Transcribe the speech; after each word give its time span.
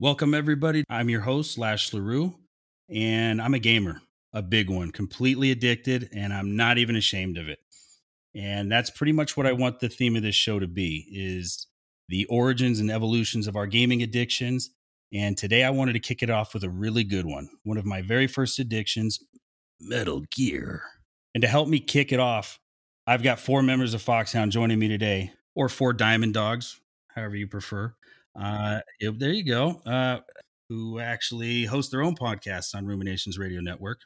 Welcome, 0.00 0.34
everybody. 0.34 0.82
I'm 0.90 1.08
your 1.08 1.20
host, 1.20 1.52
Slash 1.52 1.92
LaRue, 1.94 2.34
and 2.88 3.40
I'm 3.40 3.54
a 3.54 3.60
gamer, 3.60 4.00
a 4.32 4.42
big 4.42 4.68
one, 4.68 4.90
completely 4.90 5.52
addicted, 5.52 6.08
and 6.12 6.32
I'm 6.32 6.56
not 6.56 6.78
even 6.78 6.96
ashamed 6.96 7.38
of 7.38 7.48
it. 7.48 7.60
And 8.34 8.72
that's 8.72 8.90
pretty 8.90 9.12
much 9.12 9.36
what 9.36 9.46
I 9.46 9.52
want 9.52 9.78
the 9.78 9.88
theme 9.88 10.16
of 10.16 10.24
this 10.24 10.34
show 10.34 10.58
to 10.58 10.66
be 10.66 11.06
is 11.12 11.68
the 12.08 12.24
origins 12.24 12.80
and 12.80 12.90
evolutions 12.90 13.46
of 13.46 13.54
our 13.54 13.68
gaming 13.68 14.02
addictions. 14.02 14.70
And 15.12 15.38
today 15.38 15.62
I 15.62 15.70
wanted 15.70 15.92
to 15.92 16.00
kick 16.00 16.24
it 16.24 16.30
off 16.30 16.54
with 16.54 16.64
a 16.64 16.70
really 16.70 17.04
good 17.04 17.24
one. 17.24 17.48
One 17.62 17.78
of 17.78 17.86
my 17.86 18.02
very 18.02 18.26
first 18.26 18.58
addictions, 18.58 19.20
Metal 19.80 20.24
Gear. 20.32 20.82
And 21.36 21.42
to 21.42 21.48
help 21.48 21.68
me 21.68 21.78
kick 21.78 22.10
it 22.10 22.18
off, 22.18 22.58
I've 23.06 23.22
got 23.22 23.38
four 23.38 23.62
members 23.62 23.94
of 23.94 24.02
Foxhound 24.02 24.50
joining 24.50 24.80
me 24.80 24.88
today, 24.88 25.30
or 25.54 25.68
four 25.68 25.92
Diamond 25.92 26.34
Dogs, 26.34 26.80
however 27.14 27.36
you 27.36 27.46
prefer. 27.46 27.94
Uh, 28.38 28.80
there 29.00 29.32
you 29.32 29.44
go. 29.44 29.80
Uh, 29.86 30.18
who 30.68 30.98
actually 30.98 31.64
host 31.64 31.90
their 31.90 32.02
own 32.02 32.14
podcasts 32.14 32.74
on 32.74 32.86
Ruminations 32.86 33.38
Radio 33.38 33.60
Network. 33.60 34.00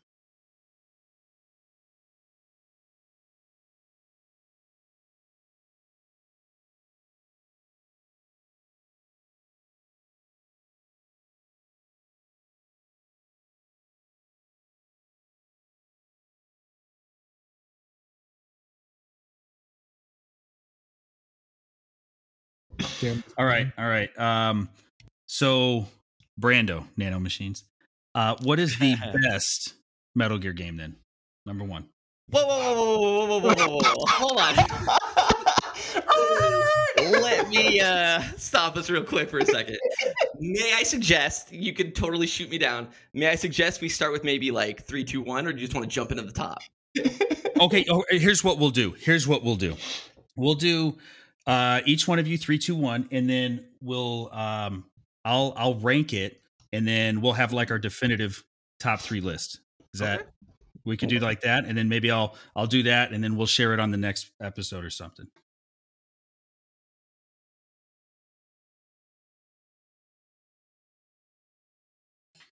all 23.37 23.45
right, 23.45 23.67
all 23.77 23.89
right. 23.89 24.17
Um, 24.19 24.69
so 25.27 25.87
Brando 26.41 26.87
Nano 26.97 27.19
Machines. 27.19 27.65
Uh, 28.15 28.37
what 28.43 28.59
is 28.59 28.79
the 28.79 28.97
best 29.31 29.75
Metal 30.15 30.39
Gear 30.39 30.53
game 30.53 30.77
then? 30.77 30.97
Number 31.47 31.65
one. 31.65 31.87
Whoa, 32.31 32.47
whoa, 32.47 32.59
whoa, 32.59 32.75
whoa, 32.75 33.27
whoa, 33.27 33.41
whoa, 33.41 33.55
whoa, 33.55 33.79
whoa! 33.79 34.05
Hold 34.07 34.39
on. 34.41 34.55
Let 37.23 37.49
me 37.49 37.81
uh, 37.81 38.21
stop 38.37 38.77
us 38.77 38.91
real 38.91 39.03
quick 39.03 39.31
for 39.31 39.39
a 39.39 39.47
second. 39.47 39.79
May 40.39 40.75
I 40.75 40.83
suggest 40.83 41.51
you 41.53 41.73
could 41.73 41.95
totally 41.95 42.27
shoot 42.27 42.51
me 42.51 42.59
down? 42.59 42.89
May 43.15 43.29
I 43.29 43.35
suggest 43.35 43.81
we 43.81 43.89
start 43.89 44.13
with 44.13 44.25
maybe 44.25 44.51
like 44.51 44.85
three, 44.85 45.05
two, 45.05 45.23
one, 45.23 45.47
or 45.47 45.53
do 45.53 45.61
you 45.61 45.67
just 45.67 45.75
want 45.75 45.89
to 45.89 45.95
jump 45.95 46.11
into 46.11 46.23
the 46.23 46.33
top? 46.33 46.59
okay. 47.61 47.87
Oh, 47.89 48.05
here's 48.11 48.45
what 48.45 48.59
we'll 48.59 48.69
do. 48.71 48.95
Here's 48.99 49.27
what 49.27 49.43
we'll 49.43 49.57
do. 49.57 49.75
We'll 50.37 50.55
do 50.55 50.99
uh, 51.49 51.81
each 51.87 52.07
one 52.07 52.19
of 52.19 52.29
you 52.29 52.37
three, 52.39 52.59
two, 52.59 52.77
one, 52.77 53.09
and 53.11 53.29
then 53.29 53.65
we'll 53.81 54.29
um, 54.33 54.85
I'll 55.25 55.55
I'll 55.57 55.77
rank 55.77 56.13
it, 56.13 56.43
and 56.73 56.87
then 56.87 57.23
we'll 57.23 57.33
have 57.33 57.53
like 57.55 57.71
our 57.71 57.79
definitive 57.79 58.45
top 58.79 59.01
three 59.01 59.23
list. 59.23 59.61
Is 59.95 60.01
that 60.01 60.21
Okay. 60.21 60.25
we 60.85 60.97
could 60.99 61.09
do 61.09 61.19
like 61.19 61.41
that, 61.41 61.65
and 61.65 61.77
then 61.77 61.89
maybe 61.89 62.11
I'll 62.11 62.37
I'll 62.55 62.67
do 62.67 62.83
that, 62.85 63.13
and 63.13 63.25
then 63.25 63.37
we'll 63.37 63.47
share 63.47 63.73
it 63.73 63.81
on 63.81 63.91
the 63.91 63.97
next 63.97 64.31
episode 64.43 64.85
or 64.85 64.91
something. 64.91 65.27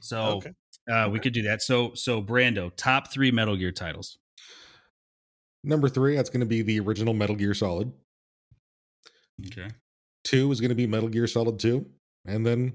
So 0.00 0.38
Okay. 0.38 0.52
uh, 0.90 1.08
we 1.10 1.18
could 1.18 1.32
do 1.32 1.42
that. 1.42 1.62
So 1.62 1.94
so 1.94 2.22
Brando, 2.22 2.70
top 2.76 3.10
three 3.10 3.30
Metal 3.30 3.56
Gear 3.56 3.72
titles. 3.72 4.18
Number 5.64 5.88
three, 5.88 6.16
that's 6.16 6.28
going 6.30 6.40
to 6.40 6.46
be 6.46 6.62
the 6.62 6.80
original 6.80 7.14
Metal 7.14 7.36
Gear 7.36 7.54
Solid. 7.54 7.92
Okay. 9.46 9.68
Two 10.24 10.50
is 10.52 10.60
going 10.60 10.70
to 10.70 10.74
be 10.74 10.86
Metal 10.86 11.08
Gear 11.08 11.26
Solid 11.26 11.58
2. 11.58 11.84
And 12.26 12.46
then 12.46 12.74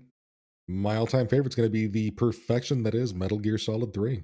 my 0.68 0.98
all 0.98 1.08
time 1.08 1.28
favorite 1.28 1.50
is 1.50 1.56
going 1.56 1.68
to 1.68 1.74
be 1.74 1.88
the 1.88 2.12
perfection 2.12 2.84
that 2.84 2.94
is 2.94 3.14
Metal 3.14 3.40
Gear 3.40 3.58
Solid 3.58 3.94
3. 3.94 4.24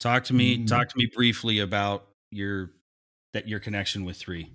Talk 0.00 0.24
to 0.24 0.34
me. 0.34 0.58
Mm. 0.58 0.66
Talk 0.66 0.88
to 0.88 0.96
me 0.96 1.08
briefly 1.14 1.60
about 1.60 2.08
your 2.30 2.72
that 3.32 3.48
your 3.48 3.60
connection 3.60 4.04
with 4.04 4.16
three. 4.16 4.50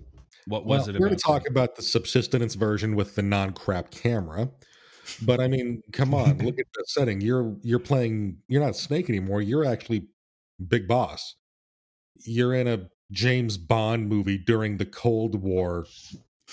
What 0.46 0.66
Well, 0.66 0.78
was 0.78 0.88
it 0.88 0.92
we're 0.94 1.06
going 1.06 1.16
to 1.16 1.22
talk 1.22 1.48
about 1.48 1.76
the 1.76 1.82
subsistence 1.82 2.54
version 2.54 2.94
with 2.94 3.14
the 3.14 3.22
non 3.22 3.52
crap 3.52 3.90
camera. 3.90 4.50
But 5.22 5.40
I 5.40 5.48
mean, 5.48 5.82
come 5.92 6.14
on, 6.14 6.38
look 6.38 6.58
at 6.58 6.66
the 6.74 6.84
setting. 6.86 7.20
You're 7.20 7.56
you're 7.62 7.78
playing. 7.78 8.38
You're 8.48 8.62
not 8.62 8.76
Snake 8.76 9.08
anymore. 9.08 9.42
You're 9.42 9.64
actually 9.64 10.08
Big 10.68 10.86
Boss. 10.86 11.36
You're 12.24 12.54
in 12.54 12.68
a 12.68 12.88
James 13.12 13.56
Bond 13.56 14.08
movie 14.08 14.38
during 14.38 14.76
the 14.76 14.86
Cold 14.86 15.34
War, 15.34 15.86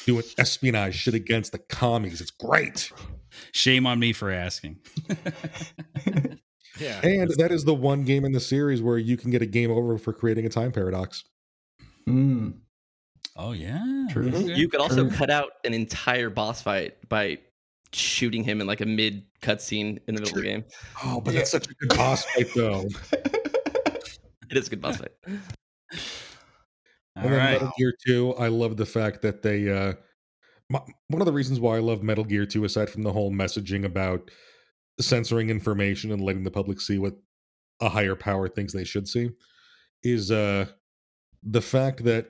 doing 0.05 0.23
espionage 0.37 0.95
shit 0.95 1.13
against 1.13 1.51
the 1.51 1.59
commies. 1.59 2.21
It's 2.21 2.31
great. 2.31 2.91
Shame 3.51 3.85
on 3.85 3.99
me 3.99 4.13
for 4.13 4.31
asking. 4.31 4.79
Yeah. 6.79 6.99
And 7.03 7.31
that 7.37 7.51
is 7.51 7.63
the 7.63 7.73
one 7.73 8.03
game 8.03 8.23
in 8.23 8.31
the 8.33 8.39
series 8.39 8.83
where 8.83 8.99
you 8.99 9.17
can 9.17 9.31
get 9.31 9.41
a 9.41 9.47
game 9.47 9.71
over 9.71 9.97
for 9.97 10.13
creating 10.13 10.45
a 10.45 10.49
time 10.49 10.71
paradox. 10.71 11.23
Mm, 12.07 12.53
oh 13.35 13.51
yeah. 13.53 14.05
True. 14.11 14.29
Okay. 14.29 14.53
You 14.53 14.69
could 14.69 14.79
also 14.79 15.07
True. 15.07 15.17
cut 15.17 15.29
out 15.31 15.53
an 15.65 15.73
entire 15.73 16.29
boss 16.29 16.61
fight 16.61 16.95
by 17.09 17.39
shooting 17.93 18.43
him 18.43 18.61
in 18.61 18.67
like 18.67 18.81
a 18.81 18.85
mid 18.85 19.23
cutscene 19.41 19.99
in 20.07 20.13
the 20.13 20.21
middle 20.21 20.29
of 20.37 20.43
the 20.43 20.49
game. 20.49 20.63
Oh, 21.03 21.19
but 21.19 21.33
Yeah. 21.33 21.39
that's 21.39 21.51
such 21.51 21.67
a 21.67 21.73
good 21.73 21.97
boss 21.97 22.25
fight, 22.25 22.47
though. 22.55 22.87
It 24.49 24.55
is 24.55 24.67
a 24.67 24.69
good 24.69 24.81
boss 24.81 24.97
fight. 24.97 25.11
All 27.17 27.23
and 27.23 27.33
then 27.33 27.39
right. 27.39 27.53
Metal 27.53 27.71
Gear 27.77 27.93
2, 28.05 28.35
I 28.35 28.47
love 28.47 28.77
the 28.77 28.85
fact 28.85 29.21
that 29.21 29.41
they 29.41 29.69
uh 29.69 29.93
my, 30.69 30.79
one 31.07 31.21
of 31.21 31.25
the 31.25 31.33
reasons 31.33 31.59
why 31.59 31.77
I 31.77 31.79
love 31.79 32.03
Metal 32.03 32.23
Gear 32.25 32.45
2 32.45 32.65
aside 32.65 32.89
from 32.89 33.03
the 33.03 33.13
whole 33.13 33.31
messaging 33.31 33.85
about 33.85 34.29
censoring 34.99 35.49
information 35.49 36.11
and 36.11 36.21
letting 36.21 36.43
the 36.43 36.51
public 36.51 36.81
see 36.81 36.97
what 36.97 37.13
a 37.81 37.89
higher 37.89 38.15
power 38.15 38.47
thinks 38.47 38.73
they 38.73 38.83
should 38.83 39.07
see 39.07 39.29
is 40.03 40.31
uh 40.31 40.65
the 41.43 41.61
fact 41.61 42.03
that 42.03 42.27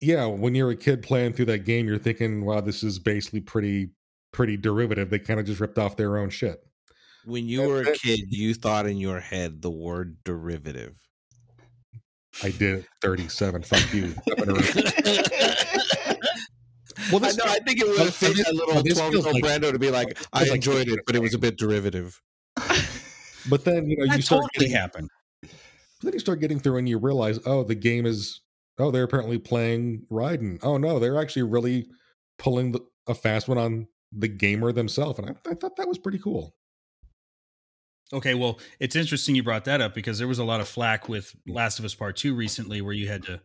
yeah, 0.00 0.26
when 0.26 0.54
you're 0.54 0.70
a 0.70 0.76
kid 0.76 1.02
playing 1.02 1.32
through 1.32 1.44
that 1.46 1.64
game 1.64 1.86
you're 1.86 1.98
thinking 1.98 2.44
wow 2.44 2.60
this 2.60 2.82
is 2.82 2.98
basically 2.98 3.40
pretty 3.40 3.90
pretty 4.36 4.56
derivative. 4.58 5.08
They 5.08 5.18
kind 5.18 5.40
of 5.40 5.46
just 5.46 5.60
ripped 5.60 5.78
off 5.78 5.96
their 5.96 6.18
own 6.18 6.28
shit. 6.28 6.60
When 7.24 7.48
you 7.48 7.62
were 7.62 7.80
a 7.80 7.92
kid, 7.96 8.20
you 8.28 8.52
thought 8.52 8.86
in 8.86 8.98
your 8.98 9.18
head 9.18 9.62
the 9.62 9.70
word 9.70 10.18
derivative. 10.24 11.00
I 12.42 12.50
did 12.50 12.80
it 12.80 12.86
37 13.02 13.62
fuck 13.62 13.94
you. 13.94 14.14
Up 14.30 14.38
and 14.38 14.50
around. 14.50 14.74
Well, 17.12 17.24
I 17.24 17.30
know. 17.32 17.44
I 17.46 17.58
think 17.60 17.80
it 17.80 17.86
would 17.86 17.98
have 17.98 18.14
fit 18.14 18.36
this- 18.36 18.48
a 18.48 18.52
little 18.52 18.82
this 18.82 18.98
feels 18.98 18.98
twelve-year-old 18.98 19.34
like- 19.34 19.44
Brando 19.44 19.70
to 19.72 19.78
be 19.78 19.90
like, 19.90 20.18
"I 20.32 20.40
like 20.42 20.52
enjoyed 20.52 20.88
it, 20.88 21.00
but 21.06 21.14
it 21.14 21.20
was 21.20 21.34
a 21.34 21.38
bit 21.38 21.56
derivative." 21.58 22.20
But 23.48 23.64
then 23.64 23.88
you 23.88 23.96
know 23.96 24.06
that 24.08 24.16
you 24.16 24.22
start 24.22 24.42
totally 24.42 24.66
getting, 24.66 24.76
happened. 24.76 25.08
then 26.02 26.12
you 26.12 26.18
start 26.18 26.40
getting 26.40 26.58
through 26.58 26.78
and 26.78 26.88
you 26.88 26.98
realize, 26.98 27.38
oh, 27.46 27.62
the 27.62 27.76
game 27.76 28.04
is 28.04 28.40
oh, 28.78 28.90
they're 28.90 29.04
apparently 29.04 29.38
playing 29.38 30.02
Raiden. 30.10 30.58
Oh 30.64 30.78
no, 30.78 30.98
they're 30.98 31.20
actually 31.20 31.44
really 31.44 31.86
pulling 32.40 32.72
the, 32.72 32.80
a 33.06 33.14
fast 33.14 33.46
one 33.46 33.56
on 33.56 33.86
the 34.10 34.26
gamer 34.26 34.72
themselves, 34.72 35.20
and 35.20 35.30
I, 35.30 35.50
I 35.50 35.54
thought 35.54 35.76
that 35.76 35.86
was 35.86 35.96
pretty 35.98 36.18
cool. 36.18 36.56
Okay, 38.12 38.34
well, 38.34 38.60
it's 38.78 38.94
interesting 38.94 39.34
you 39.34 39.42
brought 39.42 39.64
that 39.64 39.80
up 39.80 39.94
because 39.94 40.18
there 40.18 40.28
was 40.28 40.38
a 40.38 40.44
lot 40.44 40.60
of 40.60 40.68
flack 40.68 41.08
with 41.08 41.34
Last 41.46 41.78
of 41.78 41.84
Us 41.84 41.94
Part 41.94 42.16
Two 42.16 42.34
recently, 42.36 42.80
where 42.80 42.92
you 42.92 43.08
had 43.08 43.24
to 43.24 43.40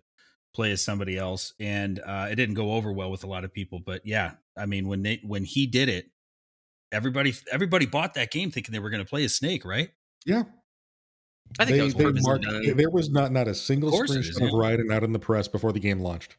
play 0.53 0.71
as 0.71 0.83
somebody 0.83 1.17
else, 1.17 1.53
and 1.59 1.99
uh, 2.05 2.27
it 2.29 2.35
didn't 2.35 2.55
go 2.55 2.73
over 2.73 2.91
well 2.91 3.09
with 3.09 3.23
a 3.23 3.27
lot 3.27 3.43
of 3.43 3.51
people. 3.53 3.79
But 3.83 4.05
yeah, 4.05 4.33
I 4.57 4.67
mean, 4.67 4.87
when 4.87 5.01
they 5.01 5.19
when 5.23 5.43
he 5.45 5.65
did 5.65 5.89
it, 5.89 6.11
everybody 6.91 7.33
everybody 7.51 7.87
bought 7.87 8.13
that 8.13 8.29
game 8.29 8.51
thinking 8.51 8.71
they 8.71 8.79
were 8.79 8.91
going 8.91 9.03
to 9.03 9.09
play 9.09 9.23
as 9.23 9.33
Snake, 9.35 9.65
right? 9.65 9.89
Yeah, 10.25 10.43
I 11.59 11.65
think 11.65 11.77
they, 11.95 12.03
that 12.03 12.13
was 12.13 12.13
they 12.15 12.21
marked- 12.21 12.43
done. 12.43 12.77
there 12.77 12.89
was 12.91 13.09
not 13.09 13.31
not 13.31 13.47
a 13.47 13.55
single 13.55 13.89
Of 13.89 13.93
course 13.93 14.11
it 14.11 14.19
is, 14.19 14.37
screenshot 14.37 14.47
of 14.47 14.51
yeah. 14.53 14.83
Raiden 14.83 14.93
out 14.93 15.03
in 15.03 15.11
the 15.11 15.19
press 15.19 15.47
before 15.47 15.71
the 15.73 15.79
game 15.79 16.01
launched. 16.01 16.37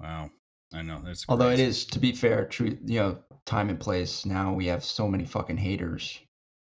Wow, 0.00 0.30
I 0.72 0.80
know 0.80 1.02
that's 1.04 1.26
Although 1.28 1.48
it 1.50 1.56
crazy. 1.56 1.64
is, 1.64 1.84
to 1.84 1.98
be 1.98 2.12
fair, 2.12 2.46
true, 2.46 2.78
you 2.86 2.98
know, 3.00 3.18
time 3.44 3.68
and 3.68 3.78
place. 3.78 4.24
Now 4.24 4.54
we 4.54 4.66
have 4.68 4.82
so 4.82 5.06
many 5.06 5.26
fucking 5.26 5.58
haters. 5.58 6.18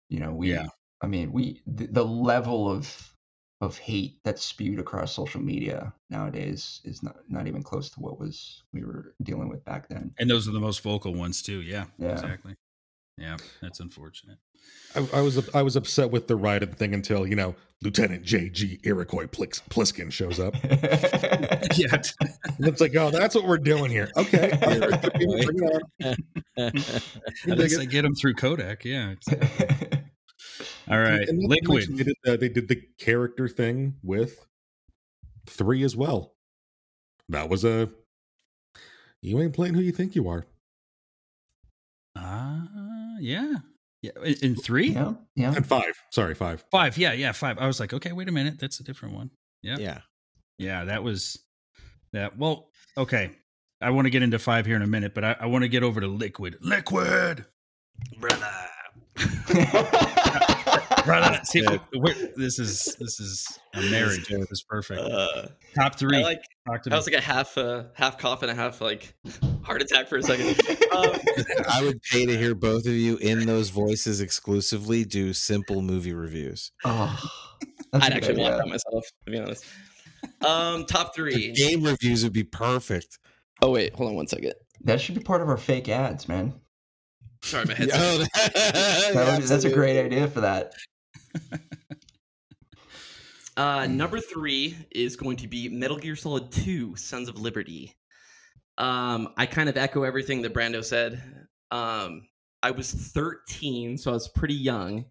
You 0.09 0.19
know, 0.19 0.33
we. 0.33 0.49
Yeah. 0.49 0.67
I 1.01 1.07
mean, 1.07 1.31
we 1.31 1.61
the, 1.65 1.87
the 1.87 2.05
level 2.05 2.69
of 2.69 3.13
of 3.61 3.77
hate 3.77 4.19
that's 4.23 4.43
spewed 4.43 4.79
across 4.79 5.13
social 5.13 5.41
media 5.41 5.93
nowadays 6.09 6.81
is 6.85 7.03
not 7.03 7.17
not 7.29 7.47
even 7.47 7.63
close 7.63 7.89
to 7.91 7.99
what 7.99 8.19
was 8.19 8.63
we 8.73 8.83
were 8.83 9.15
dealing 9.21 9.49
with 9.49 9.63
back 9.65 9.87
then. 9.89 10.13
and 10.17 10.29
those 10.29 10.47
are 10.47 10.51
the 10.51 10.59
most 10.59 10.81
vocal 10.81 11.13
ones 11.13 11.41
too. 11.41 11.61
Yeah, 11.61 11.85
Yeah. 11.97 12.11
exactly. 12.13 12.55
Yeah, 13.19 13.37
that's 13.61 13.79
unfortunate. 13.79 14.37
I, 14.95 15.07
I 15.13 15.21
was 15.21 15.49
I 15.53 15.61
was 15.61 15.75
upset 15.75 16.09
with 16.11 16.27
the 16.27 16.37
Raiden 16.37 16.75
thing 16.75 16.93
until 16.93 17.27
you 17.27 17.35
know 17.35 17.55
Lieutenant 17.81 18.23
J.G. 18.23 18.79
Iroquois 18.83 19.27
Plis- 19.27 19.61
Pliskin 19.69 20.11
shows 20.11 20.39
up. 20.39 20.53
yeah, 21.77 21.95
And 22.57 22.67
it's 22.67 22.81
like, 22.81 22.95
oh, 22.95 23.09
that's 23.09 23.35
what 23.35 23.45
we're 23.45 23.57
doing 23.57 23.89
here. 23.91 24.09
Okay, 24.17 24.51
all 24.63 24.79
right, 24.79 25.01
bring 25.13 25.59
it 25.59 25.83
on. 26.55 27.51
at 27.51 27.57
least? 27.57 27.79
I 27.79 27.85
get 27.85 28.01
them 28.01 28.15
through 28.15 28.33
Kodak. 28.35 28.83
Yeah. 28.85 29.11
exactly. 29.11 30.01
All 30.89 30.99
right, 30.99 31.27
And 31.27 31.39
not 31.39 31.57
to 31.63 31.71
Liquid. 31.71 31.97
They 31.97 32.03
did, 32.03 32.15
the, 32.23 32.37
they 32.37 32.49
did 32.49 32.67
the 32.67 32.81
character 32.97 33.47
thing 33.47 33.95
with 34.03 34.45
three 35.45 35.83
as 35.83 35.95
well. 35.95 36.33
That 37.29 37.49
was 37.49 37.63
a. 37.63 37.89
You 39.21 39.39
ain't 39.41 39.53
playing 39.53 39.75
who 39.75 39.81
you 39.81 39.91
think 39.91 40.15
you 40.15 40.27
are. 40.29 40.45
Ah, 42.15 42.67
yeah. 43.19 43.55
Yeah, 44.01 44.11
in, 44.23 44.35
in 44.41 44.55
three, 44.55 44.91
Yeah, 44.91 45.13
yeah. 45.35 45.53
And 45.53 45.65
five. 45.65 45.93
Sorry, 46.11 46.33
five. 46.33 46.63
five. 46.71 46.97
Yeah, 46.97 47.11
yeah, 47.11 47.33
five. 47.33 47.57
I 47.59 47.67
was 47.67 47.81
like, 47.81 47.93
okay, 47.93 48.13
wait 48.13 48.29
a 48.29 48.31
minute, 48.31 48.57
that's 48.59 48.79
a 48.79 48.83
different 48.83 49.13
one. 49.15 49.29
Yeah, 49.61 49.75
Yeah. 49.77 49.99
yeah, 50.57 50.85
that 50.85 51.03
was 51.03 51.37
that. 52.13 52.37
Well, 52.37 52.69
okay, 52.97 53.31
I 53.81 53.89
want 53.89 54.05
to 54.05 54.09
get 54.09 54.23
into 54.23 54.39
five 54.39 54.65
here 54.65 54.77
in 54.77 54.81
a 54.83 54.87
minute, 54.87 55.13
but 55.13 55.25
I, 55.25 55.35
I 55.41 55.45
want 55.47 55.63
to 55.63 55.67
get 55.67 55.83
over 55.83 55.99
to 55.99 56.07
liquid. 56.07 56.57
Liquid, 56.61 57.45
brother. 58.19 58.47
brother. 61.09 61.39
See, 61.43 61.61
Yeah. 61.61 61.77
we're- 61.93 62.31
this 62.35 62.59
is 62.59 62.95
this 62.99 63.19
is 63.19 63.59
a 63.73 63.81
marriage. 63.81 64.27
good. 64.27 64.41
This 64.41 64.51
is 64.51 64.63
perfect. 64.67 65.01
Uh, 65.01 65.47
Top 65.75 65.97
three. 65.97 66.17
I 66.17 66.21
like. 66.21 66.41
Talk 66.67 66.83
to 66.83 66.89
I 66.89 66.93
me. 66.93 66.97
was 66.97 67.05
like 67.07 67.15
a 67.15 67.21
half, 67.21 67.57
uh, 67.57 67.83
half 67.93 68.17
cough 68.17 68.41
and 68.43 68.51
a 68.51 68.55
half 68.55 68.81
like 68.81 69.13
heart 69.63 69.81
attack 69.81 70.07
for 70.07 70.17
a 70.17 70.23
second. 70.23 70.59
Um, 70.89 71.11
I 71.69 71.83
would 71.83 72.01
pay 72.01 72.25
to 72.25 72.35
hear 72.35 72.55
both 72.55 72.87
of 72.87 72.93
you 72.93 73.17
in 73.17 73.45
those 73.45 73.69
voices 73.69 74.21
exclusively 74.21 75.05
do 75.05 75.33
simple 75.33 75.83
movie 75.83 76.13
reviews. 76.13 76.71
oh, 76.83 77.31
I'd 77.93 78.11
a 78.11 78.15
good 78.15 78.17
actually 78.17 78.41
watch 78.41 78.57
that 78.57 78.67
myself, 78.67 79.05
to 79.25 79.31
be 79.31 79.39
honest. 79.39 79.65
Um, 80.45 80.85
top 80.87 81.13
three. 81.15 81.51
Game 81.53 81.83
reviews 81.83 82.23
would 82.23 82.33
be 82.33 82.43
perfect. 82.43 83.19
Oh 83.61 83.69
wait, 83.71 83.93
hold 83.93 84.09
on 84.09 84.15
one 84.15 84.27
second. 84.27 84.53
That 84.83 84.99
should 84.99 85.13
be 85.15 85.21
part 85.21 85.41
of 85.41 85.47
our 85.47 85.57
fake 85.57 85.89
ads, 85.89 86.27
man. 86.27 86.53
Sorry, 87.43 87.65
my 87.65 87.75
head's. 87.75 87.91
Oh, 87.93 88.17
That 89.13 89.37
would- 89.39 89.47
that's 89.47 89.63
a 89.63 89.69
great 89.71 90.03
idea 90.03 90.27
for 90.27 90.41
that. 90.41 90.73
Uh, 93.59 93.85
number 93.87 94.21
three 94.21 94.73
is 94.89 95.17
going 95.17 95.35
to 95.35 95.45
be 95.45 95.67
Metal 95.67 95.97
Gear 95.97 96.15
Solid 96.15 96.49
2 96.49 96.95
Sons 96.95 97.27
of 97.27 97.37
Liberty. 97.41 97.93
Um, 98.77 99.33
I 99.35 99.45
kind 99.47 99.67
of 99.67 99.75
echo 99.75 100.03
everything 100.03 100.41
that 100.43 100.53
Brando 100.53 100.81
said. 100.81 101.21
Um, 101.69 102.29
I 102.63 102.71
was 102.71 102.89
13, 102.93 103.97
so 103.97 104.11
I 104.11 104.13
was 104.13 104.29
pretty 104.29 104.53
young. 104.53 105.03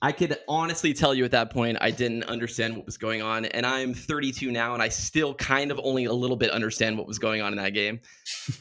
I 0.00 0.12
could 0.12 0.38
honestly 0.48 0.94
tell 0.94 1.14
you 1.14 1.26
at 1.26 1.32
that 1.32 1.50
point, 1.50 1.76
I 1.78 1.90
didn't 1.90 2.24
understand 2.24 2.76
what 2.78 2.86
was 2.86 2.96
going 2.96 3.20
on. 3.20 3.44
And 3.44 3.66
I'm 3.66 3.92
32 3.92 4.50
now, 4.50 4.72
and 4.72 4.82
I 4.82 4.88
still 4.88 5.34
kind 5.34 5.70
of 5.70 5.78
only 5.84 6.06
a 6.06 6.12
little 6.14 6.36
bit 6.36 6.50
understand 6.52 6.96
what 6.96 7.06
was 7.06 7.18
going 7.18 7.42
on 7.42 7.52
in 7.52 7.58
that 7.58 7.74
game. 7.74 8.00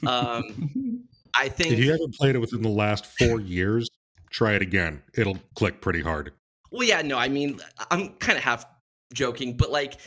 Um, 0.06 1.06
I 1.34 1.48
think. 1.48 1.72
If 1.74 1.80
you 1.80 1.92
haven't 1.92 2.16
played 2.16 2.36
it 2.36 2.40
within 2.40 2.62
the 2.62 2.68
last 2.68 3.06
four 3.18 3.40
years, 3.40 3.90
try 4.30 4.56
it 4.56 4.62
again. 4.62 5.02
It'll 5.14 5.40
click 5.56 5.80
pretty 5.80 6.02
hard. 6.02 6.34
Well, 6.76 6.86
yeah, 6.86 7.02
no, 7.02 7.18
I 7.18 7.30
mean, 7.30 7.58
I'm 7.90 8.10
kind 8.16 8.38
of 8.38 8.44
half 8.44 8.66
joking, 9.14 9.56
but 9.56 9.72
like 9.72 9.98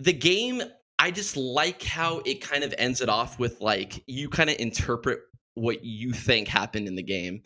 the 0.00 0.12
game, 0.12 0.62
I 0.98 1.12
just 1.12 1.36
like 1.36 1.84
how 1.84 2.18
it 2.26 2.40
kind 2.40 2.64
of 2.64 2.74
ends 2.76 3.00
it 3.00 3.08
off 3.08 3.38
with 3.38 3.60
like 3.60 4.02
you 4.08 4.28
kind 4.28 4.50
of 4.50 4.56
interpret 4.58 5.20
what 5.54 5.84
you 5.84 6.12
think 6.12 6.48
happened 6.48 6.88
in 6.88 6.96
the 6.96 7.04
game. 7.04 7.42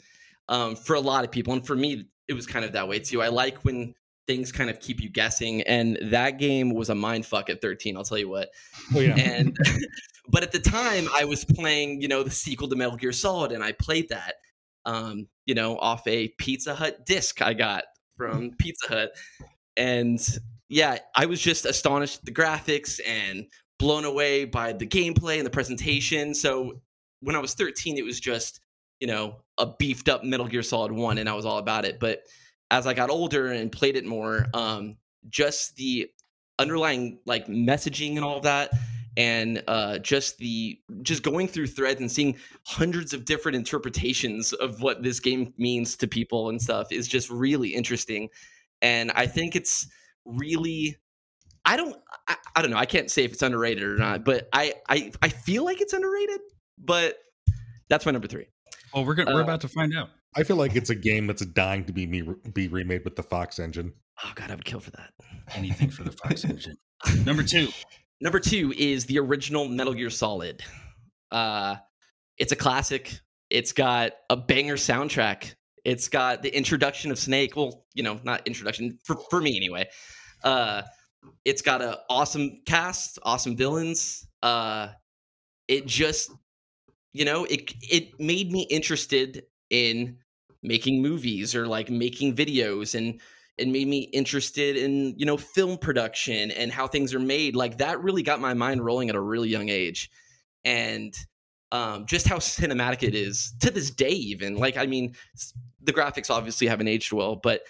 Um, 0.49 0.75
for 0.75 0.97
a 0.97 1.01
lot 1.01 1.23
of 1.23 1.31
people, 1.31 1.53
and 1.53 1.67
for 1.67 1.77
me, 1.77 2.07
it 2.29 2.33
was 2.33 2.47
kind 2.47 2.65
of 2.65 2.73
that 2.73 2.89
way 2.89 2.99
too. 2.99 3.21
I 3.21 3.29
like 3.29 3.59
when 3.59 3.95
things 4.27 4.51
kind 4.51 4.71
of 4.71 4.81
keep 4.81 5.01
you 5.01 5.11
guessing, 5.11 5.61
and 5.63 5.99
that 6.05 6.39
game 6.39 6.73
was 6.73 6.89
a 6.89 6.95
mind 6.95 7.27
fuck 7.27 7.51
at 7.51 7.61
13. 7.61 7.95
I'll 7.95 8.05
tell 8.05 8.19
you 8.19 8.31
what. 8.31 8.49
Oh 8.95 9.01
yeah. 9.01 9.19
And 9.19 9.55
but 10.31 10.43
at 10.43 10.51
the 10.51 10.61
time, 10.61 11.09
I 11.15 11.27
was 11.27 11.45
playing, 11.45 12.01
you 12.01 12.09
know, 12.09 12.23
the 12.23 12.31
sequel 12.31 12.69
to 12.69 12.77
Metal 12.77 12.97
Gear 12.97 13.13
Solid, 13.13 13.53
and 13.53 13.63
I 13.63 13.73
played 13.73 14.09
that, 14.09 14.37
um, 14.87 15.29
you 15.45 15.55
know, 15.55 15.77
off 15.77 16.07
a 16.07 16.29
Pizza 16.39 16.75
Hut 16.75 17.05
disc 17.05 17.43
I 17.43 17.53
got 17.53 17.85
from 18.23 18.53
Pizza 18.59 18.89
Hut, 18.89 19.13
and 19.77 20.21
yeah, 20.69 20.99
I 21.17 21.27
was 21.27 21.41
just 21.41 21.67
astonished 21.67 22.21
at 22.21 22.25
the 22.25 22.33
graphics 22.33 23.01
and 23.07 23.47
blown 23.79 24.05
away 24.05 24.45
by 24.45 24.73
the 24.73 24.87
gameplay 24.87 25.37
and 25.37 25.45
the 25.45 25.51
presentation. 25.51 26.35
So 26.35 26.81
when 27.21 27.37
I 27.37 27.41
was 27.41 27.55
13, 27.55 27.99
it 27.99 28.05
was 28.05 28.21
just, 28.21 28.61
you 29.01 29.07
know, 29.07 29.43
a 29.59 29.67
beefed 29.79 30.09
up 30.09 30.25
Metal 30.25 30.47
Gear 30.47 30.63
Solid 30.63 30.93
1 30.93 31.19
and 31.19 31.29
I 31.29 31.35
was 31.35 31.45
all 31.45 31.59
about 31.59 31.85
it. 31.85 32.01
But 32.01 32.21
as 32.71 32.87
I 32.87 32.95
got 32.95 33.11
older 33.11 33.49
and 33.49 33.71
played 33.71 33.97
it 33.97 34.07
more, 34.07 34.47
um, 34.55 34.97
just 35.29 35.77
the 35.77 36.09
underlying 36.59 37.19
like 37.27 37.47
messaging 37.49 38.17
and 38.17 38.25
all 38.25 38.37
of 38.37 38.45
that 38.45 38.71
and 39.17 39.63
uh, 39.69 39.99
just 39.99 40.39
the 40.39 40.81
just 41.03 41.23
going 41.23 41.47
through 41.47 41.67
threads 41.67 42.01
and 42.01 42.11
seeing 42.11 42.37
hundreds 42.65 43.13
of 43.13 43.25
different 43.25 43.57
interpretations 43.57 44.53
of 44.55 44.81
what 44.81 45.03
this 45.03 45.21
game 45.21 45.53
means 45.59 45.97
to 45.97 46.09
people 46.09 46.49
and 46.49 46.61
stuff 46.61 46.91
is 46.91 47.07
just 47.09 47.31
really 47.31 47.69
interesting 47.71 48.29
and 48.81 49.11
i 49.13 49.27
think 49.27 49.55
it's 49.55 49.87
really 50.25 50.97
i 51.65 51.77
don't 51.77 51.97
I, 52.29 52.37
I 52.57 52.63
don't 52.63 52.71
know 52.71 52.79
i 52.79 52.87
can't 52.87 53.11
say 53.11 53.25
if 53.25 53.33
it's 53.33 53.43
underrated 53.43 53.83
or 53.85 53.97
not 53.97 54.25
but 54.25 54.49
i 54.53 54.75
i, 54.89 55.13
I 55.21 55.29
feel 55.29 55.65
like 55.65 55.81
it's 55.81 55.93
underrated 55.93 56.41
but 56.79 57.19
that's 57.89 58.07
my 58.07 58.13
number 58.13 58.29
three 58.29 58.47
well, 58.95 59.07
we're 59.07 59.15
gonna, 59.15 59.33
we're 59.33 59.41
uh, 59.41 59.45
about 59.45 59.63
to 59.63 59.69
find 59.69 59.97
out. 59.97 60.11
I 60.37 60.43
feel 60.43 60.57
like 60.57 60.77
it's 60.77 60.91
a 60.91 60.95
game 60.95 61.27
that's 61.27 61.45
dying 61.47 61.87
to 61.87 61.95
be 61.95 62.07
me 62.07 62.23
be 62.53 62.69
remade 62.69 63.05
with 63.05 63.17
the 63.17 63.23
Fox 63.23 63.59
engine. 63.59 63.95
oh 64.23 64.33
god 64.35 64.51
i 64.51 64.55
would 64.55 64.67
kill 64.67 64.81
for 64.81 64.91
that 64.91 65.13
Anything 65.55 65.91
for 65.91 66.05
the 66.05 66.13
Fox 66.13 66.45
engine. 66.53 66.77
Number 67.25 67.43
two. 67.43 67.69
Number 68.23 68.39
two 68.39 68.73
is 68.79 69.05
the 69.07 69.19
original 69.19 69.67
Metal 69.67 69.93
Gear 69.93 70.09
Solid. 70.09 70.63
Uh, 71.33 71.75
it's 72.39 72.53
a 72.53 72.57
classic. 72.57 73.19
It's 73.51 73.73
got 73.73 74.13
a 74.31 74.37
banger 74.37 74.77
soundtrack. 74.77 75.57
It's 75.85 76.09
got 76.09 76.41
the 76.41 76.57
introduction 76.57 77.11
of 77.11 77.19
Snake. 77.19 77.57
Well, 77.57 77.85
you 77.95 78.05
know, 78.05 78.21
not 78.23 78.47
introduction 78.47 78.97
for, 79.03 79.17
for 79.29 79.41
me 79.41 79.57
anyway. 79.57 79.89
Uh, 80.45 80.83
it's 81.45 81.63
got 81.63 81.83
an 81.83 81.97
awesome 82.09 82.63
cast, 82.65 83.19
awesome 83.25 83.57
villains. 83.57 84.25
Uh, 84.41 84.91
it 85.67 85.87
just, 85.87 86.31
you 87.13 87.25
know, 87.25 87.45
it 87.47 87.75
it 87.81 88.21
made 88.21 88.53
me 88.53 88.69
interested 88.71 89.43
in 89.71 90.17
making 90.63 91.03
movies 91.03 91.57
or 91.57 91.67
like 91.67 91.91
making 91.91 92.37
videos 92.37 92.95
and 92.95 93.21
it 93.63 93.69
made 93.69 93.89
me 93.89 94.01
interested 94.13 94.77
in 94.77 95.15
you 95.19 95.25
know 95.25 95.37
film 95.37 95.79
production 95.79 96.51
and 96.51 96.73
how 96.73 96.87
things 96.87 97.15
are 97.15 97.21
made 97.21 97.57
like 97.57 97.79
that 97.79 98.03
really 98.03 98.23
got 98.23 98.41
my 98.41 98.55
mind 98.55 98.85
rolling 98.85 99.09
at 99.09 99.15
a 99.15 99.21
really 99.21 99.49
young 99.49 99.69
age. 99.69 100.11
And 100.65 101.17
um, 101.73 102.05
just 102.07 102.29
how 102.29 102.37
cinematic 102.37 103.03
it 103.03 103.15
is 103.15 103.55
to 103.61 103.71
this 103.71 103.91
day 103.91 104.11
even 104.11 104.57
like 104.57 104.77
i 104.77 104.87
mean 104.87 105.15
the 105.83 105.93
graphics 105.93 106.31
obviously 106.31 106.67
haven't 106.67 106.87
aged 106.87 107.13
well 107.13 107.35
but 107.35 107.63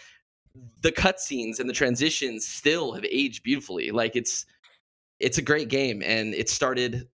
the 0.83 0.93
cutscenes 0.93 1.61
and 1.61 1.69
the 1.71 1.73
transitions 1.73 2.47
still 2.47 2.93
have 2.93 3.05
aged 3.05 3.43
beautifully 3.43 3.91
like 3.91 4.17
it's 4.17 4.45
it's 5.21 5.39
a 5.39 5.43
great 5.43 5.69
game 5.69 6.03
and 6.05 6.35
it 6.35 6.51
started 6.51 7.09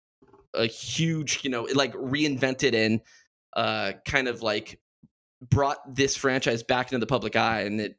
a 0.53 0.67
huge 0.67 1.43
you 1.43 1.49
know 1.49 1.67
like 1.73 1.93
reinvented 1.95 2.73
and 2.73 3.01
uh 3.57 3.91
kind 4.05 4.27
of 4.27 4.41
like 4.41 4.79
brought 5.49 5.95
this 5.95 6.15
franchise 6.15 6.63
back 6.63 6.91
into 6.91 6.99
the 6.99 7.07
public 7.07 7.35
eye 7.35 7.61
and 7.61 7.81
it 7.81 7.97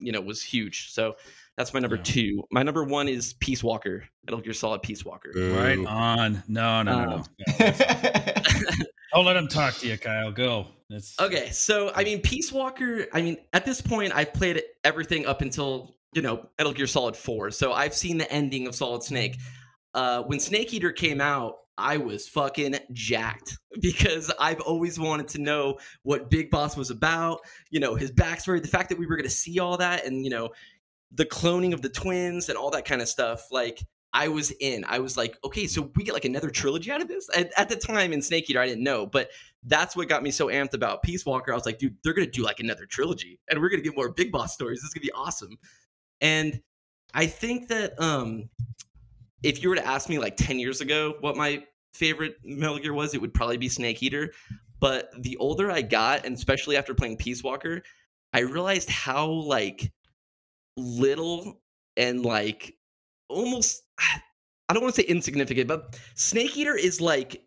you 0.00 0.12
know 0.12 0.20
was 0.20 0.42
huge 0.42 0.90
so 0.90 1.14
that's 1.56 1.72
my 1.74 1.80
number 1.80 1.96
Yeah. 1.96 2.02
two 2.02 2.44
my 2.50 2.62
number 2.62 2.84
one 2.84 3.06
is 3.08 3.34
peace 3.34 3.62
walker 3.62 4.04
metal 4.24 4.40
gear 4.40 4.52
solid 4.52 4.82
peace 4.82 5.04
walker 5.04 5.30
Right 5.34 5.78
on. 5.86 6.42
No, 6.48 6.82
no, 6.82 7.04
no, 7.04 7.06
no. 7.06 7.14
Um, 7.16 7.24
Don't 9.12 9.24
let 9.24 9.36
him 9.36 9.48
talk 9.48 9.74
to 9.78 9.88
you, 9.88 9.98
Kyle. 9.98 10.30
Go. 10.30 10.66
It's 10.88 11.18
Okay, 11.20 11.50
so 11.50 11.90
I 11.96 12.04
mean, 12.04 12.20
Peace 12.20 12.52
Walker. 12.52 13.06
I 13.12 13.20
mean, 13.22 13.38
at 13.52 13.64
this 13.64 13.80
point, 13.80 14.12
I've 14.14 14.32
played 14.32 14.62
everything 14.84 15.26
up 15.26 15.42
until 15.42 15.96
you 16.14 16.22
know 16.22 16.48
Metal 16.58 16.72
Gear 16.72 16.86
Solid 16.86 17.16
Four. 17.16 17.50
So 17.50 17.72
I've 17.72 17.94
seen 17.94 18.18
the 18.18 18.30
ending 18.32 18.68
of 18.68 18.74
Solid 18.74 19.02
Snake. 19.02 19.36
Uh, 19.94 20.22
when 20.22 20.38
Snake 20.38 20.72
Eater 20.72 20.92
came 20.92 21.20
out, 21.20 21.56
I 21.80 21.96
was 21.96 22.28
fucking 22.28 22.76
jacked 22.92 23.58
because 23.80 24.30
I've 24.38 24.60
always 24.60 24.98
wanted 24.98 25.28
to 25.28 25.40
know 25.40 25.78
what 26.02 26.30
Big 26.30 26.50
Boss 26.50 26.76
was 26.76 26.90
about. 26.90 27.40
You 27.70 27.80
know, 27.80 27.94
his 27.94 28.12
backstory, 28.12 28.62
the 28.62 28.68
fact 28.68 28.88
that 28.90 28.98
we 28.98 29.06
were 29.06 29.16
going 29.16 29.28
to 29.28 29.34
see 29.34 29.58
all 29.58 29.76
that, 29.78 30.06
and 30.06 30.24
you 30.24 30.30
know, 30.30 30.50
the 31.12 31.26
cloning 31.26 31.72
of 31.72 31.82
the 31.82 31.88
twins 31.88 32.48
and 32.48 32.56
all 32.56 32.70
that 32.70 32.84
kind 32.84 33.02
of 33.02 33.08
stuff. 33.08 33.48
Like, 33.50 33.82
I 34.12 34.28
was 34.28 34.50
in. 34.60 34.84
I 34.88 34.98
was 34.98 35.16
like, 35.16 35.38
okay, 35.44 35.66
so 35.66 35.90
we 35.94 36.04
get 36.04 36.14
like 36.14 36.24
another 36.24 36.50
trilogy 36.50 36.90
out 36.90 37.00
of 37.00 37.08
this. 37.08 37.28
At, 37.34 37.52
at 37.56 37.68
the 37.68 37.76
time 37.76 38.12
in 38.12 38.20
Snake 38.22 38.50
Eater, 38.50 38.60
I 38.60 38.66
didn't 38.66 38.82
know, 38.82 39.06
but 39.06 39.30
that's 39.64 39.94
what 39.94 40.08
got 40.08 40.22
me 40.22 40.30
so 40.30 40.48
amped 40.48 40.74
about 40.74 41.02
Peace 41.02 41.24
Walker. 41.24 41.52
I 41.52 41.54
was 41.54 41.66
like, 41.66 41.78
dude, 41.78 41.96
they're 42.02 42.14
gonna 42.14 42.30
do 42.30 42.42
like 42.42 42.60
another 42.60 42.86
trilogy, 42.86 43.38
and 43.48 43.60
we're 43.60 43.70
gonna 43.70 43.82
get 43.82 43.96
more 43.96 44.10
Big 44.10 44.32
Boss 44.32 44.52
stories. 44.52 44.80
This 44.80 44.88
is 44.88 44.94
gonna 44.94 45.02
be 45.02 45.12
awesome. 45.12 45.56
And 46.20 46.60
I 47.14 47.26
think 47.26 47.68
that 47.68 48.00
um, 48.00 48.48
if 49.42 49.62
you 49.62 49.68
were 49.68 49.76
to 49.76 49.86
ask 49.86 50.08
me 50.08 50.18
like 50.18 50.36
ten 50.36 50.58
years 50.58 50.80
ago 50.80 51.14
what 51.20 51.36
my 51.36 51.64
favorite 51.94 52.34
Metal 52.44 52.78
Gear 52.78 52.92
was, 52.94 53.14
it 53.14 53.20
would 53.20 53.34
probably 53.34 53.56
be 53.56 53.68
Snake 53.68 54.02
Eater. 54.02 54.32
But 54.80 55.10
the 55.22 55.36
older 55.36 55.70
I 55.70 55.82
got, 55.82 56.24
and 56.24 56.34
especially 56.36 56.76
after 56.76 56.94
playing 56.94 57.18
Peace 57.18 57.42
Walker, 57.42 57.82
I 58.32 58.40
realized 58.40 58.88
how 58.88 59.26
like 59.28 59.92
little 60.76 61.60
and 61.96 62.24
like 62.24 62.74
almost 63.28 63.82
I 64.68 64.72
don't 64.72 64.82
want 64.82 64.94
to 64.94 65.02
say 65.02 65.08
insignificant, 65.08 65.66
but 65.66 65.98
Snake 66.14 66.56
Eater 66.56 66.76
is 66.76 67.00
like 67.00 67.42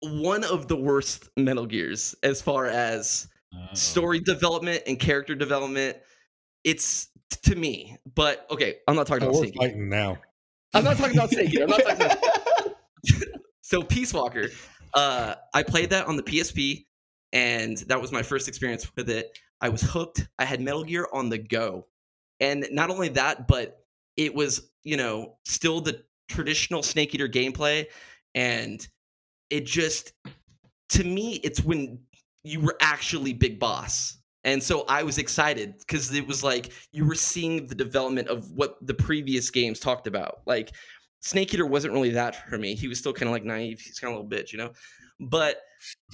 one 0.00 0.44
of 0.44 0.68
the 0.68 0.76
worst 0.76 1.28
Metal 1.36 1.66
Gears 1.66 2.14
as 2.22 2.42
far 2.42 2.66
as 2.66 3.26
Uh-oh. 3.54 3.74
story 3.74 4.20
development 4.20 4.82
and 4.86 4.98
character 4.98 5.34
development. 5.34 5.96
It's 6.62 7.08
to 7.42 7.56
me, 7.56 7.96
but 8.14 8.46
okay, 8.50 8.76
I'm 8.86 8.96
not 8.96 9.06
talking 9.06 9.24
Oh, 9.24 9.30
about 9.30 9.38
we're 9.38 9.46
Snake 9.46 9.56
Eater. 9.56 9.68
fighting 9.70 9.88
now. 9.88 10.18
I'm 10.74 10.84
not 10.84 10.96
talking 10.96 11.16
about 11.16 11.30
Snake 11.30 11.50
Eater. 11.52 11.64
I'm 11.64 11.70
not 11.70 11.80
talking 11.82 12.06
about 12.06 12.18
so 13.62 13.82
Peace 13.82 14.12
Walker. 14.12 14.48
Uh, 14.94 15.34
I 15.54 15.62
played 15.62 15.90
that 15.90 16.06
on 16.06 16.16
the 16.16 16.22
PSP. 16.22 16.86
and 17.32 17.76
that 17.88 18.00
was 18.00 18.12
my 18.12 18.22
first 18.22 18.48
experience 18.48 18.90
with 18.96 19.10
it. 19.10 19.38
I 19.60 19.68
was 19.70 19.82
hooked. 19.82 20.28
I 20.38 20.44
had 20.44 20.60
Metal 20.60 20.84
Gear 20.84 21.08
on 21.12 21.28
the 21.28 21.38
go, 21.38 21.86
and 22.40 22.66
not 22.70 22.90
only 22.90 23.08
that, 23.10 23.48
but 23.48 23.84
it 24.16 24.34
was 24.34 24.70
you 24.84 24.96
know 24.96 25.36
still 25.44 25.80
the 25.80 26.02
traditional 26.28 26.82
Snake 26.82 27.14
Eater 27.14 27.28
gameplay, 27.28 27.86
and 28.34 28.86
it 29.50 29.66
just 29.66 30.12
to 30.90 31.04
me 31.04 31.34
it's 31.44 31.62
when 31.64 32.00
you 32.44 32.60
were 32.60 32.76
actually 32.80 33.32
Big 33.32 33.58
Boss. 33.58 34.17
And 34.44 34.62
so 34.62 34.84
I 34.88 35.02
was 35.02 35.18
excited 35.18 35.74
because 35.78 36.12
it 36.14 36.26
was 36.26 36.42
like 36.44 36.70
you 36.92 37.04
were 37.04 37.14
seeing 37.14 37.66
the 37.66 37.74
development 37.74 38.28
of 38.28 38.50
what 38.52 38.76
the 38.86 38.94
previous 38.94 39.50
games 39.50 39.80
talked 39.80 40.06
about. 40.06 40.40
Like 40.46 40.70
Snake 41.20 41.52
Eater 41.52 41.66
wasn't 41.66 41.92
really 41.92 42.10
that 42.10 42.48
for 42.48 42.56
me. 42.58 42.74
He 42.74 42.88
was 42.88 42.98
still 42.98 43.12
kind 43.12 43.28
of 43.28 43.32
like 43.32 43.44
naive. 43.44 43.80
He's 43.80 43.98
kind 43.98 44.14
of 44.14 44.20
a 44.20 44.22
little 44.22 44.38
bitch, 44.38 44.52
you 44.52 44.58
know. 44.58 44.72
But 45.20 45.60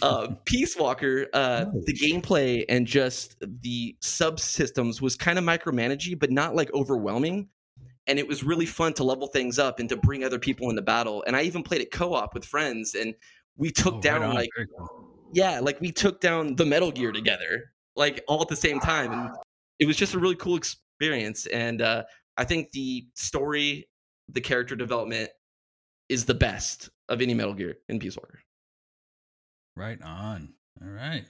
uh, 0.01 0.29
Peace 0.47 0.77
Walker, 0.77 1.27
uh, 1.35 1.67
the 1.85 1.93
gameplay 1.93 2.65
and 2.69 2.87
just 2.87 3.37
the 3.61 3.95
subsystems 4.03 5.01
was 5.03 5.17
kind 5.17 5.39
of 5.39 5.45
micromanagey, 5.45 6.19
but 6.19 6.31
not 6.31 6.55
like 6.57 6.73
overwhelming. 6.73 7.49
And 8.07 8.19
it 8.19 8.27
was 8.27 8.43
really 8.45 8.67
fun 8.67 8.93
to 8.95 9.05
level 9.05 9.27
things 9.29 9.59
up 9.59 9.81
and 9.81 9.89
to 9.91 9.97
bring 9.97 10.25
other 10.25 10.39
people 10.39 10.69
into 10.71 10.83
battle. 10.83 11.23
And 11.27 11.37
I 11.37 11.43
even 11.43 11.63
played 11.63 11.81
it 11.83 11.91
co-op 11.91 12.35
with 12.35 12.45
friends, 12.45 12.95
and 12.95 13.15
we 13.57 13.71
took 13.71 13.95
Oh, 13.95 14.01
down 14.01 14.23
on. 14.23 14.35
like 14.35 14.51
yeah, 15.33 15.61
like 15.61 15.81
we 15.81 15.91
took 15.91 16.21
down 16.21 16.57
the 16.57 16.67
Metal 16.67 16.91
Gear 16.93 17.13
together, 17.13 17.73
like 17.97 18.23
all 18.29 18.41
at 18.43 18.49
the 18.49 18.57
same 18.57 18.81
time, 18.81 19.13
and 19.13 19.31
it 19.79 19.87
was 19.87 19.97
just 19.97 20.15
a 20.15 20.19
really 20.19 20.37
cool 20.37 20.57
experience. 20.57 21.47
And 21.47 21.83
uh, 21.83 22.05
I 22.37 22.45
think 22.45 22.71
the 22.73 23.07
story, 23.15 23.89
the 24.29 24.41
character 24.41 24.77
development, 24.77 25.31
is 26.09 26.25
the 26.25 26.35
best 26.35 26.91
of 27.09 27.23
any 27.23 27.35
Metal 27.35 27.55
Gear 27.55 27.77
in 27.89 27.99
Peace 27.99 28.17
Walker. 28.17 28.41
Right 29.77 30.01
on. 30.03 30.55
All 30.83 30.89
right. 30.91 31.25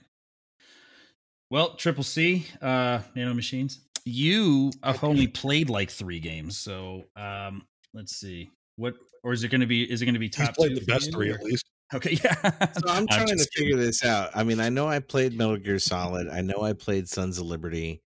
Well, 1.51 1.75
Triple 1.75 2.03
C, 2.03 2.45
uh, 2.61 2.99
Nano 3.15 3.33
Machines, 3.33 3.79
you 4.03 4.71
have 4.83 5.03
only 5.03 5.27
played 5.43 5.69
like 5.69 5.89
three 5.91 6.19
games, 6.19 6.57
so 6.57 7.03
um, 7.15 7.63
let's 7.93 8.15
see 8.15 8.49
what, 8.77 8.95
or 9.23 9.31
is 9.33 9.43
it 9.43 9.49
going 9.49 9.61
to 9.61 9.67
be? 9.67 9.89
Is 9.89 10.01
it 10.01 10.05
going 10.05 10.15
to 10.15 10.19
be 10.19 10.27
He's 10.27 10.35
top? 10.35 10.55
played 10.55 10.69
two 10.73 10.79
the 10.79 10.85
best 10.85 11.11
three 11.13 11.31
or- 11.31 11.35
at 11.35 11.43
least. 11.43 11.65
Okay, 11.95 12.11
yeah. 12.23 12.35
So 12.73 12.89
I'm 12.89 13.07
trying 13.07 13.27
to 13.27 13.35
just 13.35 13.51
kidding. 13.53 13.71
figure 13.71 13.77
this 13.77 14.03
out. 14.03 14.29
I 14.35 14.43
mean, 14.43 14.59
I 14.59 14.69
know 14.69 14.87
I 14.87 14.99
played 14.99 15.33
Metal 15.37 15.57
Gear 15.57 15.79
Solid. 15.79 16.27
I 16.29 16.41
know 16.41 16.61
I 16.61 16.73
played 16.73 17.07
Sons 17.09 17.37
of 17.39 17.45
Liberty. 17.45 18.01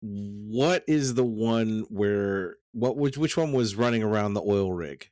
What 0.00 0.84
is 0.86 1.14
the 1.14 1.24
one 1.24 1.86
where 1.88 2.56
what 2.72 2.96
which 2.96 3.16
which 3.18 3.36
one 3.36 3.52
was 3.52 3.74
running 3.76 4.02
around 4.02 4.34
the 4.34 4.42
oil 4.42 4.72
rig? 4.72 5.08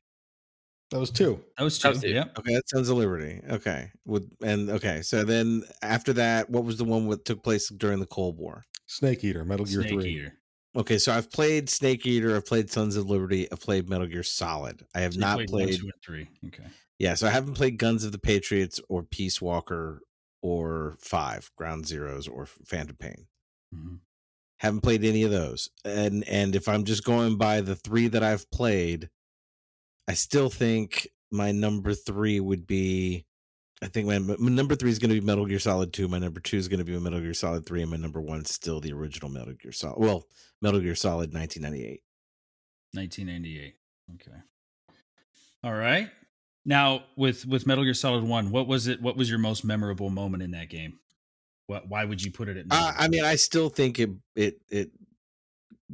That 0.91 1.01
was 1.01 1.11
two. 1.11 1.43
That 1.59 1.65
was 1.65 1.79
That 1.81 1.89
two. 1.89 1.93
was 1.95 2.03
two. 2.03 2.09
Yep. 2.11 2.39
Okay, 2.39 2.55
that's 2.55 2.71
Sons 2.71 2.89
of 2.91 2.97
Liberty. 2.99 3.41
Okay, 3.51 3.91
with 4.05 4.31
and 4.43 4.71
okay, 4.71 5.03
so 5.03 5.25
then 5.25 5.65
after 5.83 6.13
that, 6.15 6.51
what 6.51 6.65
was 6.65 6.77
the 6.77 6.85
one 6.85 7.09
that 7.09 7.25
took 7.25 7.43
place 7.43 7.69
during 7.71 7.99
the 8.01 8.07
Cold 8.07 8.39
War? 8.39 8.65
Snake 8.87 9.25
Eater, 9.25 9.45
Metal 9.45 9.65
Gear 9.65 9.83
Snake 9.83 9.93
Three. 9.93 10.11
Eater. 10.17 10.39
Okay, 10.77 10.99
so 10.99 11.13
I've 11.13 11.31
played 11.31 11.69
Snake 11.71 12.05
Eater, 12.05 12.35
I've 12.37 12.47
played 12.47 12.71
Sons 12.71 12.97
of 12.97 13.09
Liberty, 13.09 13.51
I've 13.53 13.61
played 13.61 13.89
Metal 13.89 14.07
Gear 14.09 14.25
Solid. 14.25 14.85
I 14.95 15.01
have 15.01 15.15
So 15.15 15.21
not 15.21 15.47
played. 15.47 15.77
two, 15.79 15.85
and 15.85 15.93
three. 16.05 16.29
Okay. 16.47 16.67
Yeah, 16.99 17.15
so 17.15 17.27
I 17.27 17.31
haven't 17.31 17.55
played 17.55 17.79
Guns 17.79 18.05
of 18.05 18.13
the 18.13 18.19
Patriots 18.19 18.81
or 18.89 19.03
Peace 19.05 19.41
Walker 19.41 20.01
or 20.43 20.97
Five 21.01 21.51
Ground 21.57 21.85
Zeroes 21.85 22.29
or 22.31 22.47
Phantom 22.47 22.97
Pain. 22.97 23.27
Mhm. 23.75 24.01
Haven't 24.59 24.81
played 24.81 25.05
any 25.05 25.23
of 25.23 25.31
those. 25.31 25.69
And 25.85 26.25
and 26.29 26.55
if 26.57 26.69
I'm 26.69 26.85
just 26.85 27.05
going 27.05 27.37
by 27.39 27.61
the 27.61 27.77
three 27.77 28.09
that 28.09 28.23
I've 28.23 28.51
played, 28.51 29.11
I 30.09 30.15
still 30.15 30.51
think 30.51 31.09
my 31.31 31.53
number 31.53 31.95
three 31.95 32.41
would 32.41 32.67
be. 32.67 33.27
I 33.85 33.89
think 33.89 34.07
my, 34.07 34.19
my 34.19 34.51
number 34.51 34.75
three 34.75 34.89
is 34.89 34.99
going 34.99 35.11
to 35.11 35.21
be 35.21 35.27
Metal 35.27 35.45
Gear 35.45 35.59
Solid 35.59 35.93
Two. 35.93 36.09
My 36.09 36.19
number 36.19 36.41
two 36.41 36.57
is 36.57 36.69
going 36.69 36.79
to 36.79 36.87
be 36.87 36.99
Metal 36.99 37.21
Gear 37.21 37.35
Solid 37.35 37.67
Three, 37.67 37.83
and 37.83 37.91
my 37.91 37.99
number 37.99 38.19
one 38.19 38.41
is 38.41 38.51
still 38.51 38.81
the 38.81 38.95
original 38.95 39.29
Metal 39.29 39.53
Gear 39.53 39.73
Solid. 39.73 39.99
Well, 39.99 40.25
Metal 40.63 40.81
Gear 40.81 40.95
Solid 40.95 41.35
1998. 41.35 42.01
1998. 42.95 43.75
Okay. 44.15 44.39
All 45.63 45.75
right. 45.75 46.09
Now 46.65 47.05
with 47.15 47.45
with 47.45 47.67
Metal 47.67 47.85
Gear 47.85 47.93
Solid 47.93 48.25
One, 48.25 48.51
what 48.51 48.67
was 48.67 48.87
it? 48.87 49.03
What 49.03 49.19
was 49.19 49.29
your 49.29 49.39
most 49.39 49.67
memorable 49.67 50.09
moment 50.09 50.43
in 50.43 50.53
that 50.53 50.71
game? 50.71 50.99
What? 51.67 51.87
Why 51.87 52.07
would 52.07 52.25
you 52.25 52.31
put 52.31 52.49
it 52.49 52.57
at? 52.57 52.67
Uh, 52.71 52.93
I 52.97 53.09
mean. 53.09 53.23
I 53.23 53.37
still 53.37 53.69
think 53.69 54.01
it 54.01 54.11
it 54.35 54.63
it 54.71 54.93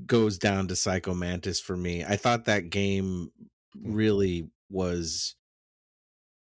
goes 0.06 0.38
down 0.38 0.68
to 0.68 0.76
Psycho 0.76 1.12
Mantis 1.12 1.59
for 1.59 1.76
me. 1.76 2.04
I 2.04 2.14
thought 2.14 2.44
that 2.44 2.70
game 2.70 3.32
really 3.82 4.49
was 4.70 5.35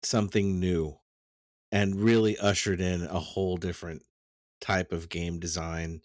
something 0.02 0.58
new 0.58 0.98
and 1.72 2.00
really 2.00 2.38
ushered 2.38 2.80
in 2.80 3.02
a 3.02 3.18
whole 3.18 3.56
different 3.56 4.02
type 4.60 4.92
of 4.92 5.08
game 5.08 5.38
design. 5.38 6.00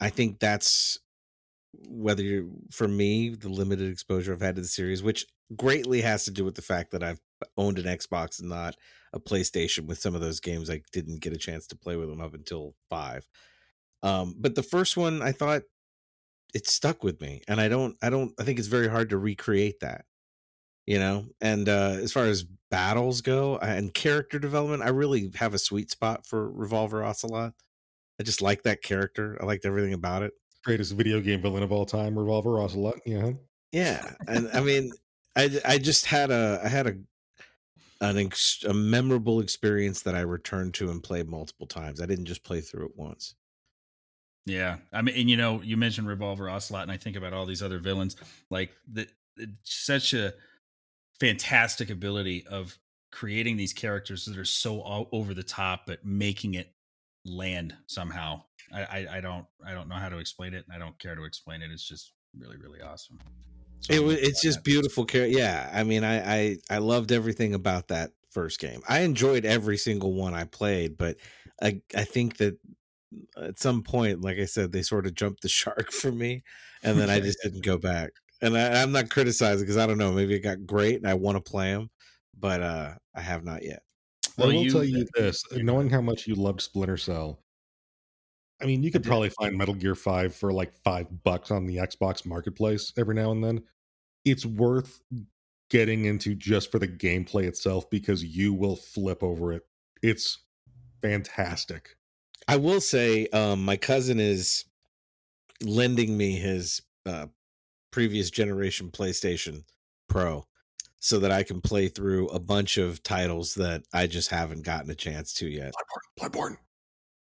I 0.00 0.10
think 0.10 0.38
that's 0.38 0.98
whether 1.88 2.22
you're 2.22 2.48
for 2.70 2.86
me 2.86 3.30
the 3.30 3.48
limited 3.48 3.90
exposure 3.90 4.32
I've 4.32 4.40
had 4.40 4.56
to 4.56 4.62
the 4.62 4.68
series, 4.68 5.02
which 5.02 5.26
greatly 5.56 6.00
has 6.02 6.24
to 6.24 6.30
do 6.30 6.44
with 6.44 6.54
the 6.54 6.62
fact 6.62 6.90
that 6.92 7.02
I've 7.02 7.20
owned 7.56 7.78
an 7.78 7.84
Xbox 7.84 8.40
and 8.40 8.48
not 8.48 8.76
a 9.12 9.20
PlayStation 9.20 9.86
with 9.86 9.98
some 9.98 10.14
of 10.14 10.20
those 10.20 10.40
games 10.40 10.70
I 10.70 10.82
didn't 10.92 11.20
get 11.20 11.32
a 11.32 11.38
chance 11.38 11.66
to 11.68 11.76
play 11.76 11.96
with 11.96 12.08
them 12.08 12.20
up 12.20 12.34
until 12.34 12.74
five. 12.88 13.26
Um, 14.02 14.34
but 14.38 14.54
the 14.54 14.62
first 14.62 14.96
one 14.96 15.22
I 15.22 15.32
thought 15.32 15.62
it 16.54 16.68
stuck 16.68 17.02
with 17.02 17.20
me, 17.20 17.42
and 17.48 17.60
I 17.60 17.68
don't, 17.68 17.96
I 18.02 18.10
don't, 18.10 18.32
I 18.38 18.44
think 18.44 18.58
it's 18.58 18.68
very 18.68 18.88
hard 18.88 19.10
to 19.10 19.18
recreate 19.18 19.80
that, 19.80 20.04
you 20.86 20.98
know. 20.98 21.26
And 21.40 21.68
uh, 21.68 21.96
as 22.02 22.12
far 22.12 22.24
as 22.24 22.44
battles 22.70 23.20
go 23.20 23.58
and 23.58 23.92
character 23.92 24.38
development, 24.38 24.82
I 24.82 24.88
really 24.88 25.30
have 25.36 25.54
a 25.54 25.58
sweet 25.58 25.90
spot 25.90 26.26
for 26.26 26.50
Revolver 26.50 27.04
Ocelot. 27.04 27.54
I 28.20 28.22
just 28.22 28.42
like 28.42 28.62
that 28.62 28.82
character. 28.82 29.38
I 29.40 29.46
liked 29.46 29.64
everything 29.64 29.94
about 29.94 30.22
it. 30.22 30.32
Greatest 30.64 30.92
video 30.92 31.20
game 31.20 31.42
villain 31.42 31.62
of 31.62 31.72
all 31.72 31.86
time, 31.86 32.18
Revolver 32.18 32.60
Ocelot. 32.60 33.00
Yeah. 33.04 33.32
Yeah, 33.72 34.14
and 34.28 34.48
I 34.52 34.60
mean, 34.64 34.92
I 35.34 35.60
I 35.64 35.78
just 35.78 36.06
had 36.06 36.30
a 36.30 36.60
I 36.62 36.68
had 36.68 36.86
a 36.86 36.96
an 38.00 38.18
ex- 38.18 38.64
a 38.64 38.74
memorable 38.74 39.40
experience 39.40 40.02
that 40.02 40.14
I 40.14 40.20
returned 40.20 40.74
to 40.74 40.90
and 40.90 41.02
played 41.02 41.28
multiple 41.28 41.66
times. 41.66 42.00
I 42.00 42.06
didn't 42.06 42.26
just 42.26 42.44
play 42.44 42.60
through 42.60 42.86
it 42.86 42.96
once. 42.96 43.34
Yeah, 44.44 44.78
I 44.92 45.02
mean, 45.02 45.16
and 45.16 45.30
you 45.30 45.36
know, 45.36 45.62
you 45.62 45.76
mentioned 45.76 46.08
Revolver 46.08 46.50
Ocelot, 46.50 46.82
and 46.82 46.90
I 46.92 46.96
think 46.96 47.16
about 47.16 47.32
all 47.32 47.46
these 47.46 47.62
other 47.62 47.78
villains, 47.78 48.16
like 48.50 48.72
the 48.90 49.06
it's 49.36 49.84
such 49.86 50.12
a 50.14 50.34
fantastic 51.26 51.88
ability 51.88 52.44
of 52.50 52.76
creating 53.12 53.56
these 53.56 53.72
characters 53.72 54.24
that 54.24 54.36
are 54.36 54.44
so 54.44 55.06
over 55.12 55.34
the 55.34 55.42
top, 55.42 55.82
but 55.86 56.04
making 56.04 56.54
it 56.54 56.72
land 57.24 57.76
somehow. 57.86 58.42
I, 58.74 58.80
I, 58.82 59.06
I 59.18 59.20
don't, 59.20 59.46
I 59.64 59.72
don't 59.72 59.88
know 59.88 59.94
how 59.94 60.08
to 60.08 60.18
explain 60.18 60.52
it, 60.52 60.64
and 60.66 60.74
I 60.74 60.84
don't 60.84 60.98
care 60.98 61.14
to 61.14 61.22
explain 61.24 61.62
it. 61.62 61.70
It's 61.70 61.86
just 61.86 62.12
really, 62.36 62.56
really 62.56 62.80
awesome. 62.80 63.20
So 63.80 63.92
It 63.94 64.02
was 64.02 64.16
it's 64.18 64.42
just 64.42 64.58
that- 64.58 64.64
beautiful. 64.64 65.06
Yeah, 65.12 65.70
I 65.72 65.84
mean, 65.84 66.02
I, 66.04 66.34
I 66.36 66.56
I 66.70 66.78
loved 66.78 67.12
everything 67.12 67.54
about 67.54 67.88
that 67.88 68.10
first 68.30 68.58
game. 68.58 68.80
I 68.88 69.00
enjoyed 69.00 69.44
every 69.44 69.76
single 69.76 70.14
one 70.14 70.34
I 70.34 70.44
played, 70.44 70.96
but 70.96 71.16
I 71.62 71.82
I 71.94 72.02
think 72.04 72.38
that 72.38 72.58
uh, 73.36 73.44
at 73.44 73.58
some 73.60 73.82
point, 73.82 74.22
like 74.22 74.38
I 74.38 74.46
said, 74.46 74.72
they 74.72 74.82
sort 74.82 75.06
of 75.06 75.14
jumped 75.14 75.42
the 75.42 75.48
shark 75.60 75.92
for 75.92 76.10
me, 76.10 76.42
and 76.82 76.98
then 76.98 77.10
I 77.10 77.20
just 77.28 77.38
didn't 77.44 77.64
go 77.64 77.78
back. 77.78 78.10
And 78.42 78.56
I, 78.56 78.82
I'm 78.82 78.92
not 78.92 79.08
criticizing 79.08 79.62
because 79.64 79.76
I 79.78 79.86
don't 79.86 79.98
know. 79.98 80.12
Maybe 80.12 80.34
it 80.34 80.40
got 80.40 80.66
great, 80.66 80.96
and 80.96 81.06
I 81.06 81.14
want 81.14 81.36
to 81.42 81.50
play 81.50 81.72
them, 81.72 81.88
but 82.38 82.60
uh 82.62 82.94
I 83.14 83.20
have 83.20 83.44
not 83.44 83.62
yet. 83.62 83.82
Well, 84.36 84.48
Well, 84.48 84.56
I 84.56 84.58
will 84.58 84.64
you- 84.64 84.72
tell 84.72 84.84
you 84.84 85.06
this: 85.14 85.42
knowing 85.52 85.88
how 85.90 86.00
much 86.00 86.26
you 86.26 86.34
loved 86.34 86.60
Splinter 86.60 86.96
Cell, 86.96 87.42
I 88.60 88.66
mean, 88.66 88.82
you 88.82 88.90
could 88.90 89.04
probably 89.04 89.30
find 89.30 89.56
Metal 89.56 89.74
Gear 89.74 89.94
Five 89.94 90.34
for 90.34 90.52
like 90.52 90.72
five 90.84 91.06
bucks 91.24 91.50
on 91.50 91.66
the 91.66 91.76
Xbox 91.76 92.26
Marketplace 92.26 92.92
every 92.96 93.14
now 93.14 93.30
and 93.32 93.42
then. 93.44 93.62
It's 94.24 94.46
worth 94.46 95.00
getting 95.70 96.04
into 96.04 96.34
just 96.34 96.70
for 96.70 96.78
the 96.78 96.86
gameplay 96.88 97.44
itself 97.44 97.88
because 97.90 98.22
you 98.24 98.52
will 98.54 98.76
flip 98.76 99.22
over 99.22 99.52
it. 99.52 99.62
It's 100.02 100.38
fantastic. 101.00 101.96
I 102.48 102.56
will 102.56 102.80
say, 102.80 103.26
um, 103.28 103.64
my 103.64 103.76
cousin 103.76 104.20
is 104.20 104.64
lending 105.62 106.16
me 106.16 106.32
his 106.36 106.82
uh, 107.06 107.26
previous 107.92 108.30
generation 108.30 108.90
PlayStation 108.90 109.62
Pro 110.08 110.44
so 110.98 111.18
that 111.20 111.30
I 111.30 111.42
can 111.42 111.60
play 111.60 111.88
through 111.88 112.28
a 112.28 112.40
bunch 112.40 112.78
of 112.78 113.02
titles 113.02 113.54
that 113.54 113.82
I 113.92 114.06
just 114.06 114.30
haven't 114.30 114.64
gotten 114.64 114.90
a 114.90 114.94
chance 114.94 115.32
to 115.34 115.46
yet. 115.46 115.72
Bloodborne, 116.18 116.30
Bloodborne. 116.30 116.56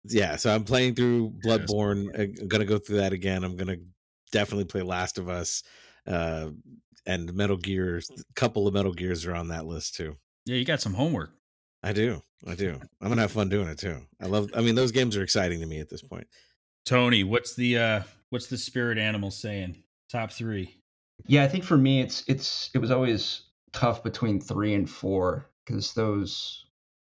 Yeah, 0.04 0.36
so 0.36 0.54
I'm 0.54 0.64
playing 0.64 0.94
through 0.94 1.34
Bloodborne. 1.44 2.18
I'm 2.18 2.48
gonna 2.48 2.64
go 2.64 2.78
through 2.78 2.98
that 2.98 3.12
again. 3.12 3.44
I'm 3.44 3.56
gonna 3.56 3.76
definitely 4.32 4.64
play 4.64 4.82
Last 4.82 5.18
of 5.18 5.28
Us, 5.28 5.62
uh, 6.06 6.50
and 7.06 7.32
Metal 7.34 7.56
Gear. 7.56 7.98
A 7.98 8.34
couple 8.34 8.66
of 8.66 8.74
Metal 8.74 8.92
Gears 8.92 9.26
are 9.26 9.34
on 9.34 9.48
that 9.48 9.66
list 9.66 9.94
too. 9.96 10.16
Yeah, 10.46 10.56
you 10.56 10.64
got 10.64 10.80
some 10.80 10.94
homework. 10.94 11.32
I 11.82 11.92
do, 11.92 12.22
I 12.46 12.54
do. 12.54 12.80
I'm 13.00 13.08
gonna 13.08 13.22
have 13.22 13.32
fun 13.32 13.48
doing 13.48 13.68
it 13.68 13.78
too. 13.78 13.98
I 14.20 14.26
love. 14.26 14.50
I 14.54 14.62
mean, 14.62 14.74
those 14.74 14.92
games 14.92 15.16
are 15.16 15.22
exciting 15.22 15.60
to 15.60 15.66
me 15.66 15.80
at 15.80 15.88
this 15.88 16.02
point. 16.02 16.26
Tony, 16.84 17.24
what's 17.24 17.54
the 17.54 17.78
uh 17.78 18.02
what's 18.30 18.46
the 18.46 18.58
spirit 18.58 18.98
animal 18.98 19.30
saying? 19.30 19.82
Top 20.10 20.32
three. 20.32 20.76
Yeah, 21.26 21.44
I 21.44 21.48
think 21.48 21.64
for 21.64 21.76
me, 21.76 22.00
it's 22.00 22.24
it's 22.26 22.70
it 22.74 22.78
was 22.78 22.90
always 22.90 23.42
tough 23.72 24.02
between 24.02 24.40
three 24.40 24.74
and 24.74 24.90
four 24.90 25.46
because 25.64 25.94
those 25.94 26.66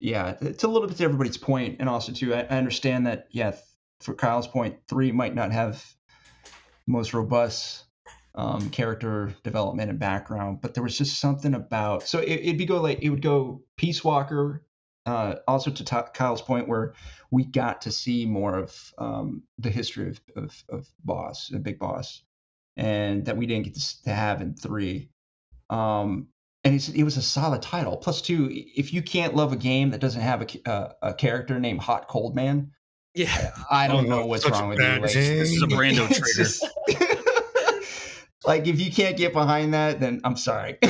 yeah, 0.00 0.36
it's 0.40 0.64
a 0.64 0.68
little 0.68 0.88
bit 0.88 0.96
to 0.96 1.04
everybody's 1.04 1.36
point, 1.36 1.76
and 1.78 1.88
also 1.88 2.12
too, 2.12 2.34
I, 2.34 2.40
I 2.40 2.58
understand 2.58 3.06
that. 3.06 3.28
Yeah, 3.30 3.54
for 4.00 4.14
Kyle's 4.14 4.48
point, 4.48 4.78
three 4.88 5.12
might 5.12 5.34
not 5.34 5.52
have 5.52 5.84
most 6.86 7.14
robust 7.14 7.84
um, 8.34 8.70
character 8.70 9.34
development 9.44 9.90
and 9.90 9.98
background, 9.98 10.60
but 10.60 10.74
there 10.74 10.82
was 10.82 10.98
just 10.98 11.20
something 11.20 11.54
about. 11.54 12.08
So 12.08 12.18
it, 12.18 12.44
would 12.46 12.58
be 12.58 12.66
go 12.66 12.80
like 12.80 13.02
it 13.02 13.10
would 13.10 13.22
go 13.22 13.62
Peace 13.76 14.02
Walker. 14.02 14.64
Uh, 15.06 15.36
also 15.48 15.70
to 15.70 15.82
t- 15.82 15.96
Kyle's 16.12 16.42
point, 16.42 16.68
where 16.68 16.92
we 17.30 17.44
got 17.44 17.82
to 17.82 17.90
see 17.90 18.26
more 18.26 18.58
of 18.58 18.92
um, 18.98 19.42
the 19.58 19.70
history 19.70 20.08
of, 20.08 20.20
of, 20.36 20.64
of 20.68 20.86
Boss, 21.04 21.48
Big 21.48 21.78
Boss, 21.78 22.22
and 22.76 23.26
that 23.26 23.36
we 23.36 23.46
didn't 23.46 23.64
get 23.64 23.74
to, 23.74 24.02
to 24.04 24.10
have 24.10 24.40
in 24.40 24.54
three. 24.54 25.10
Um, 25.68 26.28
and 26.64 26.74
it's, 26.74 26.88
it 26.88 27.04
was 27.04 27.16
a 27.16 27.22
solid 27.22 27.62
title. 27.62 27.96
Plus, 27.96 28.20
two, 28.20 28.48
if 28.50 28.92
you 28.92 29.02
can't 29.02 29.34
love 29.34 29.52
a 29.52 29.56
game 29.56 29.90
that 29.90 30.00
doesn't 30.00 30.20
have 30.20 30.42
a, 30.42 30.70
a, 30.70 30.94
a 31.02 31.14
character 31.14 31.58
named 31.58 31.80
Hot 31.80 32.08
Coldman, 32.08 32.72
yeah, 33.14 33.52
I 33.70 33.88
don't 33.88 34.08
know 34.08 34.26
what's 34.26 34.48
wrong 34.48 34.68
with 34.68 34.78
you. 34.78 34.84
Like, 34.84 35.02
this 35.02 35.16
is 35.16 35.62
a 35.62 35.66
Brando 35.66 36.06
trigger. 36.08 36.26
Just, 36.36 36.64
like 38.44 38.68
if 38.68 38.80
you 38.80 38.92
can't 38.92 39.16
get 39.16 39.32
behind 39.32 39.74
that, 39.74 40.00
then 40.00 40.20
I'm 40.22 40.36
sorry. 40.36 40.78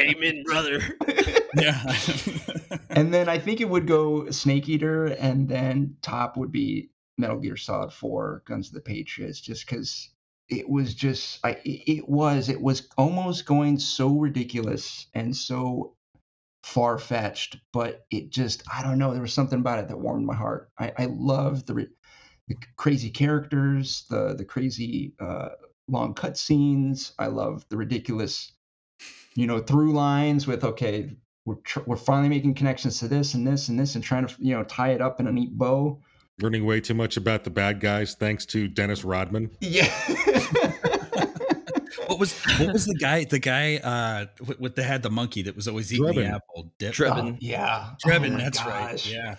Amen, 0.00 0.42
brother. 0.44 0.80
yeah. 1.56 1.80
and 2.90 3.14
then 3.14 3.28
I 3.28 3.38
think 3.38 3.60
it 3.60 3.68
would 3.68 3.86
go 3.86 4.30
Snake 4.30 4.68
Eater, 4.68 5.06
and 5.06 5.48
then 5.48 5.96
top 6.02 6.36
would 6.36 6.50
be 6.50 6.90
Metal 7.18 7.38
Gear 7.38 7.56
Solid 7.56 7.92
4, 7.92 8.42
Guns 8.46 8.68
of 8.68 8.74
the 8.74 8.80
Patriots, 8.80 9.40
just 9.40 9.66
because 9.66 10.10
it 10.48 10.68
was 10.68 10.94
just 10.94 11.40
I 11.44 11.58
it 11.64 12.08
was 12.08 12.48
it 12.48 12.60
was 12.60 12.88
almost 12.96 13.46
going 13.46 13.78
so 13.78 14.16
ridiculous 14.16 15.06
and 15.14 15.36
so 15.36 15.96
far 16.62 16.98
fetched, 16.98 17.56
but 17.72 18.06
it 18.10 18.30
just 18.30 18.62
I 18.72 18.82
don't 18.82 18.98
know 18.98 19.12
there 19.12 19.22
was 19.22 19.32
something 19.32 19.60
about 19.60 19.80
it 19.80 19.88
that 19.88 19.98
warmed 19.98 20.26
my 20.26 20.34
heart. 20.34 20.70
I, 20.78 20.92
I 20.98 21.04
love 21.06 21.66
the 21.66 21.88
the 22.48 22.56
crazy 22.76 23.10
characters, 23.10 24.04
the 24.08 24.34
the 24.34 24.44
crazy 24.44 25.14
uh, 25.18 25.50
long 25.88 26.14
cutscenes. 26.14 27.12
I 27.18 27.26
love 27.26 27.64
the 27.68 27.76
ridiculous, 27.76 28.52
you 29.34 29.46
know, 29.46 29.60
through 29.60 29.92
lines 29.94 30.46
with 30.46 30.64
okay, 30.64 31.16
we're 31.44 31.56
tr- 31.56 31.80
we're 31.86 31.96
finally 31.96 32.28
making 32.28 32.54
connections 32.54 33.00
to 33.00 33.08
this 33.08 33.34
and 33.34 33.46
this 33.46 33.68
and 33.68 33.78
this 33.78 33.94
and 33.94 34.04
trying 34.04 34.26
to 34.26 34.34
you 34.38 34.54
know 34.54 34.64
tie 34.64 34.90
it 34.90 35.00
up 35.00 35.18
in 35.18 35.26
a 35.26 35.32
neat 35.32 35.56
bow 35.56 36.00
learning 36.40 36.64
way 36.66 36.80
too 36.80 36.94
much 36.94 37.16
about 37.16 37.44
the 37.44 37.50
bad 37.50 37.80
guys 37.80 38.14
thanks 38.14 38.44
to 38.46 38.68
Dennis 38.68 39.04
Rodman. 39.04 39.50
Yeah. 39.60 39.86
what 42.06 42.18
was 42.18 42.38
what 42.58 42.72
was 42.72 42.86
the 42.86 42.96
guy 43.00 43.24
the 43.24 43.38
guy 43.38 43.76
uh 43.76 44.26
with, 44.58 44.74
the 44.74 44.82
had 44.82 45.02
the 45.02 45.10
monkey 45.10 45.42
that 45.42 45.56
was 45.56 45.66
always 45.68 45.92
eating 45.92 46.06
Drebin. 46.06 46.14
the 46.14 46.26
apple? 46.26 46.72
Dip. 46.78 46.94
Drebin. 46.94 47.34
Oh, 47.34 47.38
yeah. 47.40 47.90
Drebin, 48.04 48.34
oh 48.34 48.38
that's 48.38 48.58
gosh. 48.58 48.66
right. 48.68 49.06
Yeah. 49.06 49.36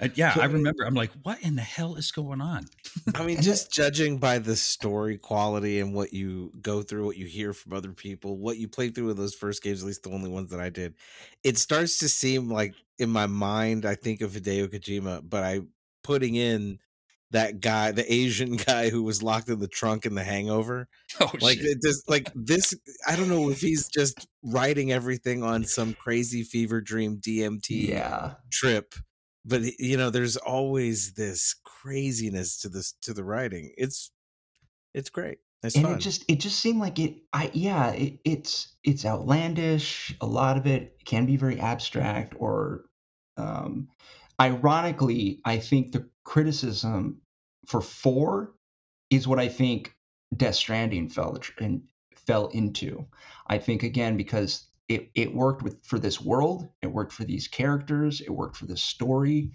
Uh, 0.00 0.08
yeah, 0.14 0.34
I 0.40 0.46
remember. 0.46 0.84
I'm 0.84 0.94
like, 0.94 1.10
what 1.24 1.42
in 1.42 1.56
the 1.56 1.62
hell 1.62 1.96
is 1.96 2.10
going 2.10 2.40
on? 2.40 2.64
I 3.14 3.22
mean, 3.22 3.42
just 3.42 3.70
judging 3.70 4.16
by 4.16 4.38
the 4.38 4.56
story 4.56 5.18
quality 5.18 5.80
and 5.80 5.92
what 5.92 6.14
you 6.14 6.52
go 6.62 6.80
through, 6.80 7.04
what 7.04 7.18
you 7.18 7.26
hear 7.26 7.52
from 7.52 7.74
other 7.74 7.92
people, 7.92 8.38
what 8.38 8.56
you 8.56 8.66
play 8.66 8.88
through 8.88 9.10
in 9.10 9.16
those 9.16 9.34
first 9.34 9.62
games, 9.62 9.82
at 9.82 9.86
least 9.86 10.04
the 10.04 10.10
only 10.10 10.30
ones 10.30 10.50
that 10.52 10.60
I 10.60 10.70
did, 10.70 10.94
it 11.44 11.58
starts 11.58 11.98
to 11.98 12.08
seem 12.08 12.50
like 12.50 12.74
in 12.98 13.10
my 13.10 13.26
mind, 13.26 13.84
I 13.84 13.94
think 13.94 14.22
of 14.22 14.32
Hideo 14.32 14.68
Kojima, 14.68 15.28
but 15.28 15.44
I 15.44 15.60
putting 16.02 16.34
in 16.34 16.78
that 17.30 17.60
guy, 17.60 17.92
the 17.92 18.12
Asian 18.12 18.56
guy 18.66 18.90
who 18.90 19.02
was 19.02 19.22
locked 19.22 19.48
in 19.48 19.60
the 19.60 19.68
trunk 19.68 20.06
in 20.06 20.14
the 20.14 20.24
hangover. 20.24 20.88
Oh, 21.20 21.30
like 21.40 21.58
shit. 21.58 21.66
it 21.66 21.78
just 21.82 22.08
like 22.08 22.30
this. 22.34 22.74
I 23.06 23.16
don't 23.16 23.28
know 23.28 23.50
if 23.50 23.60
he's 23.60 23.88
just 23.88 24.26
writing 24.42 24.92
everything 24.92 25.42
on 25.42 25.64
some 25.64 25.94
crazy 25.94 26.42
fever 26.42 26.80
dream 26.80 27.18
DMT 27.18 27.88
yeah. 27.88 28.34
trip. 28.52 28.94
But 29.44 29.62
you 29.78 29.96
know, 29.96 30.10
there's 30.10 30.36
always 30.36 31.14
this 31.14 31.54
craziness 31.64 32.58
to 32.60 32.68
this 32.68 32.92
to 33.02 33.14
the 33.14 33.24
writing. 33.24 33.72
It's 33.76 34.10
it's 34.92 35.10
great. 35.10 35.38
It's 35.62 35.76
and 35.76 35.84
fun. 35.84 35.94
it 35.94 36.00
just 36.00 36.24
it 36.28 36.40
just 36.40 36.60
seemed 36.60 36.80
like 36.80 36.98
it 36.98 37.16
I 37.32 37.50
yeah, 37.54 37.90
it, 37.90 38.18
it's 38.24 38.76
it's 38.84 39.04
outlandish. 39.04 40.14
A 40.20 40.26
lot 40.26 40.56
of 40.56 40.66
it 40.66 41.04
can 41.04 41.26
be 41.26 41.36
very 41.36 41.60
abstract 41.60 42.34
or 42.38 42.84
um 43.36 43.88
ironically, 44.40 45.40
I 45.44 45.58
think 45.58 45.92
the 45.92 46.08
criticism 46.24 47.20
for 47.66 47.80
four 47.80 48.54
is 49.10 49.28
what 49.28 49.38
I 49.38 49.48
think 49.48 49.94
Death 50.36 50.54
Stranding 50.54 51.08
fell 51.08 51.38
in, 51.58 51.82
fell 52.26 52.48
into. 52.48 53.06
I 53.46 53.58
think 53.58 53.82
again 53.82 54.16
because 54.16 54.66
it 54.88 55.10
it 55.14 55.34
worked 55.34 55.62
with 55.62 55.84
for 55.84 55.98
this 55.98 56.20
world, 56.20 56.68
it 56.82 56.86
worked 56.86 57.12
for 57.12 57.24
these 57.24 57.48
characters, 57.48 58.20
it 58.20 58.30
worked 58.30 58.56
for 58.56 58.66
the 58.66 58.76
story, 58.76 59.52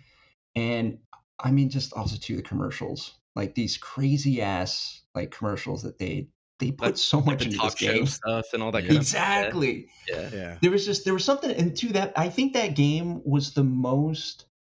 and 0.56 1.00
I 1.40 1.52
mean 1.52 1.70
just 1.70 1.94
also 1.94 2.18
to 2.18 2.36
the 2.36 2.42
commercials, 2.42 3.16
like 3.36 3.56
these 3.56 3.78
crazy 3.78 4.42
ass 4.42 5.02
like 5.16 5.32
commercials 5.32 5.84
that 5.84 5.98
they 5.98 6.28
they 6.60 6.72
put 6.72 6.86
like, 6.86 6.98
so 6.98 7.20
much 7.20 7.40
like 7.40 7.54
into 7.54 7.58
this 7.58 7.76
game 7.76 8.06
stuff 8.06 8.46
and 8.54 8.64
all 8.64 8.72
that. 8.72 8.86
exactly. 8.86 9.88
Yeah. 10.08 10.30
yeah. 10.32 10.58
There 10.62 10.72
was 10.72 10.86
just 10.86 11.04
there 11.04 11.14
was 11.14 11.26
something 11.26 11.52
into 11.52 11.94
that. 11.94 12.14
I 12.18 12.30
think 12.30 12.54
that 12.54 12.76
game 12.76 13.22
was 13.26 13.54
the 13.54 13.64
most 13.64 14.46
it 14.46 14.55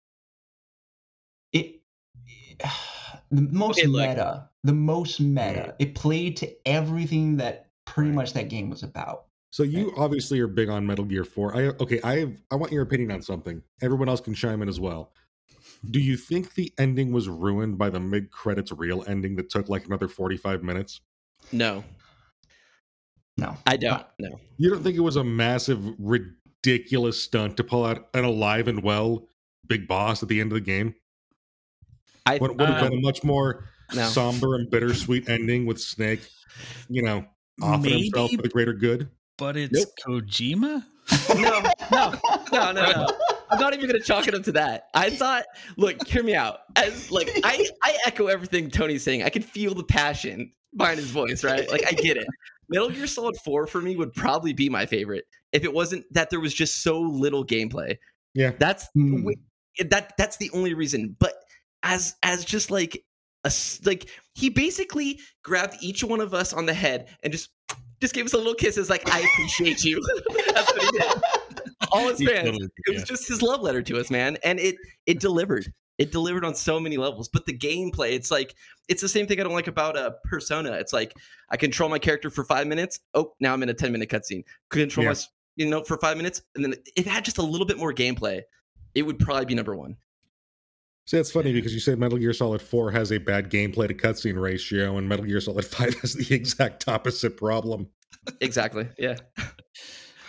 the 3.31 3.41
most 3.41 3.79
okay, 3.79 3.87
meta, 3.87 4.49
the 4.63 4.73
most 4.73 5.19
meta. 5.19 5.75
It 5.79 5.95
played 5.95 6.37
to 6.37 6.67
everything 6.67 7.37
that 7.37 7.69
pretty 7.85 8.11
much 8.11 8.33
that 8.33 8.49
game 8.49 8.69
was 8.69 8.83
about. 8.83 9.25
So 9.51 9.63
you 9.63 9.93
obviously 9.97 10.39
are 10.39 10.47
big 10.47 10.69
on 10.69 10.85
Metal 10.85 11.05
Gear 11.05 11.23
4. 11.23 11.55
I 11.55 11.61
okay, 11.79 12.01
I 12.03 12.19
have, 12.19 12.33
I 12.49 12.55
want 12.55 12.71
your 12.71 12.81
opinion 12.81 13.11
on 13.11 13.21
something. 13.21 13.61
Everyone 13.81 14.09
else 14.09 14.19
can 14.19 14.33
chime 14.33 14.61
in 14.61 14.69
as 14.69 14.79
well. 14.79 15.11
Do 15.91 15.99
you 15.99 16.17
think 16.17 16.55
the 16.55 16.73
ending 16.79 17.11
was 17.11 17.29
ruined 17.29 17.77
by 17.77 17.89
the 17.89 17.99
mid 17.99 18.31
credits 18.31 18.71
real 18.71 19.03
ending 19.07 19.35
that 19.35 19.49
took 19.49 19.69
like 19.69 19.85
another 19.85 20.07
45 20.07 20.63
minutes? 20.63 21.01
No. 21.51 21.83
No. 23.37 23.57
I 23.67 23.77
don't. 23.77 24.03
No. 24.17 24.39
You 24.57 24.69
don't 24.69 24.81
think 24.81 24.95
it 24.95 25.01
was 25.01 25.17
a 25.17 25.23
massive 25.23 25.83
ridiculous 25.99 27.21
stunt 27.21 27.57
to 27.57 27.63
pull 27.63 27.85
out 27.85 28.07
an 28.13 28.23
alive 28.23 28.67
and 28.67 28.81
well 28.81 29.27
big 29.67 29.87
boss 29.87 30.23
at 30.23 30.29
the 30.29 30.39
end 30.39 30.51
of 30.51 30.55
the 30.55 30.61
game? 30.61 30.95
I 32.25 32.37
would, 32.37 32.59
would 32.59 32.69
have 32.69 32.89
been 32.89 32.99
a 32.99 33.01
much 33.01 33.23
more 33.23 33.65
no. 33.93 34.07
somber 34.07 34.55
and 34.55 34.69
bittersweet 34.69 35.29
ending 35.29 35.65
with 35.65 35.79
Snake, 35.79 36.21
you 36.89 37.01
know, 37.01 37.25
offering 37.61 38.03
himself 38.03 38.31
for 38.31 38.41
the 38.41 38.49
greater 38.49 38.73
good. 38.73 39.09
But 39.37 39.57
it's 39.57 39.73
nope. 39.73 39.89
Kojima. 40.05 40.85
no, 41.35 41.63
no, 41.91 42.13
no, 42.51 42.71
no, 42.71 42.91
no. 42.91 43.07
I'm 43.51 43.59
not 43.59 43.73
even 43.73 43.87
gonna 43.87 43.99
chalk 43.99 44.27
it 44.27 44.33
up 44.33 44.43
to 44.43 44.51
that. 44.53 44.87
I 44.93 45.09
thought, 45.09 45.45
look, 45.77 46.07
hear 46.07 46.23
me 46.23 46.35
out. 46.35 46.59
As 46.75 47.11
like, 47.11 47.29
I 47.43 47.67
I 47.83 47.97
echo 48.05 48.27
everything 48.27 48.69
Tony's 48.69 49.03
saying. 49.03 49.23
I 49.23 49.29
can 49.29 49.41
feel 49.41 49.73
the 49.73 49.83
passion 49.83 50.51
behind 50.75 50.99
his 50.99 51.11
voice, 51.11 51.43
right? 51.43 51.69
Like, 51.69 51.85
I 51.85 51.91
get 51.91 52.17
it. 52.17 52.25
Metal 52.69 52.89
Gear 52.89 53.05
Solid 53.05 53.35
4 53.43 53.67
for 53.67 53.81
me 53.81 53.95
would 53.95 54.13
probably 54.13 54.53
be 54.53 54.69
my 54.69 54.85
favorite 54.85 55.25
if 55.51 55.63
it 55.63 55.73
wasn't 55.73 56.05
that 56.11 56.29
there 56.29 56.39
was 56.39 56.53
just 56.53 56.81
so 56.81 56.99
little 56.99 57.45
gameplay. 57.45 57.97
Yeah, 58.33 58.51
that's 58.57 58.87
mm. 58.97 59.23
that 59.89 60.13
that's 60.17 60.37
the 60.37 60.49
only 60.53 60.73
reason. 60.73 61.15
But 61.19 61.33
as 61.83 62.15
as 62.23 62.43
just 62.45 62.71
like 62.71 63.03
a 63.43 63.51
like 63.85 64.09
he 64.33 64.49
basically 64.49 65.19
grabbed 65.43 65.75
each 65.81 66.03
one 66.03 66.21
of 66.21 66.33
us 66.33 66.53
on 66.53 66.65
the 66.65 66.73
head 66.73 67.09
and 67.23 67.31
just 67.31 67.49
just 68.01 68.13
gave 68.13 68.25
us 68.25 68.33
a 68.33 68.37
little 68.37 68.55
kiss. 68.55 68.77
It's 68.77 68.89
like 68.89 69.09
I 69.09 69.19
appreciate 69.19 69.83
you. 69.83 70.01
That's 70.53 70.73
what 70.73 70.81
he 70.81 70.99
did. 70.99 71.11
All 71.91 72.07
his 72.09 72.17
fans. 72.17 72.45
Totally, 72.45 72.59
yeah. 72.61 72.67
It 72.87 72.93
was 72.95 73.03
just 73.03 73.27
his 73.27 73.41
love 73.41 73.61
letter 73.61 73.81
to 73.81 73.99
us, 73.99 74.09
man, 74.09 74.37
and 74.43 74.59
it 74.59 74.75
it 75.05 75.19
delivered. 75.19 75.71
It 75.99 76.11
delivered 76.11 76.43
on 76.43 76.55
so 76.55 76.79
many 76.79 76.97
levels. 76.97 77.29
But 77.29 77.45
the 77.45 77.55
gameplay, 77.55 78.13
it's 78.13 78.31
like 78.31 78.55
it's 78.89 79.01
the 79.01 79.07
same 79.07 79.27
thing 79.27 79.39
I 79.39 79.43
don't 79.43 79.53
like 79.53 79.67
about 79.67 79.95
a 79.95 80.07
uh, 80.07 80.11
Persona. 80.23 80.71
It's 80.71 80.91
like 80.91 81.13
I 81.49 81.57
control 81.57 81.89
my 81.89 81.99
character 81.99 82.29
for 82.29 82.43
five 82.43 82.67
minutes. 82.67 82.99
Oh, 83.13 83.33
now 83.39 83.53
I'm 83.53 83.61
in 83.63 83.69
a 83.69 83.73
ten 83.73 83.91
minute 83.91 84.09
cutscene. 84.09 84.43
Control 84.69 85.05
yeah. 85.05 85.11
my 85.11 85.19
you 85.55 85.69
know 85.69 85.83
for 85.83 85.97
five 85.97 86.17
minutes, 86.17 86.41
and 86.55 86.63
then 86.63 86.73
if 86.95 87.05
it 87.05 87.09
had 87.09 87.23
just 87.23 87.37
a 87.37 87.43
little 87.43 87.67
bit 87.67 87.77
more 87.77 87.93
gameplay, 87.93 88.41
it 88.95 89.03
would 89.03 89.19
probably 89.19 89.45
be 89.45 89.55
number 89.55 89.75
one. 89.75 89.95
See, 91.05 91.17
it's 91.17 91.31
funny 91.31 91.51
because 91.51 91.73
you 91.73 91.79
say 91.79 91.95
Metal 91.95 92.17
Gear 92.17 92.33
Solid 92.33 92.61
4 92.61 92.91
has 92.91 93.11
a 93.11 93.17
bad 93.17 93.49
gameplay 93.49 93.87
to 93.89 93.93
cutscene 93.93 94.41
ratio, 94.41 94.97
and 94.97 95.07
Metal 95.09 95.25
Gear 95.25 95.41
Solid 95.41 95.65
5 95.65 95.95
has 96.01 96.13
the 96.13 96.33
exact 96.33 96.87
opposite 96.87 97.37
problem. 97.37 97.89
Exactly. 98.41 98.87
Yeah. 98.97 99.17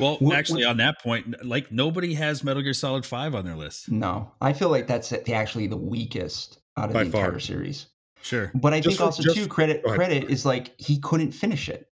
Well, 0.01 0.17
what, 0.19 0.37
actually, 0.37 0.65
what, 0.65 0.71
on 0.73 0.77
that 0.79 1.01
point, 1.01 1.47
like 1.47 1.71
nobody 1.71 2.15
has 2.15 2.43
Metal 2.43 2.63
Gear 2.63 2.75
Solid 2.75 3.07
5 3.07 3.33
on 3.35 3.45
their 3.45 3.55
list. 3.55 3.89
No, 3.89 4.33
I 4.41 4.53
feel 4.53 4.69
like 4.69 4.89
that's 4.89 5.13
actually 5.13 5.69
the 5.69 5.77
weakest 5.77 6.59
out 6.77 6.89
of 6.89 6.95
By 6.95 7.05
the 7.05 7.11
far. 7.11 7.27
entire 7.27 7.39
series. 7.39 7.87
Sure. 8.21 8.51
But 8.55 8.75
I 8.75 8.81
just 8.81 8.89
think 8.89 8.99
for, 8.99 9.05
also, 9.05 9.23
just, 9.23 9.37
too, 9.37 9.47
credit 9.47 9.85
credit 9.85 10.31
is 10.31 10.45
like 10.45 10.75
he 10.81 10.99
couldn't 10.99 11.31
finish 11.31 11.69
it. 11.69 11.89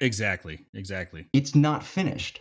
Exactly. 0.00 0.66
Exactly. 0.74 1.28
It's 1.32 1.54
not 1.54 1.84
finished. 1.84 2.40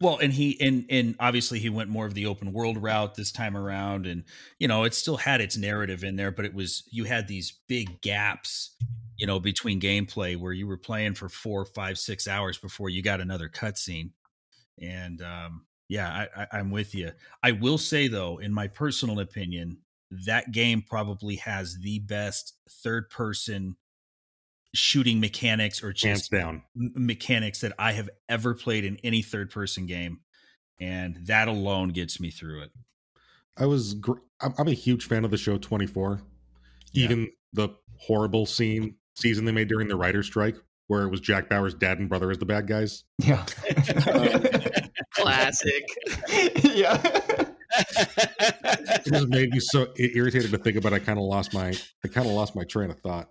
Well, 0.00 0.18
and 0.18 0.32
he 0.32 0.60
and 0.60 0.84
and 0.90 1.14
obviously 1.20 1.58
he 1.58 1.68
went 1.70 1.88
more 1.90 2.06
of 2.06 2.14
the 2.14 2.26
open 2.26 2.52
world 2.52 2.82
route 2.82 3.14
this 3.14 3.32
time 3.32 3.56
around, 3.56 4.06
and 4.06 4.24
you 4.58 4.68
know 4.68 4.84
it 4.84 4.94
still 4.94 5.16
had 5.16 5.40
its 5.40 5.56
narrative 5.56 6.04
in 6.04 6.16
there, 6.16 6.30
but 6.30 6.44
it 6.44 6.54
was 6.54 6.84
you 6.90 7.04
had 7.04 7.28
these 7.28 7.52
big 7.68 8.00
gaps, 8.00 8.76
you 9.16 9.26
know, 9.26 9.38
between 9.40 9.80
gameplay 9.80 10.36
where 10.36 10.52
you 10.52 10.66
were 10.66 10.76
playing 10.78 11.14
for 11.14 11.28
four, 11.28 11.64
five, 11.64 11.98
six 11.98 12.26
hours 12.26 12.58
before 12.58 12.88
you 12.88 13.02
got 13.02 13.20
another 13.20 13.48
cutscene, 13.48 14.10
and 14.80 15.22
um, 15.22 15.66
Yeah, 15.88 16.08
I, 16.36 16.42
I, 16.42 16.46
I'm 16.58 16.70
with 16.70 16.94
you. 16.94 17.12
I 17.42 17.52
will 17.52 17.78
say 17.78 18.08
though, 18.08 18.38
in 18.38 18.52
my 18.52 18.68
personal 18.68 19.20
opinion, 19.20 19.78
that 20.26 20.52
game 20.52 20.82
probably 20.82 21.36
has 21.36 21.78
the 21.80 22.00
best 22.00 22.54
third 22.70 23.10
person 23.10 23.76
shooting 24.74 25.20
mechanics 25.20 25.82
or 25.82 25.86
Hands 25.88 26.20
just 26.20 26.30
down. 26.30 26.62
m- 26.76 26.92
mechanics 26.94 27.60
that 27.60 27.72
I 27.78 27.92
have 27.92 28.10
ever 28.28 28.54
played 28.54 28.84
in 28.84 28.98
any 29.02 29.22
third 29.22 29.50
person 29.50 29.86
game. 29.86 30.20
And 30.80 31.18
that 31.26 31.48
alone 31.48 31.90
gets 31.90 32.20
me 32.20 32.30
through 32.30 32.62
it. 32.64 32.70
I 33.56 33.66
was. 33.66 33.94
Gr- 33.94 34.18
I'm, 34.40 34.52
I'm 34.58 34.68
a 34.68 34.72
huge 34.72 35.06
fan 35.06 35.24
of 35.24 35.30
the 35.30 35.36
show 35.36 35.56
24. 35.56 36.20
Yeah. 36.92 37.04
Even 37.04 37.30
the 37.52 37.68
horrible 37.96 38.44
scene 38.46 38.96
season 39.14 39.44
they 39.44 39.52
made 39.52 39.68
during 39.68 39.86
the 39.86 39.94
writer's 39.96 40.26
strike, 40.26 40.56
where 40.88 41.04
it 41.04 41.10
was 41.10 41.20
Jack 41.20 41.48
Bauer's 41.48 41.74
dad 41.74 42.00
and 42.00 42.08
brother 42.08 42.30
as 42.32 42.38
the 42.38 42.44
bad 42.44 42.66
guys. 42.66 43.04
Yeah. 43.18 43.44
Classic. 45.14 45.84
yeah. 46.64 47.00
It 47.76 49.04
just 49.12 49.28
made 49.28 49.50
me 49.50 49.60
so 49.60 49.86
irritated 49.96 50.50
to 50.50 50.58
think 50.58 50.76
about. 50.76 50.92
It. 50.92 50.96
I 50.96 50.98
kind 50.98 51.18
of 51.18 51.24
lost 51.24 51.54
my. 51.54 51.72
I 52.04 52.08
kind 52.08 52.26
of 52.26 52.32
lost 52.34 52.56
my 52.56 52.64
train 52.64 52.90
of 52.90 52.98
thought. 52.98 53.30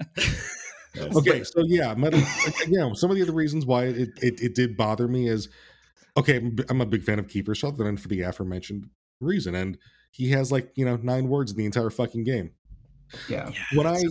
Okay, 1.14 1.44
so 1.44 1.62
yeah, 1.66 1.94
metal. 1.94 2.20
Yeah, 2.68 2.90
some 2.94 3.10
of 3.10 3.16
the 3.16 3.22
other 3.22 3.32
reasons 3.32 3.66
why 3.66 3.84
it, 3.84 4.08
it 4.22 4.40
it 4.40 4.54
did 4.54 4.76
bother 4.76 5.06
me 5.08 5.28
is, 5.28 5.48
okay, 6.16 6.50
I'm 6.68 6.80
a 6.80 6.86
big 6.86 7.02
fan 7.02 7.18
of 7.18 7.26
Kiefer 7.26 7.56
Sutherland 7.56 8.00
for 8.00 8.08
the 8.08 8.22
aforementioned 8.22 8.88
reason, 9.20 9.54
and 9.54 9.78
he 10.10 10.30
has 10.30 10.50
like 10.50 10.70
you 10.74 10.84
know 10.84 10.96
nine 10.96 11.28
words 11.28 11.50
in 11.50 11.58
the 11.58 11.66
entire 11.66 11.90
fucking 11.90 12.24
game. 12.24 12.52
Yeah. 13.28 13.50
When 13.74 13.86
I 13.86 14.02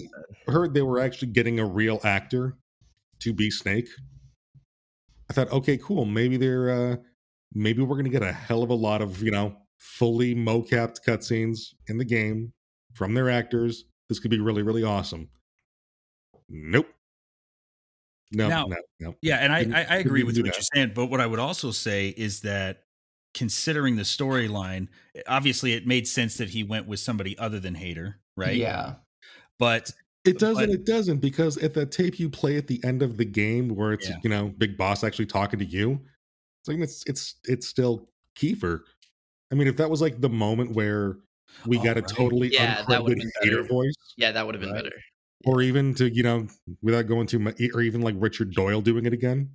heard 0.47 0.73
they 0.73 0.81
were 0.81 0.99
actually 0.99 1.29
getting 1.29 1.59
a 1.59 1.65
real 1.65 1.99
actor 2.03 2.55
to 3.21 3.33
be 3.33 3.49
Snake, 3.49 3.89
I 5.29 5.33
thought, 5.33 5.51
okay, 5.51 5.77
cool. 5.77 6.05
Maybe 6.05 6.37
they're 6.37 6.69
uh 6.69 6.95
maybe 7.53 7.81
we're 7.81 7.97
gonna 7.97 8.09
get 8.09 8.23
a 8.23 8.31
hell 8.31 8.63
of 8.63 8.69
a 8.69 8.75
lot 8.75 9.01
of 9.01 9.21
you 9.23 9.31
know 9.31 9.55
fully 9.79 10.35
mocapped 10.35 10.97
cutscenes 11.07 11.73
in 11.87 11.97
the 11.97 12.05
game 12.05 12.53
from 12.93 13.13
their 13.13 13.29
actors. 13.29 13.85
This 14.07 14.19
could 14.19 14.31
be 14.31 14.39
really 14.39 14.61
really 14.61 14.83
awesome. 14.83 15.29
Nope. 16.49 16.87
No, 18.31 18.47
Now- 18.49 18.65
no, 18.65 18.77
no. 18.99 19.15
Yeah, 19.21 19.37
and 19.37 19.53
I, 19.53 19.59
I, 19.81 19.95
I 19.95 19.97
agree 19.97 20.23
with 20.23 20.35
what 20.37 20.45
that. 20.45 20.55
you're 20.55 20.63
saying. 20.73 20.91
But 20.95 21.07
what 21.07 21.21
I 21.21 21.25
would 21.25 21.39
also 21.39 21.71
say 21.71 22.09
is 22.09 22.41
that 22.41 22.83
considering 23.33 23.95
the 23.95 24.03
storyline, 24.03 24.87
eh, 25.15 25.21
obviously 25.27 25.73
it 25.73 25.85
made 25.85 26.07
sense 26.07 26.37
that 26.37 26.49
he 26.49 26.63
went 26.63 26.87
with 26.87 26.99
somebody 26.99 27.37
other 27.37 27.59
than 27.59 27.75
Hayter, 27.75 28.19
right? 28.35 28.55
Yeah. 28.55 28.95
But 29.59 29.91
It 30.25 30.39
doesn't. 30.39 30.65
But- 30.65 30.73
it 30.73 30.85
doesn't 30.85 31.19
because 31.19 31.57
at 31.57 31.73
the 31.73 31.85
tape 31.85 32.19
you 32.19 32.29
play 32.29 32.57
at 32.57 32.67
the 32.67 32.83
end 32.83 33.01
of 33.03 33.15
the 33.17 33.25
game, 33.25 33.69
where 33.69 33.93
it's 33.93 34.09
Yeah. 34.09 34.17
you 34.23 34.29
know 34.29 34.47
Big 34.57 34.75
Boss 34.77 35.03
actually 35.03 35.27
talking 35.27 35.59
to 35.59 35.65
you, 35.65 36.01
it's 36.61 36.67
like 36.67 36.79
it's 36.79 37.03
it's 37.05 37.35
it's 37.45 37.67
still 37.67 38.09
Kiefer. 38.35 38.81
I 39.51 39.55
mean, 39.55 39.67
if 39.67 39.77
that 39.77 39.89
was 39.89 40.01
like 40.01 40.19
the 40.19 40.29
moment 40.29 40.71
where 40.73 41.17
we 41.67 41.77
Oh, 41.77 41.83
got 41.83 41.97
a 41.97 42.01
right. 42.01 42.09
totally 42.09 42.47
Yeah, 42.51 42.83
that 42.89 43.03
would've 43.03 43.17
uncredited 43.19 43.21
been 43.21 43.31
Hayter 43.43 43.61
better. 43.61 43.67
voice, 43.73 43.93
Yeah, 44.17 44.31
that 44.31 44.45
would 44.45 44.55
have 44.55 44.61
been 44.61 44.71
Right. 44.71 44.83
better. 44.83 44.95
Or 45.45 45.61
even 45.61 45.93
to 45.95 46.09
you 46.13 46.23
know 46.23 46.47
without 46.81 47.03
going 47.07 47.27
too 47.27 47.39
much, 47.39 47.55
or 47.73 47.81
even 47.81 48.01
like 48.01 48.15
Richard 48.17 48.53
Doyle 48.53 48.81
doing 48.81 49.05
it 49.05 49.13
again. 49.13 49.49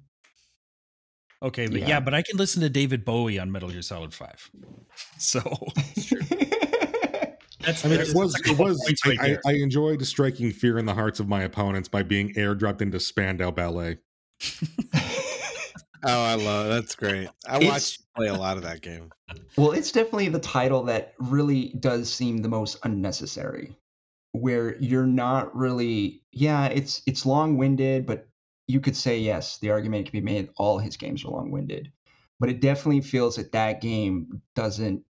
okay, 1.42 1.66
but 1.66 1.80
yeah. 1.80 1.88
Yeah. 1.88 2.00
but 2.00 2.14
I 2.14 2.22
can 2.22 2.36
listen 2.36 2.62
to 2.62 2.68
David 2.70 3.04
Bowie 3.04 3.38
on 3.38 3.50
Metal 3.52 3.68
Gear 3.70 3.82
Solid 3.82 4.14
Five. 4.14 4.50
So 5.18 5.40
that's 7.60 7.84
I 7.84 7.88
mean, 7.88 7.98
that's- 7.98 8.10
it 8.10 8.14
was 8.14 8.34
it 8.44 8.58
was. 8.58 8.82
points 8.84 9.02
I, 9.20 9.36
I. 9.46 9.50
I 9.50 9.52
enjoyed 9.54 10.04
striking 10.06 10.50
fear 10.50 10.78
in 10.78 10.86
the 10.86 10.94
hearts 10.94 11.20
of 11.20 11.28
my 11.28 11.42
opponents 11.42 11.88
by 11.88 12.02
being 12.02 12.32
airdropped 12.34 12.80
into 12.82 12.98
Spandau 13.00 13.50
Ballet. 13.50 13.98
Oh, 16.02 16.22
I 16.24 16.34
love 16.34 16.68
that's 16.68 16.94
great. 16.94 17.28
I 17.46 17.56
It's- 17.58 17.70
watched 17.70 17.98
you 17.98 18.04
play 18.16 18.26
a 18.28 18.34
lot 18.34 18.56
of 18.56 18.62
that 18.62 18.80
game. 18.80 19.10
Well, 19.58 19.72
it's 19.72 19.92
definitely 19.92 20.30
the 20.30 20.38
title 20.40 20.82
that 20.84 21.12
really 21.18 21.74
does 21.78 22.10
seem 22.10 22.38
the 22.38 22.48
most 22.48 22.78
unnecessary. 22.84 23.76
Where 24.32 24.76
you're 24.78 25.06
not 25.06 25.54
really 25.56 26.22
yeah, 26.32 26.66
it's 26.66 27.02
it's 27.06 27.26
long-winded, 27.26 28.06
but 28.06 28.28
you 28.68 28.80
could 28.80 28.96
say 28.96 29.18
yes, 29.18 29.58
the 29.58 29.70
argument 29.70 30.06
can 30.06 30.12
be 30.12 30.24
made 30.24 30.50
all 30.56 30.78
his 30.78 30.96
games 30.96 31.24
are 31.24 31.30
long-winded. 31.30 31.90
But 32.38 32.48
it 32.48 32.60
definitely 32.60 33.00
feels 33.00 33.36
that 33.36 33.52
that 33.52 33.80
game 33.80 34.40
doesn't 34.54 35.04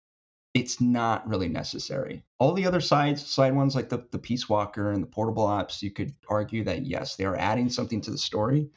it's 0.55 0.81
not 0.81 1.29
really 1.29 1.49
necessary. 1.49 2.25
All 2.39 2.53
the 2.53 2.67
other 2.67 2.81
sides 2.81 3.27
side 3.27 3.55
ones 3.55 3.75
like 3.75 3.89
the 3.89 4.07
the 4.11 4.19
Peace 4.19 4.49
Walker 4.49 4.93
and 4.93 5.03
the 5.03 5.07
Portable 5.07 5.47
Ops, 5.47 5.83
you 5.83 5.91
could 5.91 6.15
argue 6.29 6.65
that 6.65 6.87
yes, 6.87 7.17
they 7.17 7.25
are 7.25 7.37
adding 7.37 7.69
something 7.69 8.01
to 8.03 8.11
the 8.11 8.19
story. 8.19 8.71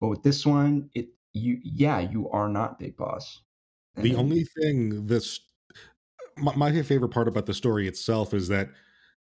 But 0.00 0.08
with 0.08 0.22
this 0.22 0.44
one, 0.46 0.90
it 0.94 1.08
you 1.32 1.58
yeah, 1.62 2.00
you 2.00 2.28
are 2.30 2.48
not 2.48 2.78
Big 2.78 2.96
Boss. 2.96 3.40
The 3.96 4.14
only 4.14 4.44
thing 4.44 5.06
this 5.06 5.40
my, 6.36 6.54
my 6.56 6.82
favorite 6.82 7.10
part 7.10 7.28
about 7.28 7.46
the 7.46 7.54
story 7.54 7.86
itself 7.86 8.32
is 8.32 8.48
that 8.48 8.68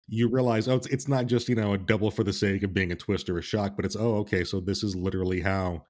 you 0.08 0.28
realize 0.30 0.68
oh 0.68 0.76
it's, 0.76 0.88
it's 0.88 1.08
not 1.08 1.28
just 1.28 1.48
you 1.50 1.56
know 1.56 1.74
a 1.74 1.78
double 1.78 2.12
for 2.12 2.24
the 2.24 2.34
sake 2.34 2.64
of 2.64 2.74
being 2.74 2.92
a 2.92 2.96
twist 2.96 3.30
or 3.30 3.38
a 3.38 3.42
shock 3.42 3.76
but 3.76 3.86
it's 3.86 3.96
oh 3.96 4.16
okay 4.18 4.44
so 4.44 4.60
this 4.60 4.84
is 4.84 4.96
literally 4.96 5.40
how 5.42 5.82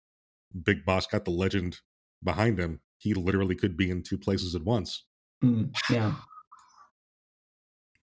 big 0.63 0.85
boss 0.85 1.07
got 1.07 1.25
the 1.25 1.31
legend 1.31 1.79
behind 2.23 2.59
him 2.59 2.79
he 2.99 3.13
literally 3.13 3.55
could 3.55 3.75
be 3.75 3.89
in 3.89 4.03
two 4.03 4.17
places 4.17 4.55
at 4.55 4.63
once 4.63 5.03
Mm, 5.43 5.75
yeah. 5.89 6.13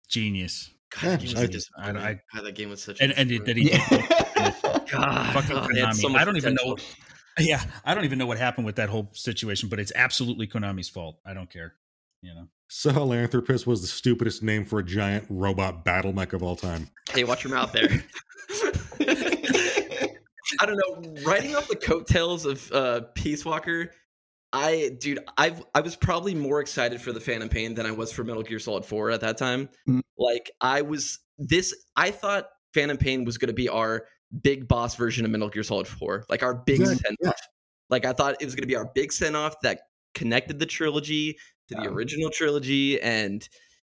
Genius. 0.10 0.71
God, 0.89 1.03
Yeah, 1.03 1.10
that 1.15 1.21
game 1.21 1.29
was 1.32 1.36
I- 1.36 1.45
so 1.45 1.51
disappointing. 1.51 1.97
I- 1.97 2.41
that 2.41 2.56
game 2.56 2.69
was 2.69 2.84
such. 2.84 3.01
And 3.01 3.12
a 3.12 3.17
and 3.19 3.29
did, 3.29 3.45
did 3.45 3.56
disappointment. 3.56 4.12
he? 4.12 4.39
Yeah. 4.41 4.79
God, 4.91 5.36
oh, 5.36 5.41
Konami. 5.41 5.93
so 5.95 6.13
I 6.15 6.25
don't 6.25 6.38
even 6.38 6.53
know. 6.56 6.77
Yeah, 7.39 7.63
I 7.84 7.95
don't 7.95 8.03
even 8.03 8.19
know 8.19 8.25
what 8.27 8.38
happened 8.38 8.65
with 8.65 8.75
that 8.75 8.89
whole 8.89 9.10
situation, 9.13 9.69
but 9.69 9.79
it's 9.79 9.91
absolutely 9.95 10.47
Konami's 10.47 10.89
fault. 10.89 11.19
I 11.25 11.34
don't 11.34 11.49
care. 11.49 11.73
You 12.21 12.36
know. 12.36 12.47
Sahelanthropus 12.74 13.68
was 13.68 13.82
the 13.82 13.88
stupidest 13.88 14.42
name 14.42 14.66
for 14.66 14.80
a 14.80 14.84
giant 14.84 15.26
robot 15.30 15.86
battle 15.86 16.12
mech 16.12 16.34
of 16.34 16.42
all 16.42 16.56
time 16.56 16.90
Hey, 17.12 17.24
watch 17.24 17.44
your 17.44 17.54
mouth 17.54 17.72
there. 17.72 17.88
I 20.60 20.66
don't 20.66 20.78
know. 20.78 21.22
Riding 21.24 21.56
off 21.56 21.68
the 21.68 21.76
coattails 21.76 22.46
of 22.46 22.72
uh, 22.72 23.02
Peace 23.14 23.46
Walker, 23.46 23.92
I, 24.52 24.92
dude, 25.00 25.20
I 25.38 25.56
I 25.76 25.82
was 25.82 25.96
probably 25.96 26.34
more 26.34 26.62
excited 26.62 27.00
for 27.00 27.12
the 27.12 27.20
Phantom 27.20 27.48
Pain 27.48 27.76
than 27.76 27.86
I 27.86 27.92
was 27.92 28.12
for 28.12 28.24
Metal 28.24 28.44
Gear 28.44 28.60
Solid 28.60 28.86
Four 28.86 29.12
at 29.12 29.22
that 29.22 29.38
time. 29.38 29.70
Mm. 29.88 30.02
Like, 30.18 30.52
I 30.62 30.82
was 30.82 31.20
this. 31.38 31.74
I 31.96 32.12
thought 32.12 32.50
Phantom 32.74 32.98
Pain 32.98 33.24
was 33.24 33.38
going 33.38 33.48
to 33.48 33.54
be 33.54 33.70
our 33.70 34.06
big 34.42 34.68
boss 34.68 34.96
version 34.96 35.26
of 35.26 35.32
Metal 35.32 35.50
Gear 35.50 35.64
Solid 35.64 35.88
Four, 35.88 36.26
like 36.30 36.44
our 36.44 36.56
big 36.56 36.82
Exactly, 36.82 37.04
send 37.06 37.18
yeah. 37.22 37.30
off. 37.30 37.42
Like, 37.90 38.06
I 38.06 38.14
thought 38.14 38.36
it 38.40 38.46
was 38.46 38.56
going 38.56 38.64
to 38.64 38.68
be 38.68 38.76
our 38.76 38.92
big 38.94 39.12
send 39.12 39.36
off 39.36 39.56
that 39.62 39.82
connected 40.14 40.60
the 40.60 40.66
trilogy 40.66 41.38
to 41.76 41.82
the 41.82 41.90
original 41.90 42.30
trilogy, 42.30 43.02
and 43.02 43.48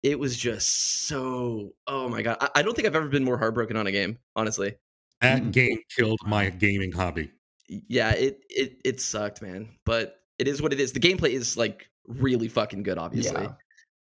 it 0.02 0.18
was 0.18 0.36
just 0.36 1.06
so. 1.06 1.70
Oh 1.86 2.08
my 2.08 2.22
god, 2.22 2.36
I, 2.40 2.48
I 2.56 2.62
don't 2.62 2.74
think 2.74 2.86
I've 2.86 2.96
ever 2.96 3.08
been 3.08 3.24
more 3.24 3.38
heartbroken 3.38 3.76
on 3.76 3.86
a 3.86 3.92
game, 3.92 4.18
honestly 4.34 4.76
that 5.20 5.50
game 5.52 5.78
killed 5.96 6.20
my 6.26 6.50
gaming 6.50 6.92
hobby 6.92 7.30
yeah 7.68 8.12
it 8.12 8.40
it 8.48 8.80
it 8.84 9.00
sucked 9.00 9.42
man 9.42 9.68
but 9.84 10.20
it 10.38 10.46
is 10.46 10.62
what 10.62 10.72
it 10.72 10.80
is 10.80 10.92
the 10.92 11.00
gameplay 11.00 11.30
is 11.30 11.56
like 11.56 11.88
really 12.06 12.48
fucking 12.48 12.82
good 12.82 12.98
obviously 12.98 13.42
Yeah. 13.42 13.52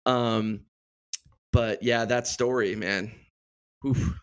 um 0.06 0.62
but 1.52 1.82
yeah 1.84 2.06
that 2.06 2.28
story 2.28 2.76
man 2.76 3.12
Oof. 3.86 4.20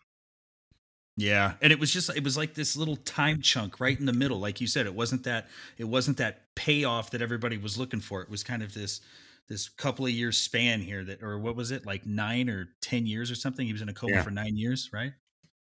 Yeah, 1.16 1.54
and 1.60 1.70
it 1.70 1.78
was 1.78 1.92
just 1.92 2.08
it 2.16 2.24
was 2.24 2.38
like 2.38 2.54
this 2.54 2.76
little 2.76 2.96
time 2.96 3.42
chunk 3.42 3.78
right 3.78 3.98
in 3.98 4.06
the 4.06 4.12
middle, 4.14 4.40
like 4.40 4.58
you 4.58 4.66
said. 4.66 4.86
It 4.86 4.94
wasn't 4.94 5.24
that 5.24 5.48
it 5.76 5.84
wasn't 5.84 6.16
that 6.16 6.54
payoff 6.54 7.10
that 7.10 7.20
everybody 7.20 7.58
was 7.58 7.76
looking 7.76 8.00
for. 8.00 8.22
It 8.22 8.30
was 8.30 8.42
kind 8.42 8.62
of 8.62 8.72
this 8.72 9.02
this 9.50 9.68
couple 9.68 10.06
of 10.06 10.12
years 10.12 10.38
span 10.38 10.80
here 10.80 11.04
that, 11.04 11.22
or 11.22 11.38
what 11.38 11.56
was 11.56 11.70
it, 11.72 11.84
like 11.84 12.06
nine 12.06 12.48
or 12.48 12.68
ten 12.80 13.04
years 13.04 13.30
or 13.30 13.34
something? 13.34 13.66
He 13.66 13.72
was 13.74 13.82
in 13.82 13.90
a 13.90 13.92
coma 13.92 14.14
Yeah. 14.14 14.22
for 14.22 14.30
nine 14.30 14.56
years, 14.56 14.88
right? 14.94 15.12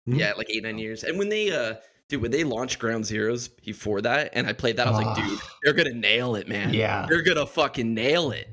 Yeah 0.06 0.34
like 0.38 0.50
eight 0.50 0.63
nine 0.63 0.78
years 0.78 1.04
and 1.04 1.17
when 1.19 1.28
they 1.28 1.52
uh 1.52 1.73
dude 2.08 2.21
when 2.21 2.32
they 2.32 2.45
launched 2.45 2.80
ground 2.80 3.06
zeros 3.06 3.50
before 3.50 4.00
that 4.00 4.30
and 4.32 4.47
i 4.47 4.54
played 4.54 4.78
that 4.78 4.88
i 4.88 4.89
was 4.89 5.04
like 5.06 5.15
dude 5.17 5.26
Ah. 5.38 5.50
they're 5.63 5.73
gonna 5.73 5.91
nail 5.93 6.36
it 6.36 6.47
man 6.47 6.73
Yeah. 6.73 7.06
they're 7.10 7.23
gonna 7.23 7.45
fucking 7.45 7.93
nail 7.93 8.32
it 8.32 8.47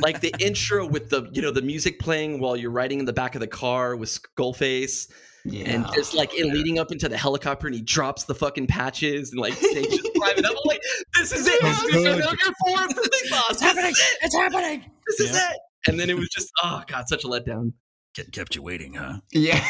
like 0.00 0.22
the 0.22 0.32
intro 0.40 0.86
with 0.86 1.10
the 1.10 1.28
you 1.34 1.42
know 1.42 1.50
the 1.50 1.60
music 1.60 1.98
playing 1.98 2.40
while 2.40 2.56
you're 2.56 2.70
riding 2.70 3.00
in 3.00 3.04
the 3.04 3.12
back 3.12 3.34
of 3.34 3.42
the 3.42 3.46
car 3.46 3.96
with 3.96 4.08
skullface 4.08 5.10
Yeah. 5.46 5.64
and 5.70 5.86
just 5.94 6.14
like 6.14 6.32
in 6.34 6.48
leading 6.54 6.78
up 6.78 6.90
into 6.90 7.06
the 7.08 7.18
helicopter 7.18 7.66
and 7.66 7.76
he 7.76 7.82
drops 7.82 8.24
the 8.24 8.34
fucking 8.34 8.66
patches 8.66 9.30
and 9.30 9.40
like 9.40 9.52
Snake's 9.52 9.88
just 9.96 10.14
climbing 10.16 10.44
up. 10.44 10.52
I'm 10.52 10.56
like, 10.64 10.80
this 11.18 11.32
is 11.32 11.46
it. 11.46 11.60
This 11.62 11.82
is 11.82 11.92
good. 11.92 12.18
Metal 12.18 12.32
Gear 12.34 12.52
4 12.66 12.78
for 12.78 12.94
the 12.94 13.08
big 13.22 13.30
boss. 13.30 13.50
It's 13.50 13.60
happening. 13.60 13.92
It's 14.22 14.34
happening. 14.34 14.84
This 15.06 15.20
is 15.20 15.36
it. 15.36 15.56
And 15.86 16.00
then 16.00 16.08
it 16.08 16.16
was 16.16 16.28
just, 16.30 16.50
oh 16.62 16.82
god, 16.86 17.08
such 17.08 17.24
a 17.24 17.26
letdown. 17.28 17.72
Kept, 18.16 18.32
kept 18.32 18.54
you 18.56 18.62
waiting, 18.62 18.94
huh? 18.94 19.18
yeah. 19.32 19.60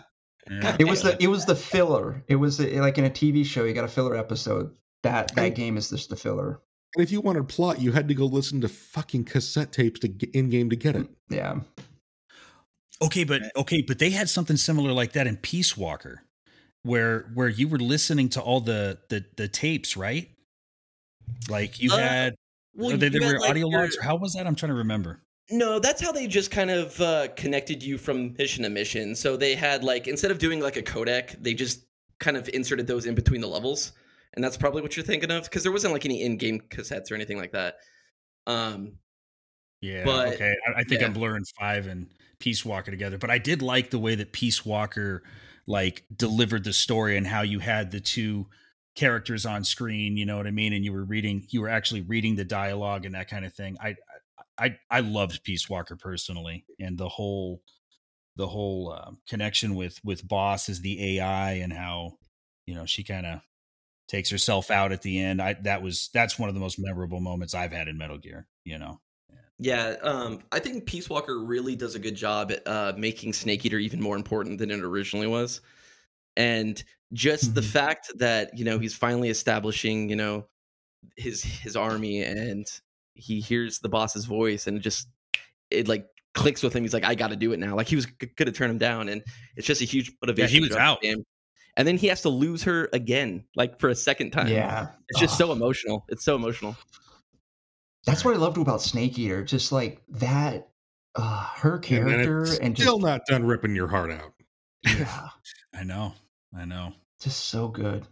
Yeah. 0.48 0.76
it 0.78 0.84
was 0.88 1.02
the 1.02 1.20
it 1.20 1.26
was 1.26 1.44
the 1.44 1.56
filler. 1.56 2.22
It 2.28 2.36
was 2.36 2.58
the, 2.58 2.78
like 2.80 2.98
in 2.98 3.04
a 3.04 3.10
TV 3.10 3.44
show. 3.44 3.64
You 3.64 3.74
got 3.74 3.84
a 3.84 3.88
filler 3.88 4.16
episode. 4.16 4.70
That 5.02 5.34
that 5.34 5.54
game 5.56 5.76
is 5.76 5.90
just 5.90 6.08
the 6.10 6.14
filler. 6.16 6.60
and 6.94 7.02
if 7.02 7.10
you 7.10 7.20
wanted 7.20 7.48
plot 7.48 7.80
you 7.80 7.90
had 7.92 8.06
to 8.08 8.14
go 8.14 8.26
listen 8.26 8.60
to 8.60 8.68
fucking 8.68 9.24
cassette 9.24 9.72
tapes 9.72 9.98
to 10.00 10.08
get 10.08 10.30
in 10.34 10.48
game 10.48 10.70
to 10.70 10.76
get 10.76 10.94
it 10.96 11.08
Yeah. 11.30 11.60
Okay, 13.02 13.24
but 13.24 13.42
okay, 13.56 13.82
but 13.82 13.98
they 13.98 14.10
had 14.10 14.28
something 14.28 14.56
similar 14.56 14.92
like 14.92 15.12
that 15.12 15.26
in 15.26 15.36
Peace 15.36 15.76
Walker, 15.76 16.22
where 16.82 17.30
where 17.34 17.48
you 17.48 17.68
were 17.68 17.78
listening 17.78 18.28
to 18.30 18.40
all 18.40 18.60
the 18.60 18.98
the 19.08 19.24
the 19.36 19.48
tapes, 19.48 19.96
right? 19.96 20.30
Like 21.48 21.80
you 21.80 21.92
Uh, 21.92 21.98
had, 21.98 22.34
Well, 22.74 22.96
they, 22.96 23.08
they 23.08 23.18
were 23.18 23.38
like, 23.38 23.50
audio 23.50 23.68
your- 23.68 23.80
logs, 23.80 23.96
or 23.98 24.02
how 24.02 24.16
was 24.16 24.32
that? 24.34 24.46
I'm 24.46 24.54
trying 24.54 24.70
to 24.70 24.76
remember. 24.78 25.20
No, 25.50 25.78
that's 25.78 26.00
how 26.00 26.10
they 26.10 26.26
just 26.26 26.50
kind 26.50 26.70
of 26.70 27.00
uh, 27.00 27.28
connected 27.36 27.82
you 27.82 27.98
from 27.98 28.34
mission 28.38 28.64
to 28.64 28.70
mission. 28.70 29.14
So 29.14 29.36
they 29.36 29.54
had 29.54 29.84
like 29.84 30.08
instead 30.08 30.30
of 30.30 30.38
doing 30.38 30.60
like 30.60 30.76
a 30.76 30.82
codec, 30.82 31.40
they 31.42 31.54
just 31.54 31.84
kind 32.18 32.36
of 32.36 32.48
inserted 32.54 32.86
those 32.86 33.06
in 33.06 33.14
between 33.14 33.40
the 33.42 33.46
levels, 33.46 33.92
and 34.34 34.42
that's 34.42 34.56
probably 34.56 34.82
what 34.82 34.96
you're 34.96 35.04
thinking 35.06 35.30
of 35.30 35.44
because 35.44 35.62
there 35.62 35.70
wasn't 35.72 35.92
like 35.92 36.04
any 36.06 36.22
in-game 36.22 36.60
cassettes 36.70 37.10
or 37.12 37.14
anything 37.14 37.36
like 37.36 37.52
that. 37.52 37.76
Um, 38.46 38.92
Yeah. 39.82 40.04
But- 40.04 40.34
okay. 40.34 40.54
I, 40.68 40.80
I 40.80 40.84
think 40.84 41.00
yeah. 41.02 41.08
I'm 41.08 41.12
blurring 41.12 41.44
five 41.60 41.86
and 41.86 42.06
Peace 42.38 42.64
Walker 42.64 42.90
together, 42.90 43.18
but 43.18 43.30
I 43.30 43.38
did 43.38 43.62
like 43.62 43.90
the 43.90 43.98
way 43.98 44.14
that 44.14 44.32
Peace 44.32 44.64
Walker 44.64 45.22
like 45.66 46.04
delivered 46.14 46.64
the 46.64 46.72
story 46.72 47.16
and 47.16 47.26
how 47.26 47.42
you 47.42 47.58
had 47.58 47.90
the 47.90 48.00
two 48.00 48.46
characters 48.94 49.44
on 49.46 49.64
screen. 49.64 50.16
You 50.16 50.26
know 50.26 50.36
what 50.36 50.46
I 50.46 50.50
mean? 50.50 50.72
And 50.72 50.84
you 50.84 50.92
were 50.92 51.04
reading, 51.04 51.46
you 51.50 51.60
were 51.60 51.68
actually 51.68 52.02
reading 52.02 52.36
the 52.36 52.44
dialogue 52.44 53.04
and 53.04 53.14
that 53.14 53.28
kind 53.28 53.44
of 53.44 53.54
thing. 53.54 53.76
I, 53.80 53.96
I, 54.58 54.76
I 54.90 55.00
loved 55.00 55.44
Peace 55.44 55.68
Walker 55.68 55.96
personally, 55.96 56.64
and 56.80 56.96
the 56.96 57.08
whole, 57.08 57.62
the 58.36 58.46
whole 58.46 58.92
uh, 58.92 59.12
connection 59.28 59.74
with 59.74 60.00
with 60.04 60.26
Boss 60.26 60.68
as 60.68 60.80
the 60.80 61.18
AI 61.18 61.52
and 61.52 61.72
how, 61.72 62.12
you 62.66 62.74
know, 62.74 62.86
she 62.86 63.02
kind 63.04 63.26
of 63.26 63.40
takes 64.08 64.30
herself 64.30 64.70
out 64.70 64.92
at 64.92 65.02
the 65.02 65.18
end. 65.18 65.42
I 65.42 65.54
that 65.62 65.82
was 65.82 66.10
that's 66.14 66.38
one 66.38 66.48
of 66.48 66.54
the 66.54 66.60
most 66.60 66.78
memorable 66.78 67.20
moments 67.20 67.54
I've 67.54 67.72
had 67.72 67.88
in 67.88 67.98
Metal 67.98 68.18
Gear. 68.18 68.46
You 68.64 68.78
know. 68.78 69.00
Yeah, 69.58 69.96
um, 70.02 70.40
I 70.52 70.58
think 70.58 70.86
Peace 70.86 71.08
Walker 71.08 71.42
really 71.42 71.76
does 71.76 71.94
a 71.94 71.98
good 71.98 72.14
job 72.14 72.52
at 72.52 72.66
uh, 72.66 72.92
making 72.96 73.32
Snake 73.32 73.64
Eater 73.64 73.78
even 73.78 74.00
more 74.00 74.16
important 74.16 74.58
than 74.58 74.70
it 74.70 74.80
originally 74.80 75.26
was, 75.26 75.60
and 76.36 76.82
just 77.12 77.54
the 77.54 77.60
Mhm. 77.60 77.70
fact 77.72 78.12
that 78.18 78.56
you 78.58 78.64
know 78.64 78.78
he's 78.78 78.94
finally 78.94 79.28
establishing 79.30 80.08
you 80.10 80.16
know 80.16 80.46
his 81.16 81.42
his 81.42 81.76
army 81.76 82.22
and 82.22 82.66
he 83.14 83.40
hears 83.40 83.78
the 83.78 83.88
boss's 83.88 84.24
voice 84.24 84.66
and 84.66 84.76
it 84.76 84.80
just 84.80 85.06
it 85.70 85.86
like 85.86 86.04
clicks 86.34 86.62
with 86.64 86.74
him 86.74 86.82
he's 86.82 86.92
like 86.92 87.04
i 87.04 87.14
gotta 87.14 87.36
do 87.36 87.52
it 87.52 87.58
now 87.60 87.76
like 87.76 87.86
he 87.86 87.94
was 87.96 88.06
g- 88.06 88.28
gonna 88.36 88.50
turn 88.50 88.68
him 88.68 88.76
down 88.76 89.08
and 89.08 89.22
it's 89.56 89.66
just 89.68 89.80
a 89.80 89.84
huge 89.84 90.10
motivation 90.20 90.60
was 90.62 90.70
throughout 90.70 90.94
out. 90.96 91.00
the 91.00 91.08
game. 91.14 91.24
and 91.76 91.86
then 91.86 91.96
he 91.96 92.08
has 92.08 92.20
to 92.22 92.28
lose 92.28 92.62
her 92.64 92.88
again 92.92 93.42
like 93.54 93.78
for 93.78 93.88
a 93.90 93.94
second 93.94 94.32
time 94.32 94.48
yeah. 94.48 94.88
it's 95.08 95.20
just 95.20 95.38
so 95.38 95.52
emotional 95.52 96.04
it's 96.08 96.24
so 96.24 96.34
emotional 96.34 96.76
That's 98.06 98.24
what 98.24 98.34
I 98.34 98.38
loved 98.38 98.56
about 98.56 98.80
Snake 98.82 99.18
Eater. 99.18 99.44
Just 99.44 99.72
like 99.72 100.00
that, 100.08 100.68
uh, 101.16 101.46
her 101.56 101.74
And 101.74 101.84
character 101.84 102.42
it's 102.44 102.58
and, 102.58 102.76
still 102.78 102.96
just 102.98 103.04
not 103.06 103.20
done 103.26 103.44
ripping 103.44 103.74
your 103.74 103.88
heart 103.88 104.10
out. 104.10 104.32
yeah, 104.84 105.28
I 105.74 105.82
know. 105.84 106.14
I 106.56 106.64
know. 106.64 106.92
just 107.20 107.46
so 107.46 107.68
good. 107.68 108.06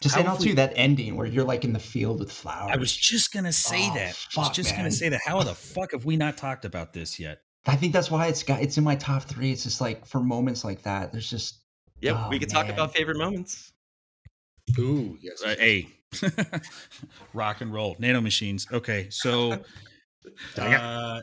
Just 0.00 0.14
How 0.14 0.20
and 0.20 0.26
if 0.28 0.32
also 0.34 0.44
we- 0.46 0.52
that 0.54 0.72
ending 0.76 1.16
where 1.16 1.26
you're 1.26 1.44
like 1.44 1.64
in 1.64 1.72
the 1.72 1.80
field 1.80 2.20
with 2.20 2.30
flowers. 2.30 2.70
I 2.72 2.76
was 2.76 2.96
just 2.96 3.32
gonna 3.32 3.52
say 3.52 3.90
Oh, 3.90 3.94
that. 3.94 4.02
I 4.04 4.06
was 4.40 4.46
fuck, 4.46 4.52
just 4.54 4.76
gonna 4.76 4.92
say 4.92 5.08
that. 5.08 5.20
How 5.26 5.42
the 5.42 5.54
fuck 5.56 5.90
have 5.92 6.04
we 6.04 6.16
not 6.16 6.36
talked 6.36 6.64
about 6.64 6.92
this 6.92 7.18
yet? 7.18 7.40
I 7.66 7.74
think 7.74 7.92
that's 7.92 8.10
why 8.10 8.28
it's 8.28 8.44
got 8.44 8.62
it's 8.62 8.78
in 8.78 8.84
my 8.84 8.94
top 8.94 9.24
three. 9.24 9.50
It's 9.50 9.64
just 9.64 9.80
like 9.80 10.06
for 10.06 10.20
moments 10.20 10.64
like 10.64 10.82
that. 10.82 11.10
There's 11.10 11.28
just 11.28 11.58
yep 12.00 12.14
Oh, 12.16 12.28
we 12.30 12.38
could 12.38 12.48
talk 12.48 12.68
about 12.68 12.94
favorite 12.94 13.18
moments 13.18 13.72
Ooh, 14.78 15.18
yes. 15.20 15.42
Uh, 15.42 15.56
hey, 15.58 15.88
rock 17.34 17.60
and 17.60 17.72
roll, 17.72 17.96
nano 17.98 18.20
machines. 18.20 18.66
Okay, 18.72 19.08
so 19.10 19.62
uh, 20.58 21.20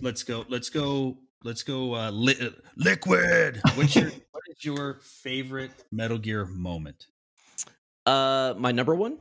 let's 0.00 0.22
go. 0.22 0.44
Let's 0.48 0.70
go. 0.70 1.18
Let's 1.44 1.62
go. 1.62 1.94
Uh, 1.94 2.10
li- 2.10 2.54
liquid. 2.76 3.60
What's 3.74 3.96
your 3.96 4.10
what 4.32 4.42
is 4.48 4.64
your 4.64 4.98
favorite 5.02 5.72
Metal 5.92 6.18
Gear 6.18 6.46
moment? 6.46 7.06
uh 8.06 8.54
my 8.56 8.72
number 8.72 8.94
one 8.94 9.18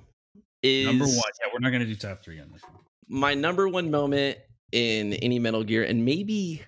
is 0.63 0.85
Number 0.85 1.05
one. 1.05 1.15
Yeah, 1.15 1.47
we're 1.53 1.59
not 1.59 1.71
gonna 1.71 1.85
do 1.85 1.95
top 1.95 2.23
three 2.23 2.39
on 2.39 2.49
this 2.51 2.63
one. 2.63 2.73
my 3.09 3.33
number 3.33 3.67
one 3.67 3.91
moment 3.91 4.37
in 4.71 5.13
any 5.13 5.37
Metal 5.39 5.63
Gear 5.63 5.83
and 5.83 6.03
maybe 6.05 6.61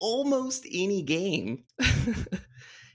almost 0.00 0.66
any 0.72 1.02
game 1.02 1.64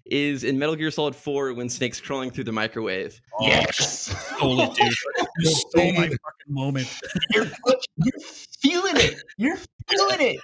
is 0.06 0.44
in 0.44 0.60
Metal 0.60 0.76
Gear 0.76 0.92
Solid 0.92 1.16
4 1.16 1.54
when 1.54 1.70
Snake's 1.70 2.02
crawling 2.02 2.30
through 2.32 2.44
the 2.44 2.52
microwave. 2.52 3.20
yes, 3.39 4.13
Stole 4.36 4.60
it, 4.62 4.74
dude. 4.76 4.94
You 5.39 5.50
stole 5.50 5.94
my 5.94 6.08
fucking 6.08 6.20
moment. 6.50 7.00
you're, 7.32 7.46
you're 7.46 8.20
feeling 8.62 8.98
it. 8.98 9.16
You're 9.38 9.58
feeling 9.88 10.20
it. 10.22 10.39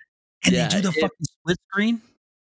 And 0.46 0.56
Yeah, 0.56 0.68
they 0.70 0.76
do 0.78 0.82
the 0.84 0.90
it- 0.98 1.02
fucking 1.02 1.26
split 1.26 1.58
screen. 1.70 2.02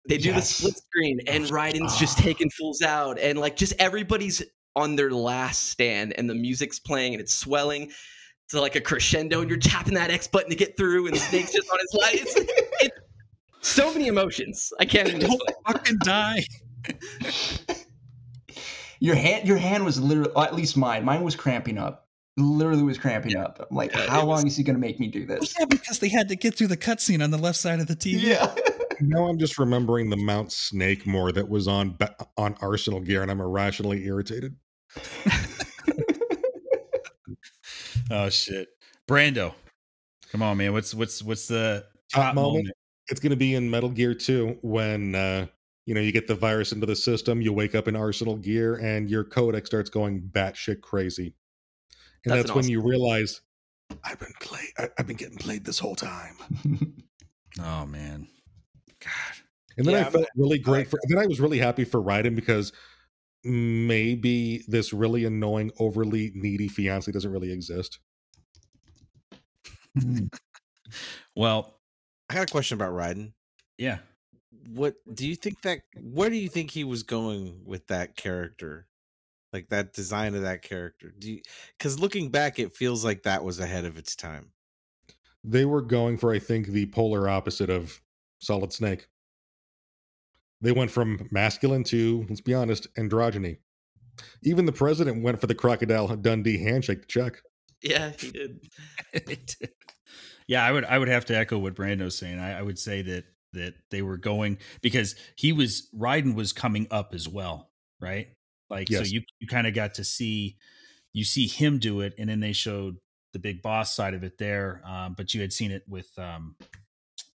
They 0.08 0.18
do 0.18 0.32
the 0.32 0.42
split 0.42 0.76
screen 0.76 1.20
and 1.28 1.44
Raiden's 1.44 1.96
just 1.96 2.18
Ah. 2.18 2.22
taking 2.22 2.50
fools 2.50 2.82
out 2.82 3.18
and 3.20 3.38
like 3.38 3.54
just 3.56 3.72
everybody's 3.78 4.42
on 4.74 4.96
their 4.96 5.10
last 5.12 5.68
stand 5.68 6.12
and 6.18 6.28
the 6.28 6.34
music's 6.34 6.78
playing 6.80 7.12
and 7.14 7.20
it's 7.20 7.32
swelling 7.34 7.92
to 8.48 8.60
like 8.60 8.74
a 8.74 8.80
crescendo 8.80 9.42
and 9.42 9.48
you're 9.50 9.58
tapping 9.60 9.94
that 9.94 10.10
X 10.10 10.26
button 10.26 10.50
to 10.50 10.56
get 10.56 10.76
through 10.76 11.06
and 11.06 11.16
Snake's 11.16 11.52
just 11.52 11.70
on 11.70 11.78
his 11.78 11.94
life. 11.94 12.14
It's, 12.26 12.34
it's 12.80 12.96
so 13.60 13.92
many 13.92 14.08
emotions. 14.08 14.72
I 14.80 14.86
can't 14.86 15.06
even 15.08 15.20
Don't 15.20 15.40
fucking 15.68 15.98
die. 16.02 16.42
Your 19.00 19.16
hand, 19.16 19.48
your 19.48 19.56
hand 19.56 19.84
was 19.84 20.00
literally, 20.00 20.30
at 20.36 20.54
least 20.54 20.76
mine. 20.76 21.04
Mine 21.04 21.24
was 21.24 21.34
cramping 21.34 21.76
up. 21.76 22.06
Literally 22.36 22.84
was 22.84 22.98
cramping 22.98 23.36
up. 23.36 23.66
I'm 23.68 23.76
like, 23.76 23.92
Yeah, 23.92 24.06
how 24.08 24.20
it 24.22 24.26
was- 24.26 24.38
long 24.42 24.46
is 24.46 24.56
he 24.56 24.62
gonna 24.62 24.78
make 24.78 25.00
me 25.00 25.08
do 25.08 25.26
this? 25.26 25.54
Yeah, 25.58 25.64
because 25.66 25.98
they 25.98 26.08
had 26.08 26.28
to 26.28 26.36
get 26.36 26.54
through 26.56 26.68
the 26.68 26.76
cutscene 26.76 27.22
on 27.22 27.30
the 27.32 27.36
left 27.38 27.58
side 27.58 27.80
of 27.80 27.88
the 27.88 27.96
TV. 27.96 28.20
Yeah. 28.22 28.54
Now 29.00 29.24
I'm 29.26 29.36
just 29.36 29.58
remembering 29.58 30.10
the 30.10 30.16
Mount 30.16 30.52
Snake 30.52 31.06
more 31.08 31.32
that 31.32 31.48
was 31.48 31.66
on 31.66 31.96
ba- 31.98 32.14
on 32.36 32.54
Arsenal 32.60 33.00
gear, 33.00 33.22
and 33.22 33.32
I'm 33.32 33.40
irrationally 33.40 34.04
irritated. 34.06 34.54
Oh 38.10 38.28
shit, 38.28 38.68
Brando, 39.08 39.54
come 40.30 40.42
on, 40.42 40.56
man. 40.58 40.72
What's 40.72 40.94
what's 40.94 41.22
what's 41.22 41.46
the 41.48 41.84
Top 42.12 42.26
top 42.26 42.34
moment? 42.34 42.64
moment? 42.64 42.76
It's 43.08 43.20
going 43.20 43.30
to 43.30 43.36
be 43.36 43.54
in 43.54 43.70
Metal 43.70 43.88
Gear 43.88 44.14
2 44.14 44.58
when 44.62 45.14
uh, 45.14 45.46
you 45.86 45.94
know 45.94 46.00
you 46.00 46.12
get 46.12 46.26
the 46.26 46.34
virus 46.34 46.72
into 46.72 46.86
the 46.86 46.96
system. 46.96 47.40
You 47.42 47.52
wake 47.52 47.74
up 47.74 47.88
in 47.88 47.96
Arsenal 47.96 48.36
gear, 48.36 48.74
and 48.76 49.08
your 49.10 49.24
codec 49.24 49.66
starts 49.66 49.90
going 49.90 50.20
batshit 50.22 50.80
crazy. 50.80 51.34
And 52.24 52.32
That's 52.32 52.42
that's, 52.42 52.50
an 52.50 52.54
when 52.56 52.64
awesome 52.64 52.72
you 52.72 52.80
realize 52.82 53.40
I've 54.04 54.18
been 54.20 54.32
play. 54.40 54.62
I- 54.78 54.88
I've 54.98 55.06
been 55.06 55.16
getting 55.16 55.38
played 55.38 55.64
this 55.64 55.78
whole 55.78 55.96
time. 55.96 56.36
Oh 57.60 57.84
man, 57.84 58.28
God. 59.04 59.10
And 59.76 59.84
then 59.86 59.92
Yeah, 59.92 60.00
I 60.00 60.02
I'm- 60.04 60.12
felt 60.12 60.26
really 60.36 60.58
great 60.58 60.78
like 60.78 60.88
for. 60.88 60.98
Then 61.08 61.18
I 61.18 61.26
was 61.26 61.38
really 61.38 61.58
happy 61.58 61.84
for 61.84 62.00
Raiden 62.00 62.34
because 62.34 62.72
maybe 63.44 64.64
this 64.68 64.94
really 64.94 65.26
annoying, 65.26 65.70
overly 65.78 66.32
needy 66.34 66.66
fiance 66.68 67.12
doesn't 67.12 67.30
really 67.30 67.52
exist. 67.52 67.98
Hmm. 70.00 70.26
Well, 71.36 71.78
I 72.30 72.34
got 72.34 72.48
a 72.48 72.52
question 72.52 72.76
about 72.76 72.92
Raiden. 72.92 73.32
yeah. 73.78 73.98
What 74.68 74.94
do 75.12 75.26
you 75.26 75.36
think 75.36 75.62
that? 75.62 75.80
Where 76.00 76.30
do 76.30 76.36
you 76.36 76.48
think 76.48 76.70
he 76.70 76.84
was 76.84 77.02
going 77.02 77.62
with 77.64 77.86
that 77.88 78.16
character? 78.16 78.86
Like 79.52 79.68
that 79.68 79.92
design 79.92 80.34
of 80.34 80.42
that 80.42 80.62
character? 80.62 81.12
Do 81.18 81.32
you? 81.32 81.42
Because 81.76 81.98
looking 81.98 82.30
back, 82.30 82.58
it 82.58 82.74
feels 82.74 83.04
like 83.04 83.22
that 83.24 83.44
was 83.44 83.60
ahead 83.60 83.84
of 83.84 83.98
its 83.98 84.16
time. 84.16 84.52
They 85.44 85.64
were 85.64 85.82
going 85.82 86.18
for, 86.18 86.32
I 86.32 86.38
think, 86.38 86.68
the 86.68 86.86
polar 86.86 87.28
opposite 87.28 87.68
of 87.68 88.00
Solid 88.38 88.72
Snake. 88.72 89.08
They 90.60 90.72
went 90.72 90.90
from 90.90 91.28
masculine 91.32 91.82
to, 91.84 92.24
let's 92.28 92.40
be 92.40 92.54
honest, 92.54 92.86
androgyny. 92.94 93.58
Even 94.44 94.64
the 94.64 94.72
president 94.72 95.22
went 95.22 95.40
for 95.40 95.48
the 95.48 95.54
crocodile 95.54 96.08
Dundee 96.16 96.58
handshake 96.58 97.02
to 97.02 97.08
check. 97.08 97.42
Yeah, 97.82 98.12
he 98.16 98.30
did. 98.30 98.60
yeah, 100.46 100.64
I 100.64 100.70
would 100.70 100.84
I 100.84 100.98
would 100.98 101.08
have 101.08 101.24
to 101.26 101.36
echo 101.36 101.58
what 101.58 101.74
Brando's 101.74 102.16
saying. 102.16 102.38
I, 102.38 102.58
I 102.58 102.62
would 102.62 102.78
say 102.78 103.02
that 103.02 103.24
that 103.52 103.74
they 103.90 104.02
were 104.02 104.16
going 104.16 104.58
because 104.80 105.14
he 105.36 105.52
was 105.52 105.88
Raiden 105.94 106.34
was 106.34 106.52
coming 106.52 106.86
up 106.90 107.14
as 107.14 107.28
well, 107.28 107.70
right? 108.00 108.28
Like 108.70 108.88
so 108.90 109.02
you 109.02 109.22
you 109.40 109.46
kind 109.46 109.66
of 109.66 109.74
got 109.74 109.94
to 109.94 110.04
see 110.04 110.56
you 111.12 111.24
see 111.24 111.46
him 111.46 111.78
do 111.78 112.00
it, 112.00 112.14
and 112.18 112.28
then 112.28 112.40
they 112.40 112.52
showed 112.52 112.96
the 113.32 113.38
big 113.38 113.62
boss 113.62 113.94
side 113.94 114.14
of 114.14 114.24
it 114.24 114.38
there. 114.38 114.82
Um, 114.84 115.14
but 115.16 115.34
you 115.34 115.40
had 115.40 115.52
seen 115.52 115.70
it 115.70 115.84
with 115.88 116.10
um, 116.18 116.56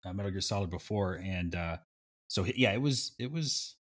uh, 0.04 0.12
Metal 0.12 0.30
Gear 0.30 0.40
Solid 0.40 0.70
before, 0.70 1.14
and 1.14 1.54
uh, 1.54 1.78
so 2.28 2.44
yeah, 2.44 2.72
it 2.72 2.80
was 2.80 3.14
it 3.18 3.30
was. 3.32 3.76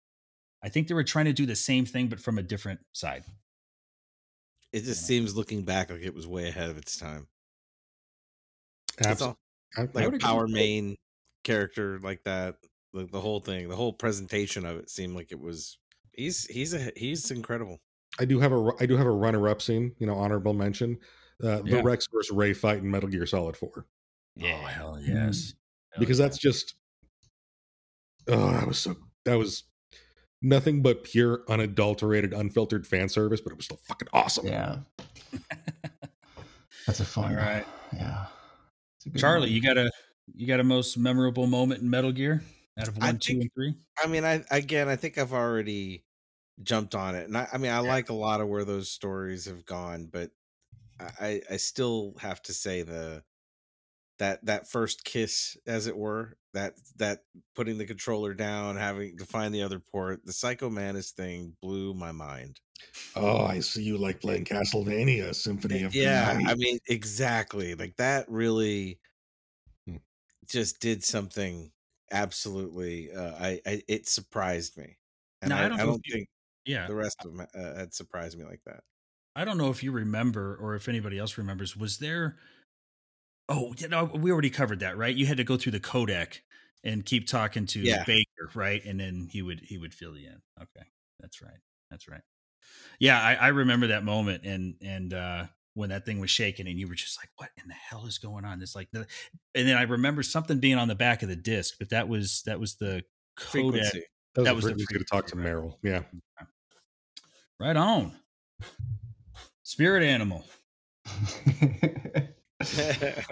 I 0.63 0.69
think 0.69 0.89
they 0.89 0.95
were 0.95 1.05
trying 1.05 1.25
to 1.25 1.33
do 1.33 1.47
the 1.47 1.57
same 1.57 1.87
thing, 1.87 2.09
but 2.09 2.21
from 2.21 2.39
a 2.39 2.43
different 2.43 2.81
side. 2.93 3.25
It 4.73 4.85
just 4.85 5.03
Yeah. 5.03 5.07
seems 5.07 5.37
looking 5.37 5.65
back 5.65 5.91
like 5.91 6.03
it 6.03 6.15
was 6.15 6.27
way 6.27 6.49
ahead 6.49 6.71
of 6.71 6.77
its 6.79 6.97
time. 6.97 7.29
That's 8.99 9.23
all. 9.23 9.37
Absolutely. 9.77 10.03
Like 10.03 10.13
would 10.13 10.23
a 10.23 10.25
power 10.25 10.49
main 10.49 10.97
character 11.45 11.99
like 12.03 12.25
that. 12.25 12.57
Like 12.93 13.11
the 13.13 13.21
whole 13.21 13.41
thing, 13.41 13.69
the 13.69 13.77
whole 13.77 13.93
presentation 13.93 14.67
of 14.67 14.77
it 14.79 14.91
seemed 14.91 15.15
like 15.15 15.31
it 15.33 15.41
was. 15.41 15.79
He's 16.13 16.47
he's 16.47 16.75
a 16.75 16.91
he's 16.97 17.31
incredible. 17.31 17.81
I 18.19 18.25
do 18.25 18.41
have 18.41 18.53
a 18.53 18.71
I 18.81 18.87
do 18.87 18.97
have 18.97 19.07
a 19.07 19.11
runner 19.13 19.49
up 19.49 19.63
scene, 19.63 19.95
you 19.99 20.07
know, 20.07 20.15
honorable 20.15 20.53
mention. 20.55 20.99
Uh, 21.43 21.63
Yeah. 21.65 21.77
The 21.77 21.83
Rex 21.83 22.07
versus 22.13 22.35
Ray 22.35 22.53
fight 22.53 22.79
in 22.79 22.91
Metal 22.91 23.09
Gear 23.09 23.27
Solid 23.27 23.57
4. 23.57 23.87
Oh 24.43 24.47
hell 24.47 24.99
yes, 25.01 25.55
Hell 25.91 26.01
because 26.01 26.19
yeah. 26.19 26.27
that's 26.27 26.39
just 26.39 26.75
oh 28.29 28.51
that 28.53 28.67
was 28.67 28.79
so 28.79 28.97
that 29.25 29.37
was 29.39 29.65
nothing 30.43 30.83
but 30.83 31.05
pure 31.05 31.43
unadulterated 31.49 32.33
unfiltered 32.33 32.87
fan 32.87 33.09
service 33.09 33.41
but 33.41 33.53
it 33.53 33.57
was 33.57 33.67
still 33.67 33.81
fucking 33.85 34.09
awesome 34.13 34.47
yeah. 34.47 34.79
That's 36.87 37.01
a 37.01 37.05
fun. 37.05 37.33
All 37.33 37.37
right. 37.37 37.67
Yeah. 37.93 38.27
It's 38.97 39.07
a 39.07 39.11
good 39.11 39.19
Charlie, 39.21 39.47
one. 39.49 39.53
you 39.53 39.61
got 39.63 39.77
a 39.77 39.91
you 40.35 40.47
got 40.47 40.61
a 40.61 40.65
most 40.65 40.97
memorable 40.99 41.47
moment 41.47 41.83
in 41.83 41.91
Metal 41.91 42.13
Gear 42.13 42.43
out 42.79 42.89
of 42.89 42.97
I 43.01 43.13
one, 43.13 43.19
two, 43.19 43.41
and 43.41 43.51
three? 43.55 43.75
I 44.03 44.07
mean, 44.07 44.25
I 44.25 44.45
again, 44.51 44.89
I 44.89 44.97
think 44.97 45.19
I've 45.19 45.33
already 45.33 46.05
jumped 46.63 46.95
on 46.95 47.15
it, 47.17 47.27
and 47.29 47.37
I, 47.39 47.49
I 47.53 47.59
mean, 47.59 47.73
I 47.73 47.81
like 47.81 48.11
a 48.11 48.15
lot 48.15 48.41
of 48.41 48.49
where 48.49 48.65
those 48.65 48.91
stories 48.91 49.47
have 49.47 49.67
gone, 49.67 50.07
but 50.09 50.33
I, 51.01 51.11
I- 51.21 51.43
I 51.53 51.59
still 51.59 52.15
have 52.21 52.43
to 52.45 52.55
say 52.55 52.83
the 52.83 53.25
that 54.19 54.45
that 54.47 54.71
first 54.71 55.05
kiss, 55.05 55.57
as 55.67 55.87
it 55.87 55.97
were, 55.97 56.39
that 56.55 56.75
that 56.97 57.25
putting 57.55 57.79
the 57.79 57.87
controller 57.87 58.35
down, 58.35 58.77
having 58.77 59.19
to 59.19 59.27
find 59.27 59.55
the 59.55 59.63
other 59.63 59.81
port, 59.81 60.25
the 60.27 60.33
Psycho 60.33 60.71
Mantis 60.71 61.13
thing 61.13 61.57
blew 61.63 61.95
my 61.95 62.13
mind. 62.13 62.61
Oh, 63.15 63.45
I 63.45 63.61
see 63.61 63.83
you 63.85 63.99
like 63.99 64.21
playing 64.21 64.45
Castlevania 64.45 65.33
Symphony 65.35 65.83
of 65.83 65.97
the 65.99 66.11
yeah, 66.13 66.41
I 66.45 66.55
mean, 66.55 66.79
exactly, 66.89 67.75
like 67.75 67.97
that 67.97 68.29
really. 68.31 69.01
Just 70.51 70.81
did 70.81 71.05
something 71.05 71.73
absolutely. 72.13 73.13
Uh, 73.13 73.35
I, 73.39 73.61
I 73.67 73.83
it 73.89 74.09
surprised 74.09 74.77
me, 74.79 74.99
and 75.43 75.53
I 75.53 75.61
I, 75.61 75.69
don't 75.69 75.81
I 75.83 75.87
don't 75.87 76.05
if 76.05 76.07
you- 76.07 76.17
think 76.17 76.29
Yeah, 76.65 76.89
the 76.89 76.95
rest 76.97 77.25
of 77.25 77.37
them 77.37 77.47
uh, 77.55 77.75
had 77.79 77.95
surprised 77.95 78.39
me 78.39 78.45
like 78.45 78.63
that. 78.67 78.85
I 79.35 79.45
don't 79.45 79.59
know 79.59 79.71
if 79.71 79.83
you 79.83 79.91
remember 79.93 80.57
or 80.57 80.75
if 80.75 80.89
anybody 80.89 81.19
else 81.19 81.37
remembers. 81.39 81.77
Was 81.77 81.99
there? 81.99 82.39
Oh, 83.49 83.75
you 83.79 83.89
know, 83.89 84.05
we 84.05 84.31
already 84.31 84.51
covered 84.51 84.81
that, 84.81 84.97
right? 84.97 85.15
You 85.15 85.27
had 85.27 85.37
to 85.39 85.45
go 85.45 85.57
through 85.57 85.73
the 85.73 85.81
codec 85.81 86.41
and 86.85 87.05
keep 87.05 87.27
talking 87.27 87.67
to 87.67 87.89
Yeah. 87.89 88.05
Baker, 88.07 88.51
right? 88.55 88.85
And 88.85 89.01
then 89.01 89.29
he 89.31 89.43
would 89.43 89.61
he 89.61 89.77
would 89.77 89.93
fill 89.93 90.17
you 90.17 90.29
in. 90.29 90.43
Okay, 90.63 90.87
that's 91.19 91.43
right. 91.43 91.59
That's 91.91 92.09
right. 92.09 92.23
Yeah, 93.01 93.21
I, 93.21 93.35
I 93.37 93.49
remember 93.49 93.89
that 93.89 94.05
moment, 94.05 94.47
and 94.47 94.77
and 94.83 95.15
uh, 95.15 95.47
when 95.75 95.91
that 95.91 96.05
thing 96.05 96.21
was 96.21 96.31
shaking, 96.31 96.67
and 96.67 96.79
you 96.79 96.89
were 96.89 96.95
just 96.95 97.19
like, 97.21 97.31
"What 97.37 97.51
in 97.61 97.69
the 97.69 97.75
hell 97.75 98.07
is 98.07 98.19
going 98.19 98.45
on?" 98.45 98.61
It's 98.63 98.75
like, 98.75 98.89
the, 98.93 99.07
and 99.55 99.69
then 99.69 99.77
I 99.77 99.83
remember 99.83 100.23
something 100.23 100.59
being 100.59 100.79
on 100.79 100.89
the 100.89 100.95
back 100.95 101.23
of 101.23 101.29
the 101.29 101.37
disc, 101.37 101.77
but 101.79 101.91
that 101.91 102.09
was 102.09 102.43
that 102.47 102.59
was 102.59 102.77
the 102.77 103.03
codec. 103.39 103.51
Frequency. 103.51 104.03
that 104.35 104.37
was, 104.37 104.45
that 104.45 104.45
the 104.45 104.55
was 104.55 104.65
the 104.65 104.71
frequency 104.71 104.99
to 104.99 105.05
talk 105.05 105.27
to 105.27 105.37
frequency, 105.37 105.57
Meryl. 105.57 105.77
Yeah. 105.83 106.03
Right 107.59 107.77
on. 107.77 108.13
Spirit 109.63 110.03
animal. 110.03 110.45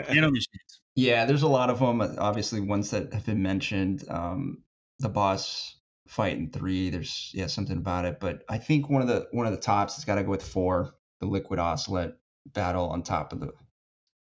Nano 0.08 0.30
machines. 0.30 0.80
yeah, 0.94 1.24
there's 1.24 1.42
a 1.42 1.48
lot 1.48 1.70
of 1.70 1.78
them. 1.78 2.00
Obviously, 2.18 2.60
ones 2.60 2.90
that 2.90 3.12
have 3.12 3.26
been 3.26 3.42
mentioned. 3.42 4.04
Um, 4.08 4.62
the 5.00 5.08
boss 5.08 5.76
fight 6.06 6.36
in 6.36 6.50
three. 6.50 6.90
There's 6.90 7.30
yeah 7.34 7.46
something 7.46 7.76
about 7.76 8.04
it, 8.04 8.20
but 8.20 8.44
I 8.48 8.58
think 8.58 8.88
one 8.88 9.02
of 9.02 9.08
the 9.08 9.26
one 9.32 9.46
of 9.46 9.52
the 9.52 9.60
tops 9.60 9.96
has 9.96 10.04
got 10.04 10.16
to 10.16 10.22
go 10.22 10.30
with 10.30 10.42
four. 10.42 10.94
The 11.20 11.26
liquid 11.26 11.58
Ocelot 11.58 12.16
battle 12.46 12.88
on 12.88 13.02
top 13.02 13.32
of 13.32 13.40
the. 13.40 13.52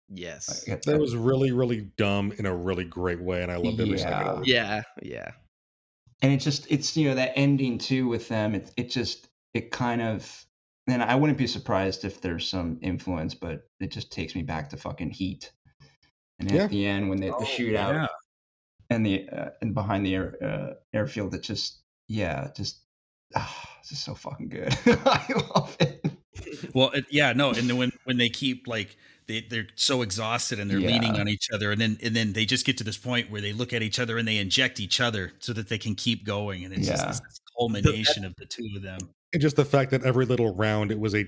Yes. 0.10 0.66
I- 0.70 0.80
That 0.86 1.00
was 1.00 1.16
really, 1.16 1.52
really 1.52 1.82
dumb 1.98 2.32
in 2.38 2.46
a 2.46 2.56
really 2.56 2.84
great 2.86 3.22
way, 3.22 3.42
and 3.44 3.52
I 3.52 3.56
loved 3.58 3.80
every 3.80 3.98
second 3.98 4.12
Yeah. 4.26 4.32
of 4.32 4.42
it. 4.42 4.48
Yeah. 4.48 4.82
Yeah. 5.02 5.32
and 6.22 6.32
it 6.32 6.38
just 6.38 6.66
it's 6.72 6.96
you 6.96 7.10
know 7.10 7.16
that 7.16 7.34
ending 7.36 7.78
too 7.78 8.08
with 8.08 8.28
them. 8.30 8.56
It 8.56 8.72
it 8.78 8.90
just 8.90 9.28
it 9.54 9.72
kind 9.72 10.02
of. 10.02 10.46
And 10.88 11.02
I 11.02 11.16
wouldn't 11.16 11.40
be 11.40 11.48
surprised 11.48 12.06
if 12.06 12.22
there's 12.22 12.48
some 12.48 12.78
influence, 12.84 13.34
but 13.34 13.68
it 13.80 13.92
just 13.92 14.12
takes 14.12 14.36
me 14.36 14.44
back 14.44 14.70
to 14.70 14.78
fucking 14.78 15.10
Heat. 15.10 15.52
And 16.38 16.52
at 16.52 16.70
the 16.70 16.86
end, 16.86 17.10
when 17.10 17.20
they, 17.20 17.30
the 17.30 17.36
Oh, 17.36 17.40
shootout, 17.44 17.94
yeah. 17.94 18.08
and 18.92 19.04
the 19.06 19.28
uh, 19.30 19.50
and 19.62 19.74
behind 19.74 20.06
the 20.06 20.14
air, 20.14 20.36
uh, 20.44 20.74
airfield 20.94 21.34
it 21.34 21.42
just 21.42 21.82
yeah 22.08 22.50
just 22.56 22.82
ah, 23.36 23.70
it's 23.80 23.90
just 23.90 24.04
so 24.06 24.14
fucking 24.14 24.50
good 24.50 24.72
i 24.86 25.26
love 25.56 25.76
it 25.80 26.06
Well, 26.74 26.92
it, 26.92 27.06
yeah, 27.10 27.34
no, 27.34 27.50
and 27.52 27.70
then 27.70 27.78
when 27.78 27.92
when 28.06 28.18
they 28.18 28.30
keep 28.30 28.68
like 28.68 28.98
they 29.28 29.42
they're 29.42 29.68
so 29.76 30.02
exhausted 30.02 30.60
and 30.60 30.70
they're 30.70 30.80
leaning 30.80 31.16
on 31.20 31.28
each 31.28 31.50
other, 31.52 31.72
and 31.72 31.80
then 31.82 31.98
and 32.04 32.16
then 32.16 32.34
they 32.34 32.46
just 32.46 32.66
get 32.66 32.78
to 32.80 32.84
this 32.84 32.98
point 32.98 33.30
where 33.32 33.42
they 33.42 33.54
look 33.54 33.74
at 33.74 33.82
each 33.82 34.00
other 34.00 34.18
and 34.18 34.28
they 34.28 34.38
inject 34.38 34.80
each 34.80 35.00
other 35.02 35.32
so 35.40 35.52
that 35.54 35.68
they 35.70 35.78
can 35.78 35.96
keep 35.96 36.26
going, 36.26 36.64
and 36.66 36.74
it's 36.74 36.88
Yeah. 36.88 36.96
just 36.96 37.24
this 37.24 37.40
culmination 37.58 38.26
of 38.26 38.36
the 38.38 38.46
two 38.46 38.68
of 38.76 38.82
them. 38.82 39.00
And 39.34 39.42
just 39.42 39.56
the 39.56 39.66
fact 39.66 39.92
that 39.92 40.04
every 40.04 40.26
little 40.26 40.56
round 40.56 40.92
it 40.92 41.00
was 41.00 41.14
a 41.16 41.26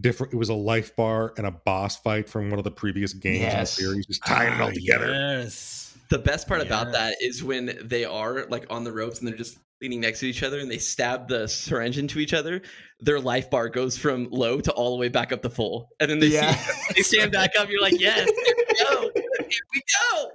different 0.00 0.32
it 0.32 0.36
was 0.36 0.48
a 0.48 0.54
life 0.54 0.94
bar 0.96 1.32
and 1.36 1.46
a 1.46 1.50
boss 1.50 1.96
fight 1.96 2.28
from 2.28 2.50
one 2.50 2.58
of 2.58 2.64
the 2.64 2.70
previous 2.70 3.12
games 3.12 3.40
Yes. 3.40 3.54
in 3.78 3.84
the 3.84 3.90
series, 3.90 4.06
just 4.06 4.24
tying 4.24 4.52
it 4.52 4.60
all 4.60 4.68
Ah, 4.68 4.72
together. 4.72 5.06
Yes. 5.12 5.83
The 6.10 6.18
best 6.18 6.46
part 6.48 6.60
about 6.60 6.92
that 6.92 7.16
is 7.20 7.42
when 7.42 7.78
they 7.82 8.04
are 8.04 8.46
like 8.46 8.66
on 8.70 8.84
the 8.84 8.92
ropes 8.92 9.18
and 9.18 9.28
they're 9.28 9.36
just 9.36 9.58
leaning 9.80 10.00
next 10.00 10.20
to 10.20 10.26
each 10.26 10.42
other 10.42 10.60
and 10.60 10.70
they 10.70 10.78
stab 10.78 11.28
the 11.28 11.46
syringe 11.48 11.98
into 11.98 12.18
each 12.18 12.32
other. 12.34 12.62
Their 13.00 13.20
life 13.20 13.50
bar 13.50 13.68
goes 13.68 13.96
from 13.98 14.28
low 14.30 14.60
to 14.60 14.72
all 14.72 14.92
the 14.92 15.00
way 15.00 15.08
back 15.08 15.32
up 15.32 15.42
to 15.42 15.50
full, 15.50 15.88
and 16.00 16.10
then 16.10 16.18
they 16.20 16.28
yeah 16.28 16.54
see, 16.54 16.94
they 16.96 17.02
stand 17.02 17.32
back 17.32 17.50
up. 17.58 17.68
You're 17.68 17.82
like, 17.82 17.98
yes, 18.00 18.30
here 18.30 18.54
we 18.56 18.84
go, 18.84 19.10
here 19.48 19.60
we 19.74 19.82
go, 20.10 20.30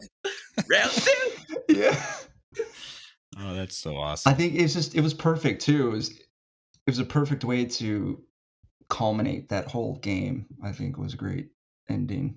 round 0.70 0.92
two. 0.92 1.32
yeah 1.70 2.06
Oh, 3.42 3.54
that's 3.54 3.78
so 3.78 3.96
awesome. 3.96 4.30
i 4.32 4.36
think 4.36 4.56
it's 4.56 4.74
just 4.74 4.96
it 4.96 5.02
was 5.02 5.14
perfect 5.14 5.62
too 5.62 5.88
it 5.88 5.92
was 5.92 6.10
it 6.10 6.26
was 6.88 7.00
a 7.00 7.06
perfect 7.06 7.46
way 7.46 7.64
to 7.64 8.22
culminate 8.90 9.48
that 9.50 9.68
whole 9.68 9.96
game 10.00 10.46
i 10.64 10.72
think 10.74 10.98
it 10.98 11.02
was 11.02 11.14
a 11.14 11.18
great 11.18 11.48
ending 11.90 12.36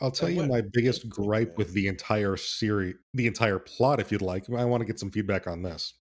I'll 0.00 0.10
tell 0.10 0.30
you 0.30 0.44
my 0.44 0.62
biggest 0.72 1.08
gripe 1.08 1.58
with 1.58 1.72
the 1.72 1.88
entire 1.88 2.36
series, 2.36 2.94
the 3.14 3.26
entire 3.26 3.58
plot, 3.58 3.98
if 3.98 4.12
you'd 4.12 4.22
like. 4.22 4.48
I 4.50 4.64
want 4.64 4.80
to 4.80 4.86
get 4.86 5.00
some 5.00 5.10
feedback 5.10 5.46
on 5.46 5.62
this. 5.62 5.94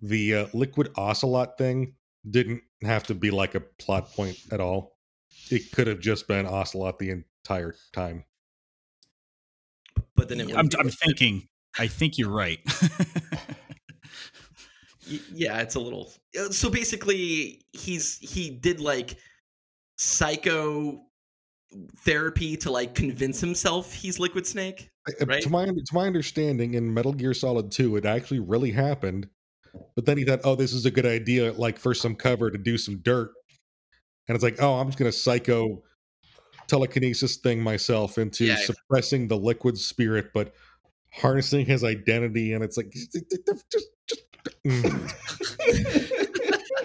The 0.00 0.34
uh, 0.34 0.46
liquid 0.52 0.90
ocelot 0.96 1.58
thing 1.58 1.94
didn't 2.28 2.62
have 2.82 3.04
to 3.04 3.14
be 3.14 3.30
like 3.30 3.54
a 3.54 3.60
plot 3.60 4.12
point 4.12 4.36
at 4.50 4.60
all. 4.60 4.96
It 5.50 5.70
could 5.72 5.86
have 5.86 6.00
just 6.00 6.26
been 6.26 6.46
ocelot 6.46 6.98
the 6.98 7.10
entire 7.10 7.74
time. 7.92 8.24
But 10.16 10.28
then 10.28 10.40
it 10.40 10.56
I'm, 10.56 10.68
I'm 10.78 10.90
thinking. 10.90 11.46
I 11.78 11.86
think 11.86 12.18
you're 12.18 12.30
right. 12.30 12.58
Yeah 15.32 15.60
it's 15.60 15.74
a 15.74 15.80
little 15.80 16.12
uh, 16.38 16.50
so 16.50 16.70
basically 16.70 17.64
he's 17.72 18.18
he 18.18 18.50
did 18.50 18.80
like 18.80 19.16
psycho 19.96 21.00
therapy 21.98 22.56
to 22.56 22.70
like 22.70 22.94
convince 22.94 23.40
himself 23.40 23.92
he's 23.92 24.18
liquid 24.18 24.46
snake 24.46 24.90
Uh, 25.08 25.26
Right. 25.26 25.42
To 25.42 25.50
my 25.50 25.66
to 25.66 25.94
my 25.94 26.06
understanding, 26.06 26.74
in 26.74 26.92
Metal 26.92 27.12
Gear 27.12 27.32
Solid 27.34 27.70
Two, 27.70 27.96
it 27.96 28.04
actually 28.04 28.40
really 28.40 28.70
happened. 28.70 29.28
But 29.94 30.04
then 30.04 30.18
he 30.18 30.24
thought, 30.24 30.40
"Oh, 30.44 30.54
this 30.56 30.72
is 30.72 30.84
a 30.84 30.90
good 30.90 31.06
idea, 31.06 31.52
like 31.52 31.78
for 31.78 31.94
some 31.94 32.14
cover 32.16 32.50
to 32.50 32.58
do 32.58 32.76
some 32.76 32.98
dirt." 32.98 33.30
And 34.28 34.34
it's 34.34 34.42
like, 34.44 34.60
"Oh, 34.60 34.74
I'm 34.74 34.88
just 34.88 34.98
gonna 34.98 35.12
psycho 35.12 35.82
telekinesis 36.66 37.36
thing 37.38 37.62
myself 37.62 38.18
into 38.18 38.44
Yeah. 38.46 38.56
suppressing 38.56 39.28
the 39.28 39.36
liquid 39.36 39.78
spirit, 39.78 40.32
but 40.34 40.54
harnessing 41.12 41.66
his 41.66 41.82
identity." 41.84 42.52
And 42.52 42.62
it's 42.64 42.76
like, 42.76 42.90
just, 42.90 43.12
just, 43.12 43.70
just 44.06 44.26
mm. 44.66 45.12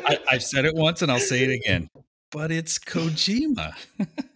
I, 0.05 0.19
I've 0.29 0.43
said 0.43 0.65
it 0.65 0.75
once 0.75 1.01
and 1.01 1.11
I'll 1.11 1.19
say 1.19 1.43
it 1.43 1.51
again. 1.51 1.89
But 2.31 2.51
it's 2.51 2.77
Kojima. 2.79 3.73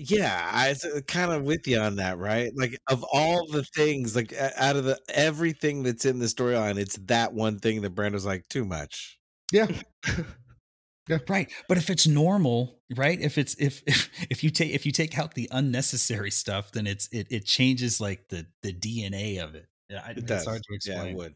Yeah, 0.00 0.48
I 0.52 0.68
was 0.68 0.84
uh, 0.84 1.00
kind 1.08 1.32
of 1.32 1.42
with 1.42 1.66
you 1.66 1.78
on 1.80 1.96
that, 1.96 2.18
right? 2.18 2.52
Like 2.56 2.78
of 2.88 3.04
all 3.12 3.46
the 3.50 3.64
things, 3.64 4.14
like 4.14 4.32
out 4.56 4.76
of 4.76 4.84
the 4.84 4.98
everything 5.08 5.82
that's 5.82 6.04
in 6.04 6.20
the 6.20 6.26
storyline, 6.26 6.78
it's 6.78 6.96
that 7.06 7.32
one 7.34 7.58
thing 7.58 7.82
that 7.82 7.94
Brando's 7.96 8.24
like 8.24 8.48
too 8.48 8.64
much. 8.64 9.18
yeah, 9.52 9.66
yeah. 11.08 11.18
Right. 11.28 11.50
But 11.68 11.78
if 11.78 11.90
it's 11.90 12.06
normal, 12.06 12.80
right? 12.96 13.20
If 13.20 13.38
it's 13.38 13.54
if 13.58 13.82
if 13.86 14.08
if 14.30 14.44
you 14.44 14.50
take 14.50 14.72
if 14.72 14.86
you 14.86 14.92
take 14.92 15.18
out 15.18 15.34
the 15.34 15.48
unnecessary 15.52 16.30
stuff, 16.30 16.72
then 16.72 16.86
it's 16.86 17.08
it 17.12 17.26
it 17.30 17.44
changes 17.46 18.00
like 18.00 18.28
the 18.28 18.46
the 18.62 18.72
DNA 18.72 19.42
of 19.42 19.54
it. 19.54 19.66
Yeah, 19.88 20.02
I, 20.06 20.14
It 20.16 20.26
it's 20.26 20.26
does. 20.26 20.44
hard 20.44 20.62
to 20.62 20.74
Yeah, 20.84 21.02
explain. 21.02 21.14
it 21.14 21.16
would. 21.16 21.34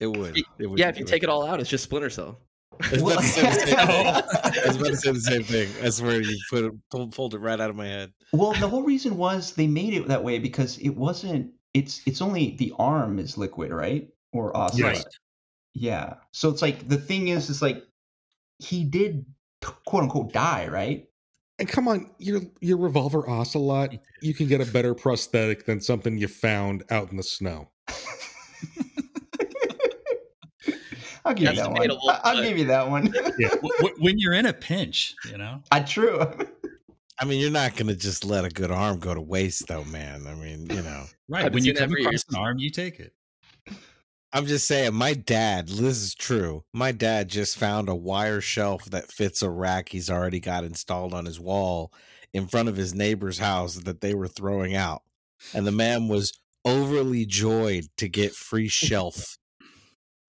It 0.00 0.06
would. 0.08 0.44
It 0.58 0.66
would 0.66 0.78
yeah 0.78 0.88
if 0.88 0.98
you 0.98 1.04
it 1.04 1.08
take 1.08 1.22
would. 1.22 1.24
it 1.24 1.28
all 1.30 1.46
out 1.46 1.60
it's 1.60 1.70
just 1.70 1.84
splinter 1.84 2.10
cell 2.10 2.38
I 2.82 2.90
was 2.92 3.02
about 3.02 3.20
to 3.20 3.26
say 3.26 3.42
the 3.42 3.52
same 3.60 3.66
thing. 3.66 3.74
I 4.64 4.66
was 4.66 4.76
about 4.76 4.86
to 4.88 4.96
say 4.96 5.12
the 5.12 5.20
same 5.20 5.42
thing. 5.42 5.68
I 5.84 5.90
swear 5.90 6.20
you 6.22 6.38
put 6.48 6.64
it, 6.64 6.72
pulled, 6.90 7.14
pulled 7.14 7.34
it 7.34 7.38
right 7.38 7.60
out 7.60 7.70
of 7.70 7.76
my 7.76 7.86
head. 7.86 8.12
well 8.32 8.52
the 8.54 8.68
whole 8.68 8.82
reason 8.82 9.16
was 9.16 9.52
they 9.54 9.66
made 9.66 9.94
it 9.94 10.08
that 10.08 10.22
way 10.24 10.38
because 10.38 10.78
it 10.78 10.90
wasn't 10.90 11.52
it's 11.74 12.00
it's 12.06 12.20
only 12.22 12.56
the 12.56 12.72
arm 12.78 13.18
is 13.18 13.36
liquid 13.36 13.70
right 13.72 14.08
or 14.32 14.56
Ocelot 14.56 14.94
Right. 14.94 15.04
yeah 15.74 16.14
so 16.32 16.48
it's 16.48 16.62
like 16.62 16.88
the 16.88 16.96
thing 16.96 17.28
is 17.28 17.50
it's 17.50 17.62
like 17.62 17.82
he 18.58 18.84
did 18.84 19.24
quote 19.86 20.04
unquote 20.04 20.32
die 20.32 20.66
right 20.68 21.06
and 21.58 21.68
come 21.68 21.88
on, 21.88 22.10
your 22.18 22.40
your 22.62 22.78
revolver 22.78 23.28
ocelot, 23.28 23.90
you 24.22 24.32
can 24.32 24.46
get 24.46 24.62
a 24.62 24.72
better 24.72 24.94
prosthetic 24.94 25.66
than 25.66 25.78
something 25.78 26.16
you 26.16 26.26
found 26.26 26.84
out 26.90 27.10
in 27.10 27.18
the 27.18 27.22
snow. 27.22 27.68
I'll 31.24 31.34
give 31.34 31.50
you 31.50 31.56
that 31.56 31.66
one. 31.66 31.74
debatable, 31.74 32.10
I- 32.10 32.20
I'll 32.24 32.42
give 32.42 32.58
you 32.58 32.64
that 32.66 32.88
one. 32.88 33.04
W- 33.12 33.38
w- 33.78 33.94
when 33.98 34.18
you're 34.18 34.32
in 34.34 34.46
a 34.46 34.52
pinch, 34.52 35.14
you 35.30 35.38
know. 35.38 35.62
I 35.70 35.80
true. 35.80 36.20
I 37.18 37.24
mean, 37.26 37.40
you're 37.40 37.50
not 37.50 37.76
going 37.76 37.88
to 37.88 37.96
just 37.96 38.24
let 38.24 38.44
a 38.46 38.48
good 38.48 38.70
arm 38.70 38.98
go 38.98 39.12
to 39.14 39.20
waste, 39.20 39.66
though, 39.68 39.84
man. 39.84 40.26
I 40.26 40.34
mean, 40.34 40.66
you 40.70 40.82
know. 40.82 41.04
Right. 41.28 41.52
When 41.52 41.64
you 41.64 41.74
that 41.74 41.80
come 41.80 41.92
across 41.92 42.12
years. 42.12 42.24
an 42.30 42.36
arm, 42.36 42.58
you 42.58 42.70
take 42.70 42.98
it. 42.98 43.12
I'm 44.32 44.46
just 44.46 44.66
saying, 44.66 44.94
my 44.94 45.12
dad, 45.14 45.68
this 45.68 45.98
is 45.98 46.14
true. 46.14 46.64
My 46.72 46.92
dad 46.92 47.28
just 47.28 47.58
found 47.58 47.88
a 47.88 47.94
wire 47.94 48.40
shelf 48.40 48.84
that 48.86 49.10
fits 49.10 49.42
a 49.42 49.50
rack 49.50 49.88
he's 49.88 50.08
already 50.08 50.38
got 50.40 50.64
installed 50.64 51.12
on 51.12 51.26
his 51.26 51.40
wall 51.40 51.92
in 52.32 52.46
front 52.46 52.68
of 52.68 52.76
his 52.76 52.94
neighbor's 52.94 53.38
house 53.38 53.74
that 53.74 54.00
they 54.00 54.14
were 54.14 54.28
throwing 54.28 54.76
out. 54.76 55.02
And 55.52 55.66
the 55.66 55.72
man 55.72 56.06
was 56.08 56.32
overly 56.64 57.26
joyed 57.26 57.86
to 57.96 58.08
get 58.08 58.32
free 58.34 58.68
shelf. 58.68 59.36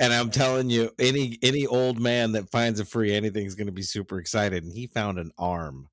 And 0.02 0.12
I'm 0.12 0.32
telling 0.32 0.72
you, 0.72 0.90
any 0.98 1.38
any 1.44 1.68
old 1.68 2.00
man 2.00 2.32
that 2.32 2.50
finds 2.50 2.80
a 2.80 2.86
free 2.86 3.14
anything 3.14 3.46
is 3.46 3.54
going 3.54 3.68
to 3.68 3.72
be 3.72 3.84
super 3.84 4.18
excited. 4.18 4.64
And 4.64 4.74
he 4.74 4.88
found 4.88 5.20
an 5.20 5.32
arm, 5.38 5.90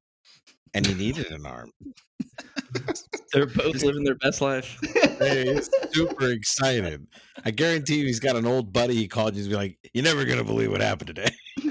and 0.72 0.86
he 0.86 0.94
needed 0.94 1.30
an 1.30 1.44
arm. 1.44 1.70
They're 3.32 3.44
both 3.44 3.82
living 3.82 4.04
their 4.04 4.14
best 4.14 4.40
life. 4.40 4.78
Hey, 5.18 5.52
he's 5.52 5.68
super 5.92 6.30
excited. 6.30 7.06
I 7.44 7.50
guarantee 7.50 7.96
you, 7.96 8.06
he's 8.06 8.18
got 8.18 8.34
an 8.34 8.46
old 8.46 8.72
buddy 8.72 8.94
he 8.94 9.08
called 9.08 9.34
you. 9.34 9.40
He's 9.42 9.48
be 9.48 9.56
like, 9.56 9.78
"You're 9.92 10.04
never 10.04 10.24
gonna 10.24 10.42
believe 10.42 10.70
what 10.70 10.80
happened 10.80 11.08
today." 11.08 11.30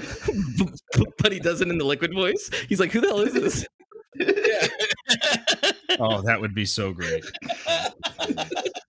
but 1.18 1.32
he 1.32 1.40
does 1.40 1.60
it 1.60 1.68
in 1.68 1.76
the 1.76 1.84
liquid 1.84 2.14
voice. 2.14 2.50
He's 2.68 2.78
like, 2.78 2.92
"Who 2.92 3.00
the 3.00 3.08
hell 3.08 3.20
is 3.20 3.34
this?" 3.34 3.66
Oh, 6.00 6.22
that 6.22 6.40
would 6.40 6.54
be 6.54 6.64
so 6.64 6.92
great. 6.92 7.24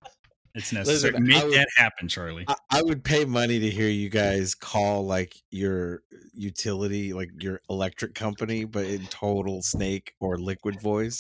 It's 0.56 0.72
necessary. 0.74 1.12
Listen, 1.14 1.28
Make 1.28 1.44
would- 1.44 1.54
that 1.54 1.68
happen, 1.78 2.08
Charlie. 2.08 2.46
I, 2.48 2.56
I 2.72 2.82
would 2.82 3.04
pay 3.04 3.26
money 3.26 3.60
to 3.60 3.70
hear 3.70 3.88
you 3.90 4.10
guys 4.10 4.56
call 4.56 5.06
like 5.06 5.36
your 5.52 6.02
utility, 6.34 7.14
like 7.14 7.30
your 7.40 7.60
electric 7.70 8.16
company, 8.16 8.64
but 8.66 8.86
in 8.86 9.06
total 9.08 9.62
snake 9.62 10.14
or 10.20 10.38
liquid 10.38 10.82
voice. 10.82 11.20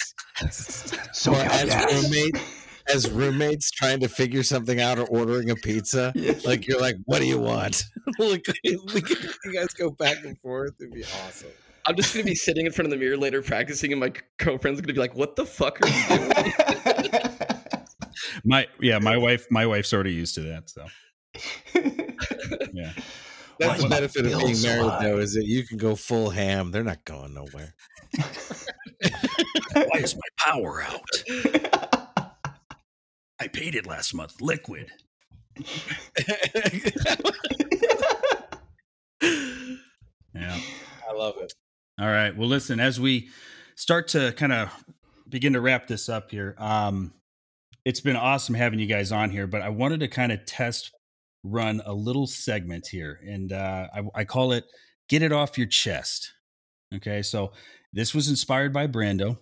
So 1.13 1.33
as 1.33 1.65
gas. 1.65 2.03
roommate, 2.03 2.37
as 2.93 3.11
roommates 3.11 3.69
trying 3.71 3.99
to 3.99 4.07
figure 4.07 4.43
something 4.43 4.79
out 4.81 4.97
or 4.99 5.05
ordering 5.07 5.49
a 5.51 5.55
pizza. 5.55 6.11
Yeah. 6.15 6.33
Like 6.45 6.67
you're 6.67 6.79
like, 6.81 6.95
what 7.05 7.19
do 7.19 7.27
you 7.27 7.39
want? 7.39 7.83
like 8.19 8.45
we 8.65 9.01
could- 9.01 9.29
you 9.45 9.53
guys 9.53 9.67
go 9.77 9.91
back 9.91 10.23
and 10.23 10.37
forth. 10.39 10.73
It'd 10.79 10.93
be 10.93 11.03
awesome. 11.03 11.49
I'm 11.85 11.95
just 11.95 12.13
gonna 12.13 12.25
be 12.25 12.35
sitting 12.35 12.65
in 12.65 12.71
front 12.71 12.85
of 12.87 12.91
the 12.91 12.97
mirror 13.03 13.17
later 13.17 13.41
practicing, 13.41 13.91
and 13.93 13.99
my 13.99 14.11
girlfriend's 14.37 14.79
gonna 14.81 14.93
be 14.93 14.99
like, 14.99 15.15
"What 15.15 15.35
the 15.35 15.45
fuck 15.45 15.79
are 15.81 15.87
you 15.87 16.17
doing?" 16.17 17.28
My 18.43 18.67
yeah, 18.79 18.99
my 18.99 19.17
wife 19.17 19.47
my 19.49 19.65
wife's 19.65 19.93
already 19.93 20.13
used 20.13 20.35
to 20.35 20.41
that. 20.41 20.69
So 20.69 20.85
yeah. 22.73 22.93
That's 23.59 23.77
is 23.77 23.83
the 23.83 23.89
benefit 23.89 24.25
of 24.25 24.39
being 24.39 24.61
married, 24.61 24.89
high? 24.89 25.03
though, 25.03 25.17
is 25.19 25.33
that 25.33 25.45
you 25.45 25.67
can 25.67 25.77
go 25.77 25.93
full 25.95 26.29
ham. 26.29 26.71
They're 26.71 26.83
not 26.83 27.03
going 27.03 27.33
nowhere. 27.33 27.75
Why 29.73 29.99
is 29.99 30.15
my 30.15 30.21
power 30.37 30.81
out? 30.81 31.01
I 33.37 33.47
paid 33.49 33.75
it 33.75 33.85
last 33.85 34.13
month. 34.13 34.39
Liquid. 34.39 34.89
Yeah. 40.33 40.57
I 41.09 41.13
love 41.13 41.35
it. 41.37 41.53
All 41.99 42.07
right. 42.07 42.35
Well, 42.35 42.47
listen, 42.47 42.79
as 42.79 42.99
we 42.99 43.29
start 43.75 44.09
to 44.09 44.31
kind 44.33 44.53
of 44.53 44.83
begin 45.27 45.53
to 45.53 45.61
wrap 45.61 45.87
this 45.87 46.09
up 46.09 46.31
here, 46.31 46.55
um, 46.57 47.13
it's 47.85 48.01
been 48.01 48.15
awesome 48.15 48.55
having 48.55 48.79
you 48.79 48.85
guys 48.85 49.11
on 49.11 49.29
here, 49.29 49.47
but 49.47 49.61
I 49.61 49.69
wanted 49.69 49.99
to 50.01 50.07
kind 50.07 50.31
of 50.31 50.45
test 50.45 50.91
run 51.43 51.81
a 51.85 51.93
little 51.93 52.27
segment 52.27 52.87
here, 52.87 53.19
and 53.25 53.51
uh, 53.51 53.87
I, 53.93 54.03
I 54.15 54.23
call 54.25 54.51
it 54.51 54.65
"Get 55.07 55.21
It 55.21 55.31
Off 55.31 55.57
Your 55.57 55.67
Chest." 55.67 56.33
Okay, 56.95 57.21
so 57.21 57.53
this 57.93 58.13
was 58.13 58.29
inspired 58.29 58.73
by 58.73 58.87
Brando, 58.87 59.37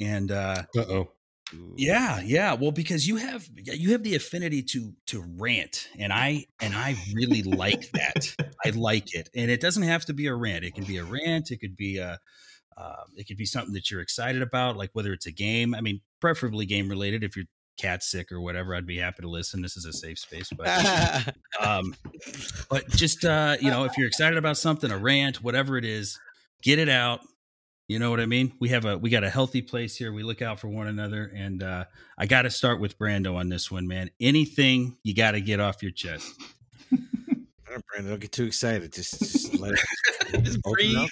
and 0.00 0.30
uh, 0.30 0.62
oh. 0.76 1.08
yeah, 1.76 2.20
yeah. 2.20 2.54
Well, 2.54 2.72
because 2.72 3.06
you 3.06 3.16
have 3.16 3.48
you 3.56 3.92
have 3.92 4.02
the 4.02 4.14
affinity 4.14 4.62
to 4.62 4.92
to 5.06 5.24
rant, 5.38 5.88
and 5.98 6.12
I 6.12 6.46
and 6.60 6.74
I 6.74 6.96
really 7.14 7.42
like 7.42 7.90
that. 7.92 8.34
I 8.64 8.70
like 8.70 9.14
it, 9.14 9.28
and 9.34 9.50
it 9.50 9.60
doesn't 9.60 9.82
have 9.82 10.04
to 10.06 10.14
be 10.14 10.26
a 10.26 10.34
rant. 10.34 10.64
It 10.64 10.74
can 10.74 10.84
be 10.84 10.98
a 10.98 11.04
rant. 11.04 11.50
It 11.50 11.58
could 11.58 11.76
be 11.76 11.98
a 11.98 12.18
uh, 12.76 13.04
it 13.16 13.26
could 13.26 13.36
be 13.36 13.44
something 13.44 13.74
that 13.74 13.90
you're 13.90 14.00
excited 14.00 14.42
about, 14.42 14.76
like 14.76 14.90
whether 14.92 15.12
it's 15.12 15.26
a 15.26 15.32
game. 15.32 15.74
I 15.74 15.80
mean, 15.80 16.00
preferably 16.20 16.66
game 16.66 16.88
related. 16.88 17.22
If 17.22 17.36
your 17.36 17.46
cat's 17.76 18.10
sick 18.10 18.30
or 18.32 18.40
whatever, 18.40 18.74
I'd 18.74 18.86
be 18.86 18.98
happy 18.98 19.22
to 19.22 19.28
listen. 19.28 19.62
This 19.62 19.76
is 19.76 19.84
a 19.84 19.92
safe 19.92 20.18
space, 20.18 20.50
but 20.56 21.34
um, 21.60 21.94
but 22.70 22.88
just 22.90 23.24
uh, 23.24 23.56
you 23.60 23.70
know, 23.70 23.84
if 23.84 23.96
you're 23.96 24.08
excited 24.08 24.38
about 24.38 24.56
something, 24.56 24.90
a 24.90 24.98
rant, 24.98 25.42
whatever 25.42 25.76
it 25.76 25.84
is, 25.84 26.18
get 26.62 26.78
it 26.78 26.88
out. 26.88 27.20
You 27.86 27.98
know 27.98 28.08
what 28.08 28.18
I 28.20 28.24
mean? 28.26 28.54
We 28.60 28.70
have 28.70 28.86
a 28.86 28.96
we 28.96 29.10
got 29.10 29.24
a 29.24 29.30
healthy 29.30 29.60
place 29.60 29.94
here. 29.94 30.10
We 30.12 30.22
look 30.22 30.40
out 30.40 30.58
for 30.58 30.68
one 30.68 30.86
another, 30.86 31.30
and 31.36 31.62
uh, 31.62 31.84
I 32.16 32.26
got 32.26 32.42
to 32.42 32.50
start 32.50 32.80
with 32.80 32.98
Brando 32.98 33.36
on 33.36 33.50
this 33.50 33.70
one, 33.70 33.86
man. 33.86 34.10
Anything 34.20 34.96
you 35.02 35.14
got 35.14 35.32
to 35.32 35.40
get 35.42 35.60
off 35.60 35.82
your 35.82 35.92
chest. 35.92 36.32
All 36.92 36.98
right, 37.68 37.82
Brandon, 37.90 38.12
don't 38.12 38.20
get 38.20 38.32
too 38.32 38.44
excited. 38.44 38.92
Just, 38.92 39.18
just 39.18 39.58
let 39.58 39.72
it 39.72 39.80
Just 40.44 40.60
open 40.64 40.72
breathe. 40.72 40.96
up. 40.96 41.08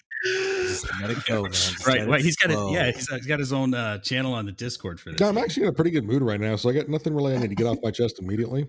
Just 0.72 1.00
let 1.00 1.10
it 1.10 1.24
go, 1.26 1.42
man. 1.42 1.52
Just 1.52 1.86
Right? 1.86 2.00
let 2.00 2.08
Right. 2.08 2.20
it 2.20 2.24
He's 2.24 2.36
got 2.36 2.50
it. 2.50 2.72
Yeah, 2.72 2.90
he's, 2.90 3.08
he's 3.08 3.26
got 3.26 3.38
his 3.38 3.52
own 3.52 3.74
uh, 3.74 3.98
channel 3.98 4.34
on 4.34 4.46
the 4.46 4.52
Discord 4.52 4.98
for 5.00 5.10
this. 5.10 5.20
No, 5.20 5.28
I'm 5.28 5.38
actually 5.38 5.64
in 5.64 5.68
a 5.68 5.72
pretty 5.72 5.90
good 5.90 6.04
mood 6.04 6.22
right 6.22 6.40
now, 6.40 6.56
so 6.56 6.68
I 6.68 6.72
got 6.72 6.88
nothing 6.88 7.14
really 7.14 7.34
I 7.34 7.38
need 7.38 7.50
to 7.50 7.54
get 7.56 7.66
off 7.66 7.78
my 7.82 7.90
chest 7.90 8.18
immediately. 8.18 8.66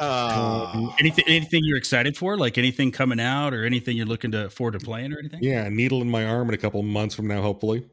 Ah. 0.00 0.94
anything 0.98 1.24
anything 1.28 1.60
you're 1.64 1.78
excited 1.78 2.16
for? 2.16 2.36
Like 2.36 2.58
anything 2.58 2.90
coming 2.90 3.20
out 3.20 3.54
or 3.54 3.64
anything 3.64 3.96
you're 3.96 4.06
looking 4.06 4.32
to 4.32 4.50
forward 4.50 4.72
to 4.72 4.80
playing 4.80 5.12
or 5.12 5.18
anything? 5.20 5.38
Yeah, 5.42 5.68
needle 5.68 6.02
in 6.02 6.10
my 6.10 6.24
arm 6.26 6.48
in 6.48 6.54
a 6.54 6.58
couple 6.58 6.82
months 6.82 7.14
from 7.14 7.28
now, 7.28 7.42
hopefully. 7.42 7.86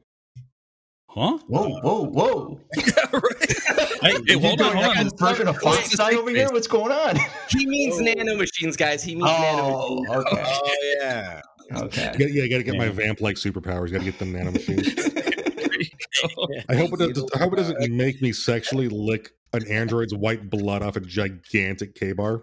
Huh? 1.10 1.38
Whoa, 1.48 1.70
whoa, 1.82 2.06
whoa! 2.06 2.60
right. 3.14 3.54
Hey, 4.02 4.16
hey, 4.26 4.40
hold 4.40 4.62
on, 4.62 4.74
hold 4.76 4.98
on. 4.98 5.10
Burping 5.10 5.48
a 5.48 5.54
fox 5.54 5.92
It's 5.92 6.00
a 6.00 6.06
over 6.18 6.30
here? 6.32 6.48
What's 6.52 6.68
going 6.68 6.92
on? 6.92 7.18
He 7.50 7.66
means 7.68 7.98
Oh. 8.00 8.02
nano 8.04 8.36
machines, 8.38 8.76
guys. 8.78 9.04
He 9.04 9.14
means 9.16 9.26
nano 9.28 9.62
Oh, 9.64 9.96
machines. 10.02 10.26
okay, 10.28 10.44
oh 10.46 10.76
yeah. 11.02 11.42
Okay. 11.76 12.04
You 12.04 12.12
gotta- 12.20 12.32
yeah, 12.32 12.44
I 12.44 12.48
got 12.48 12.58
to 12.58 12.64
get 12.64 12.76
my 12.78 12.90
vamp-like 12.90 13.36
superpowers. 13.38 13.92
Got 13.92 14.00
to 14.00 14.06
get 14.06 14.20
them 14.20 14.34
nanomachines. 14.34 14.96
There 14.96 15.74
you 15.82 15.88
go. 16.24 16.48
I 16.70 16.76
hope 16.76 16.94
it. 17.00 17.14
Does, 17.16 17.30
I 17.36 17.40
hope 17.40 17.54
it 17.54 17.58
doesn't 17.58 17.92
make 17.96 18.22
me 18.22 18.32
sexually 18.32 18.90
lick 18.90 19.32
an 19.54 19.68
android's 19.68 20.14
white 20.16 20.50
blood 20.50 20.82
off 20.82 20.96
a 20.96 21.02
gigantic 21.02 22.00
Ka-Bar. 22.00 22.42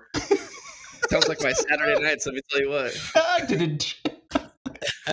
Sounds 1.09 1.27
like 1.29 1.43
my 1.43 1.53
Saturday 1.53 2.01
nights. 2.03 2.27
Let 2.27 2.35
me 2.35 2.41
tell 2.51 2.61
you 2.61 2.69
what. 2.71 3.11
I 3.15 3.45
didn't. 3.49 3.95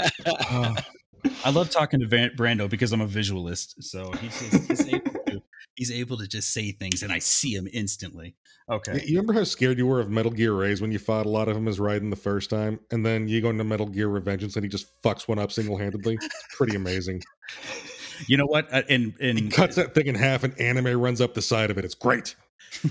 I 1.44 1.50
love 1.52 1.70
talking 1.70 2.00
to 2.02 2.08
Van- 2.08 2.32
Brando 2.38 2.70
because 2.70 2.92
I'm 2.92 3.02
a 3.02 3.08
visualist. 3.08 3.82
So 3.84 4.12
he's, 4.14 4.40
just, 4.52 4.68
he's, 4.68 4.88
able 4.94 5.12
to, 5.28 5.35
he's 5.76 5.92
able 5.92 6.18
to 6.18 6.28
just 6.28 6.54
say 6.54 6.72
things 6.72 7.04
and 7.04 7.12
I 7.12 7.20
see 7.20 7.54
him 7.54 7.68
instantly. 7.72 8.36
Okay. 8.70 9.04
You 9.06 9.18
remember 9.18 9.34
how 9.34 9.44
scared 9.44 9.78
you 9.78 9.86
were 9.86 10.00
of 10.00 10.10
Metal 10.10 10.32
Gear 10.32 10.54
Rays 10.54 10.82
when 10.82 10.92
you 10.92 10.98
fought 10.98 11.26
a 11.26 11.30
lot 11.30 11.48
of 11.48 11.56
him 11.56 11.68
as 11.68 11.78
Raiden 11.78 12.10
the 12.10 12.16
first 12.16 12.50
time, 12.50 12.80
and 12.90 13.06
then 13.06 13.28
you 13.28 13.40
go 13.42 13.52
into 13.52 13.64
Metal 13.64 13.86
Gear 13.86 14.08
Revengeance 14.08 14.56
and 14.56 14.64
he 14.64 14.70
just 14.70 14.88
fucks 15.04 15.28
one 15.28 15.38
up 15.38 15.52
single-handedly? 15.52 16.18
It's 16.20 16.56
pretty 16.56 16.76
amazing. 16.76 17.22
You 18.28 18.38
know 18.38 18.46
what? 18.46 18.74
Uh, 18.74 18.84
and 18.90 19.14
He 19.20 19.30
and 19.30 19.52
cuts 19.52 19.76
that 19.76 19.94
thing 19.94 20.08
in 20.08 20.16
half, 20.16 20.44
and 20.44 20.58
anime 20.60 21.00
runs 21.00 21.20
up 21.22 21.34
the 21.34 21.42
side 21.42 21.70
of 21.70 21.78
it. 21.78 21.86
It's 21.86 21.96
great. 21.96 22.36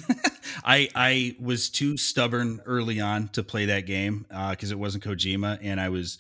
I 0.65 0.89
I 0.95 1.37
was 1.41 1.71
too 1.71 1.97
stubborn 1.97 2.61
early 2.67 3.01
on 3.01 3.29
to 3.29 3.43
play 3.43 3.67
that 3.67 3.87
game 3.87 4.27
because 4.29 4.71
it 4.71 4.79
wasn't 4.79 5.05
Kojima, 5.05 5.59
and 5.63 5.81
I 5.81 5.89
was 5.89 6.19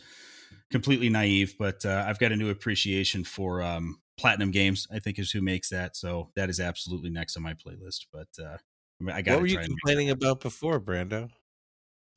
completely 0.71 1.09
naive. 1.09 1.57
But 1.59 1.85
uh, 1.85 2.05
I've 2.07 2.19
got 2.19 2.33
a 2.33 2.37
new 2.37 2.51
appreciation 2.51 3.25
for 3.25 3.63
um, 3.63 4.01
Platinum 4.17 4.51
Games. 4.51 4.87
I 4.93 4.99
think 4.99 5.19
is 5.19 5.31
who 5.31 5.43
makes 5.43 5.69
that, 5.71 5.97
so 5.97 6.31
that 6.37 6.51
is 6.51 6.61
absolutely 6.61 7.11
next 7.11 7.37
on 7.37 7.43
my 7.43 7.55
playlist. 7.55 8.07
But 8.13 8.29
uh, 8.41 8.57
I, 9.01 9.05
mean, 9.05 9.15
I 9.15 9.23
got 9.23 9.33
What 9.35 9.41
were 9.43 9.47
you 9.47 9.57
try. 9.57 9.65
complaining 9.65 10.11
about 10.11 10.41
before, 10.41 10.81
Brando? 10.81 11.31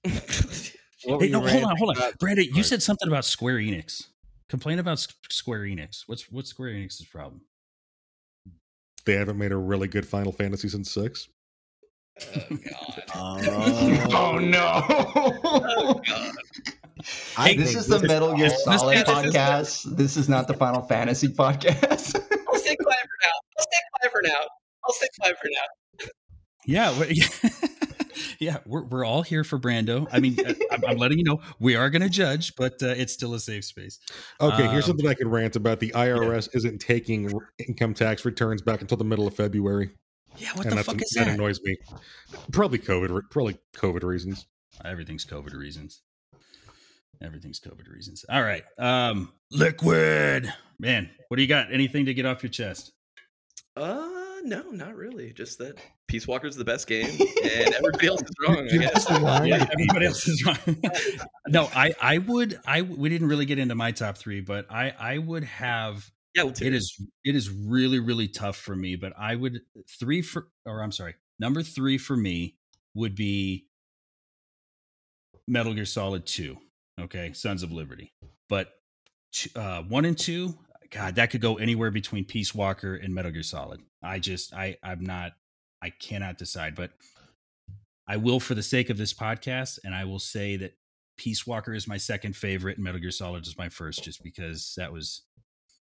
Hey, 0.04 1.30
no, 1.30 1.42
hold 1.42 1.64
on, 1.64 1.78
hold 1.78 1.90
on, 1.92 1.98
about? 1.98 2.18
Brandon. 2.20 2.48
You 2.54 2.64
said 2.64 2.82
something 2.82 3.08
about 3.08 3.24
Square 3.24 3.58
Enix. 3.58 4.08
Complain 4.50 4.80
about 4.80 4.94
S- 4.94 5.08
Square 5.30 5.62
Enix. 5.62 6.04
What's 6.08 6.32
what's 6.32 6.50
Square 6.50 6.72
Enix's 6.72 7.06
problem? 7.06 7.42
They 9.06 9.14
haven't 9.14 9.38
made 9.38 9.52
a 9.52 9.58
really 9.58 9.88
good 9.88 10.08
Final 10.08 10.32
Fantasy 10.32 10.70
since 10.70 10.92
six. 10.92 11.30
Oh, 13.16 13.38
god. 13.46 14.04
Oh 14.14 14.40
no! 14.40 16.02
I 17.38 17.56
this 17.56 17.76
is 17.76 17.88
the 17.88 17.98
this- 18.00 18.08
Metal 18.08 18.34
Gear 18.36 18.50
Solid 18.50 18.98
this- 18.98 19.04
podcast. 19.10 19.96
This 19.98 20.18
is 20.18 20.28
not 20.30 20.48
the 20.48 20.54
Final 20.54 20.82
Fantasy 20.84 21.28
podcast. 21.28 22.16
I'll 22.48 22.60
stay 22.60 22.76
quiet 22.76 23.02
for 23.04 23.18
now. 23.24 23.34
I'll 23.58 23.64
stay 23.64 23.80
quiet 24.00 24.12
for 24.12 24.22
now. 24.24 24.48
I'll 24.86 24.94
stay 24.94 25.08
quiet 25.20 25.38
for 25.42 25.50
now. 25.52 26.10
Yeah, 26.66 27.00
we- 27.00 27.24
yeah, 28.40 28.58
we're 28.66 28.84
we're 28.84 29.06
all 29.06 29.22
here 29.22 29.44
for 29.44 29.58
Brando. 29.60 30.08
I 30.12 30.20
mean, 30.20 30.38
uh, 30.46 30.54
I'm, 30.72 30.84
I'm 30.86 30.98
letting 30.98 31.18
you 31.18 31.24
know 31.24 31.40
we 31.60 31.76
are 31.76 31.90
going 31.90 32.02
to 32.02 32.10
judge, 32.10 32.56
but 32.56 32.82
uh, 32.84 32.88
it's 32.88 33.14
still 33.14 33.34
a 33.34 33.40
safe 33.40 33.64
space. 33.66 34.00
Okay, 34.42 34.68
here's 34.68 34.84
Um, 34.86 34.90
something 34.90 35.08
I 35.08 35.14
can 35.14 35.30
rant 35.30 35.56
about. 35.56 35.80
The 35.80 35.92
IRS 35.92 36.50
isn't 36.54 36.80
taking 36.80 37.32
income 37.68 37.94
tax 37.94 38.26
returns 38.26 38.62
back 38.62 38.82
until 38.82 38.98
the 38.98 39.06
middle 39.06 39.28
of 39.28 39.34
February, 39.36 39.92
Yeah, 40.38 40.50
what 40.56 40.66
and 40.66 40.72
the 40.72 40.76
that's, 40.78 40.88
fuck 40.88 41.02
is 41.02 41.10
that 41.16 41.26
that? 41.26 41.36
annoys 41.36 41.60
me. 41.64 41.78
Probably 42.52 42.80
COVID. 42.80 43.22
Probably 43.32 43.58
COVID 43.76 44.04
reasons. 44.04 44.46
Everything's 44.84 45.26
COVID 45.26 45.54
reasons. 45.54 46.02
Everything's 47.22 47.60
COVID 47.60 47.90
reasons. 47.90 48.26
All 48.30 48.44
right, 48.44 48.64
um, 48.78 49.32
liquid 49.52 50.52
man. 50.80 51.10
What 51.28 51.38
do 51.38 51.42
you 51.44 51.48
got? 51.48 51.72
Anything 51.74 52.06
to 52.06 52.14
get 52.14 52.26
off 52.26 52.44
your 52.44 52.50
chest? 52.50 52.92
Uh, 53.76 54.08
no, 54.44 54.64
not 54.72 54.96
really. 54.96 55.34
Just 55.34 55.58
that 55.60 55.78
Peace 56.08 56.28
Walker's 56.28 56.56
the 56.56 56.66
best 56.66 56.88
game, 56.88 57.06
and 57.44 57.74
everybody 57.76 58.08
else 58.08 58.22
is 58.22 58.32
wrong. 58.48 58.58
I 58.58 58.78
guess. 58.78 59.08
yeah, 59.10 59.68
everybody 59.72 60.06
else 60.06 60.28
is 60.28 60.46
wrong. 60.46 60.58
no, 61.48 61.70
I 61.76 61.94
I 62.02 62.18
would 62.20 62.60
I 62.66 62.82
we 62.84 63.10
didn't 63.10 63.28
really 63.28 63.46
get 63.46 63.60
into 63.60 63.76
my 63.76 63.92
top 63.92 64.18
three, 64.18 64.42
but 64.42 64.66
I 64.72 64.94
I 65.00 65.18
would 65.18 65.44
have 65.44 66.10
Yeah, 66.36 66.44
let's 66.44 66.60
hear 66.60 66.70
it 66.70 66.74
it. 66.74 66.78
is 66.78 67.02
it 67.24 67.36
is 67.36 67.50
really 67.50 68.00
really 68.00 68.28
tough 68.28 68.58
for 68.58 68.76
me, 68.76 68.96
but 68.96 69.14
I 69.18 69.36
would 69.36 69.60
three 70.00 70.22
for 70.22 70.48
or 70.66 70.82
I'm 70.82 70.92
sorry, 70.92 71.16
number 71.40 71.62
three 71.62 71.98
for 71.98 72.16
me 72.18 72.56
would 72.96 73.16
be 73.16 73.68
Metal 75.48 75.74
Gear 75.74 75.86
Solid 75.86 76.26
Two. 76.26 76.58
Okay, 77.00 77.32
Sons 77.34 77.64
of 77.64 77.72
Liberty, 77.72 78.12
but 78.50 78.74
uh, 79.56 79.84
one 79.84 80.06
and 80.06 80.18
two, 80.18 80.58
God, 80.90 81.16
that 81.16 81.30
could 81.30 81.42
go 81.42 81.56
anywhere 81.56 81.92
between 81.92 82.26
Peace 82.26 82.56
Walker 82.56 82.96
and 82.96 83.14
Metal 83.14 83.32
Gear 83.32 83.44
Solid. 83.44 83.82
I 84.02 84.20
just 84.20 84.54
I 84.54 84.78
I'm 84.82 85.04
not 85.04 85.34
I 85.82 85.92
cannot 85.92 86.38
decide, 86.38 86.76
but 86.76 86.92
I 88.08 88.18
will 88.18 88.40
for 88.40 88.56
the 88.56 88.64
sake 88.64 88.90
of 88.90 88.98
this 88.98 89.14
podcast, 89.14 89.80
and 89.84 89.94
I 89.94 90.06
will 90.06 90.20
say 90.20 90.56
that 90.58 90.76
Peace 91.18 91.46
Walker 91.46 91.74
is 91.74 91.88
my 91.88 91.98
second 91.98 92.36
favorite, 92.36 92.78
and 92.78 92.84
Metal 92.84 93.02
Gear 93.02 93.12
Solid 93.12 93.46
is 93.46 93.58
my 93.58 93.70
first, 93.70 94.04
just 94.04 94.24
because 94.24 94.74
that 94.78 94.92
was 94.92 95.24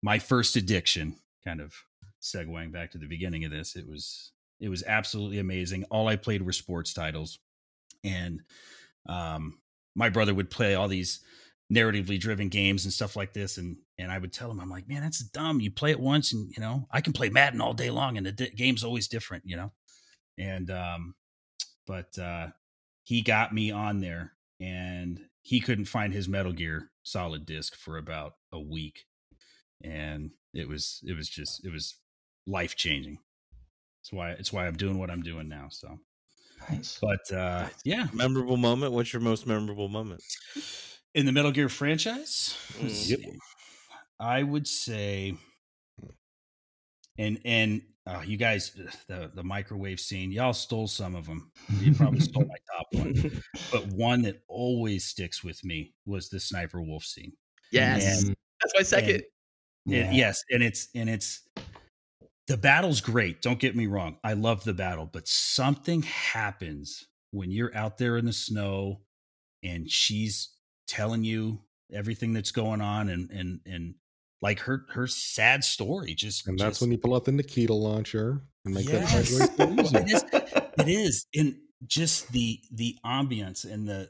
my 0.01 0.19
first 0.19 0.55
addiction. 0.55 1.15
Kind 1.45 1.61
of 1.61 1.73
segueing 2.21 2.71
back 2.71 2.91
to 2.91 2.97
the 2.97 3.07
beginning 3.07 3.45
of 3.45 3.51
this, 3.51 3.75
it 3.75 3.87
was 3.87 4.31
it 4.59 4.69
was 4.69 4.83
absolutely 4.83 5.39
amazing. 5.39 5.83
All 5.85 6.07
I 6.07 6.15
played 6.15 6.41
were 6.41 6.51
sports 6.51 6.93
titles, 6.93 7.39
and 8.03 8.41
um, 9.07 9.59
my 9.97 10.09
brother 10.09 10.33
would 10.33 10.49
play 10.49 10.75
all 10.75 10.87
these 10.87 11.19
narratively 11.73 12.17
driven 12.19 12.47
games 12.47 12.85
and 12.85 12.93
stuff 12.93 13.15
like 13.15 13.33
this, 13.33 13.57
and 13.57 13.77
and 13.97 14.11
I 14.11 14.17
would 14.17 14.31
tell 14.31 14.49
him, 14.49 14.59
I'm 14.59 14.69
like, 14.69 14.87
man, 14.87 15.01
that's 15.01 15.19
dumb. 15.19 15.59
You 15.59 15.71
play 15.71 15.91
it 15.91 15.99
once, 15.99 16.31
and 16.31 16.49
you 16.55 16.61
know, 16.61 16.87
I 16.91 17.01
can 17.01 17.13
play 17.13 17.29
Madden 17.29 17.59
all 17.59 17.73
day 17.73 17.89
long, 17.89 18.15
and 18.15 18.25
the 18.25 18.31
di- 18.31 18.51
game's 18.51 18.83
always 18.83 19.07
different, 19.07 19.43
you 19.45 19.57
know. 19.57 19.71
And 20.37 20.69
um, 20.71 21.15
but 21.87 22.17
uh, 22.17 22.47
he 23.03 23.21
got 23.21 23.53
me 23.53 23.71
on 23.71 23.99
there, 23.99 24.33
and 24.61 25.19
he 25.41 25.59
couldn't 25.59 25.85
find 25.85 26.13
his 26.13 26.29
Metal 26.29 26.53
Gear 26.53 26.91
Solid 27.03 27.45
disc 27.45 27.75
for 27.75 27.97
about 27.97 28.33
a 28.51 28.59
week, 28.59 29.05
and 29.83 30.31
it 30.53 30.67
was 30.67 31.01
it 31.05 31.15
was 31.17 31.27
just 31.27 31.65
it 31.65 31.71
was 31.73 31.99
life 32.45 32.75
changing. 32.75 33.17
it's 34.01 34.13
why 34.13 34.31
it's 34.31 34.53
why 34.53 34.67
I'm 34.67 34.77
doing 34.77 34.99
what 34.99 35.09
I'm 35.09 35.23
doing 35.23 35.49
now. 35.49 35.67
So, 35.69 35.99
Nice. 36.69 36.97
but 37.01 37.31
uh, 37.35 37.67
yeah, 37.85 38.07
Memorable 38.13 38.57
moment. 38.57 38.91
What's 38.93 39.13
your 39.13 39.21
most 39.21 39.47
memorable 39.47 39.87
moment? 39.89 40.23
in 41.15 41.25
the 41.25 41.31
Metal 41.31 41.51
Gear 41.51 41.69
franchise, 41.69 42.55
Mm. 42.79 43.09
Yep. 43.09 43.19
I 44.19 44.43
would 44.43 44.67
say, 44.67 45.33
and 47.17 47.39
and 47.45 47.81
uh, 48.05 48.21
you 48.25 48.37
guys, 48.37 48.71
the 49.07 49.31
the 49.33 49.43
microwave 49.43 49.99
scene, 49.99 50.31
y'all 50.31 50.53
stole 50.53 50.87
some 50.87 51.15
of 51.15 51.25
them. 51.25 51.51
You 51.79 51.93
probably 51.93 52.19
stole 52.21 52.45
my 52.45 52.55
top 52.77 52.87
one, 52.93 53.41
but 53.71 53.85
one 53.87 54.21
that 54.23 54.41
always 54.47 55.05
sticks 55.05 55.43
with 55.43 55.63
me 55.65 55.93
was 56.05 56.29
the 56.29 56.39
sniper 56.39 56.81
wolf 56.81 57.03
scene. 57.03 57.33
yes, 57.71 58.23
And- 58.25 58.35
that's 58.61 58.73
my 58.75 58.83
second. 58.83 59.23
And 59.89 60.13
yes, 60.15 60.43
and 60.49 60.61
it's 60.61 60.89
and 60.95 61.09
it's 61.09 61.46
the 62.47 62.57
battle's 62.57 63.01
great. 63.01 63.41
Don't 63.41 63.59
get 63.59 63.75
me 63.75 63.87
wrong. 63.87 64.17
I 64.23 64.33
love 64.33 64.63
the 64.63 64.73
battle, 64.73 65.09
but 65.11 65.27
something 65.27 66.03
happens 66.03 67.05
when 67.31 67.51
you're 67.51 67.75
out 67.75 67.97
there 67.97 68.17
in 68.17 68.25
the 68.25 68.33
snow 68.33 69.01
and 69.63 69.89
she's 69.91 70.49
telling 70.87 71.23
you 71.23 71.59
everything 71.93 72.33
that's 72.33 72.51
going 72.51 72.79
on 72.81 73.09
and 73.09 73.29
and 73.31 73.59
and 73.65 73.95
like 74.41 74.59
her 74.61 74.85
her 74.93 75.07
sad 75.07 75.63
story 75.63 76.13
just 76.13 76.47
And 76.47 76.57
that's 76.59 76.71
just- 76.71 76.81
when 76.81 76.91
you 76.91 76.97
pull 76.97 77.15
out 77.15 77.25
the 77.25 77.31
Nikita 77.31 77.73
launcher 77.73 78.41
and 78.65 78.73
make 78.73 78.87
Yes. 78.87 79.29
that. 79.57 79.67
It 79.97 80.09
is. 80.09 80.23
it 80.79 80.87
is 80.89 81.25
and 81.35 81.55
just 81.85 82.31
the 82.31 82.59
the 82.71 82.97
ambience 83.05 83.69
and 83.69 83.87
the 83.87 84.09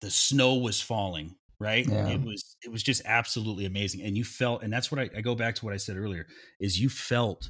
the 0.00 0.10
snow 0.10 0.54
was 0.54 0.80
falling 0.80 1.36
right 1.60 1.86
Yeah. 1.86 2.08
it 2.08 2.20
was 2.22 2.56
it 2.64 2.70
was 2.70 2.82
just 2.82 3.02
absolutely 3.06 3.64
amazing 3.66 4.02
and 4.02 4.16
you 4.16 4.24
felt 4.24 4.62
and 4.62 4.72
that's 4.72 4.90
what 4.92 5.00
I, 5.00 5.08
I 5.16 5.20
go 5.22 5.34
back 5.34 5.54
to 5.56 5.64
what 5.64 5.72
i 5.72 5.78
said 5.78 5.96
earlier 5.96 6.26
is 6.60 6.78
you 6.78 6.88
felt 6.90 7.48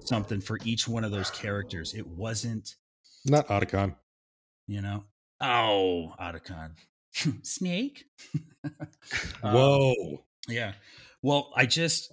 something 0.00 0.40
for 0.42 0.58
each 0.64 0.86
one 0.86 1.04
of 1.04 1.10
those 1.10 1.30
characters 1.30 1.94
it 1.94 2.06
wasn't 2.06 2.74
Not 3.24 3.48
Otacon. 3.48 3.96
you 4.66 4.82
know 4.82 5.04
oh 5.40 6.12
Otacon. 6.20 6.72
snake 7.42 8.04
Um, 9.42 9.54
Whoa. 9.54 9.94
yeah. 10.48 10.72
Well, 11.22 11.52
I 11.56 11.66
just 11.66 12.12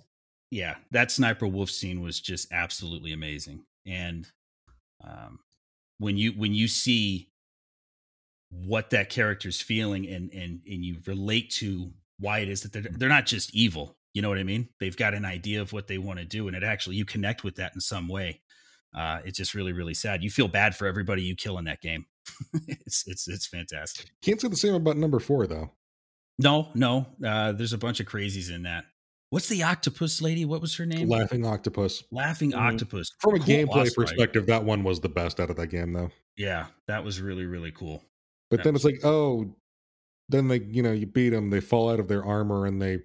yeah, 0.52 0.76
that 0.92 1.10
sniper 1.12 1.48
wolf 1.48 1.72
scene 1.72 2.02
was 2.02 2.20
just 2.20 2.52
absolutely 2.54 3.12
amazing. 3.12 3.64
And 3.88 4.28
um 5.04 5.40
when 5.98 6.16
you 6.18 6.32
when 6.34 6.54
you 6.54 6.68
see 6.68 7.30
what 8.66 8.90
that 8.92 9.10
character's 9.10 9.62
feeling 9.62 10.08
and 10.08 10.32
and 10.32 10.62
and 10.66 10.84
you 10.86 10.98
relate 11.06 11.50
to 11.52 11.92
why 12.20 12.40
it 12.40 12.50
is 12.50 12.62
that 12.62 12.74
they're 12.74 12.84
they're 12.98 13.10
not 13.10 13.26
just 13.26 13.54
evil, 13.56 13.98
you 14.14 14.22
know 14.22 14.30
what 14.30 14.38
I 14.38 14.44
mean? 14.44 14.70
They've 14.80 14.96
got 14.96 15.14
an 15.14 15.26
idea 15.26 15.62
of 15.62 15.74
what 15.74 15.88
they 15.88 15.98
want 15.98 16.20
to 16.20 16.26
do 16.26 16.48
and 16.48 16.56
it 16.56 16.64
actually 16.64 16.96
you 16.98 17.06
connect 17.06 17.44
with 17.44 17.56
that 17.56 17.74
in 17.76 17.82
some 17.82 18.08
way. 18.08 18.42
Uh 18.96 19.20
it's 19.26 19.38
just 19.38 19.54
really 19.54 19.74
really 19.74 19.94
sad. 19.94 20.24
You 20.24 20.30
feel 20.30 20.48
bad 20.48 20.76
for 20.76 20.88
everybody 20.88 21.24
you 21.24 21.36
kill 21.36 21.58
in 21.58 21.66
that 21.66 21.82
game. 21.82 22.06
it's 22.68 23.04
it's 23.08 23.28
it's 23.28 23.48
fantastic. 23.48 24.12
Can't 24.22 24.40
say 24.40 24.48
the 24.48 24.56
same 24.56 24.76
about 24.76 24.98
number 24.98 25.20
four, 25.20 25.48
though. 25.48 25.72
No, 26.40 26.70
no. 26.74 27.06
Uh, 27.24 27.52
there's 27.52 27.74
a 27.74 27.78
bunch 27.78 28.00
of 28.00 28.08
crazies 28.08 28.50
in 28.54 28.64
that. 28.64 28.86
What's 29.30 29.48
the 29.50 29.64
octopus 29.64 30.22
lady? 30.22 30.46
What 30.46 30.62
was 30.62 30.76
her 30.78 30.86
name? 30.86 31.08
Laughing 31.10 31.46
Octopus. 31.46 32.04
Laughing 32.12 32.52
Mhm. 32.52 32.58
octopus. 32.74 33.12
From 33.20 33.36
a 33.36 33.40
Cool 33.40 33.48
gameplay 33.48 33.68
boss 33.68 33.88
fight. 33.90 33.96
perspective, 33.96 34.46
that 34.48 34.64
one 34.64 34.84
was 34.84 35.00
the 35.00 35.10
best 35.10 35.40
out 35.40 35.50
of 35.50 35.58
that 35.58 35.68
game, 35.68 35.94
though. 35.94 36.12
Yeah, 36.38 36.68
that 36.88 37.04
was 37.04 37.20
really 37.22 37.46
really 37.46 37.72
cool. 37.72 38.04
But 38.54 38.58
That 38.60 38.66
then 38.66 38.76
it's 38.76 38.86
like, 38.86 39.04
oh, 39.04 39.56
then 40.30 40.48
they, 40.48 40.60
you 40.60 40.84
know, 40.84 40.92
you 40.92 41.08
beat 41.08 41.30
them, 41.30 41.50
they 41.50 41.60
fall 41.60 41.90
out 41.90 42.00
of 42.00 42.08
their 42.08 42.24
armor, 42.24 42.68
and 42.68 42.80
they 42.80 43.00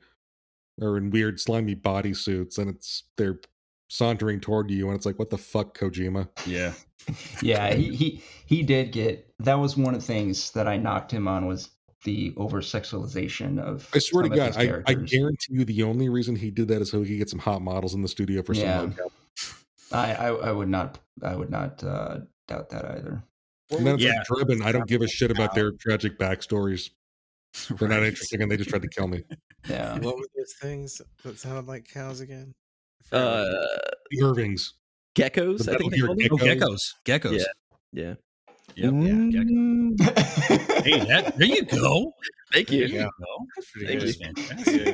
are 0.82 0.98
in 0.98 1.08
weird 1.08 1.40
slimy 1.40 1.74
bodysuits, 1.74 2.58
and 2.58 2.68
it's 2.68 3.04
they're 3.16 3.40
sauntering 3.88 4.40
toward 4.40 4.70
you, 4.70 4.88
and 4.88 4.94
it's 4.94 5.06
like, 5.06 5.18
what 5.18 5.30
the 5.30 5.38
fuck, 5.38 5.78
Kojima? 5.78 6.28
Yeah, 6.44 6.74
yeah, 7.40 7.72
he, 7.74 7.96
he 7.96 8.22
he 8.44 8.62
did 8.62 8.92
get 8.92 9.32
that 9.38 9.54
was 9.54 9.74
one 9.74 9.94
of 9.94 10.00
the 10.02 10.06
things 10.06 10.50
that 10.50 10.68
I 10.68 10.76
knocked 10.76 11.10
him 11.12 11.26
on 11.26 11.46
was 11.46 11.70
the 12.04 12.34
over 12.36 12.60
sexualization 12.60 13.58
of 13.58 13.88
I 13.94 14.00
swear 14.00 14.24
to 14.24 14.28
God, 14.28 14.54
I, 14.54 14.82
I 14.86 14.92
guarantee 14.92 15.54
you, 15.54 15.64
the 15.64 15.82
only 15.82 16.10
reason 16.10 16.36
he 16.36 16.50
did 16.50 16.68
that 16.68 16.82
is 16.82 16.90
so 16.90 17.00
he 17.00 17.12
could 17.12 17.18
get 17.20 17.30
some 17.30 17.38
hot 17.38 17.62
models 17.62 17.94
in 17.94 18.02
the 18.02 18.08
studio 18.08 18.42
for 18.42 18.52
Yeah. 18.52 18.80
some 18.80 18.90
mocap. 18.92 19.10
I, 19.92 20.14
I 20.14 20.28
I 20.28 20.52
would 20.52 20.68
not 20.68 20.98
I 21.22 21.34
would 21.34 21.48
not 21.48 21.82
uh, 21.82 22.18
doubt 22.48 22.68
that 22.68 22.84
either. 22.84 23.22
And 23.70 23.86
then 23.86 23.94
it's 23.96 24.04
Yeah. 24.04 24.12
like 24.30 24.46
Drebin, 24.48 24.62
I 24.64 24.72
don't 24.72 24.86
give 24.88 25.02
a 25.02 25.08
shit 25.08 25.30
about 25.30 25.54
their 25.54 25.72
tragic 25.72 26.18
backstories. 26.18 26.90
They're 27.78 27.88
not 27.88 28.02
interesting, 28.02 28.42
and 28.42 28.50
they 28.50 28.56
just 28.56 28.70
tried 28.70 28.82
to 28.82 28.88
kill 28.88 29.08
me. 29.08 29.22
Yeah. 29.68 29.98
What 29.98 30.16
were 30.16 30.26
those 30.36 30.54
things 30.60 31.00
that 31.24 31.38
sounded 31.38 31.66
like 31.66 31.86
cows 31.88 32.20
again? 32.20 32.54
I 33.12 33.16
Uh, 33.16 33.66
Irvings. 34.22 34.74
geckos, 35.14 35.64
The 35.64 35.72
I 35.74 35.76
think 35.78 35.90
they 35.92 35.96
Gear 35.98 36.06
call 36.06 36.16
them. 36.16 36.28
Oh, 36.30 36.36
Geckos. 36.36 36.78
geckos, 37.04 37.30
geckos. 37.32 37.44
Yeah. 37.92 38.14
Yep. 38.76 38.92
Mm, 38.92 39.96
geckos. 39.96 40.82
Hey, 40.84 41.04
that 41.06 41.36
there 41.38 41.46
you 41.46 41.64
go. 41.64 42.12
Thank 42.52 42.68
There 42.68 42.78
you. 42.78 42.86
you 42.86 42.98
go. 43.00 43.10
Thank 43.76 43.86
That 43.88 43.92
good. 43.94 44.02
was 44.02 44.16
fantastic. 44.16 44.84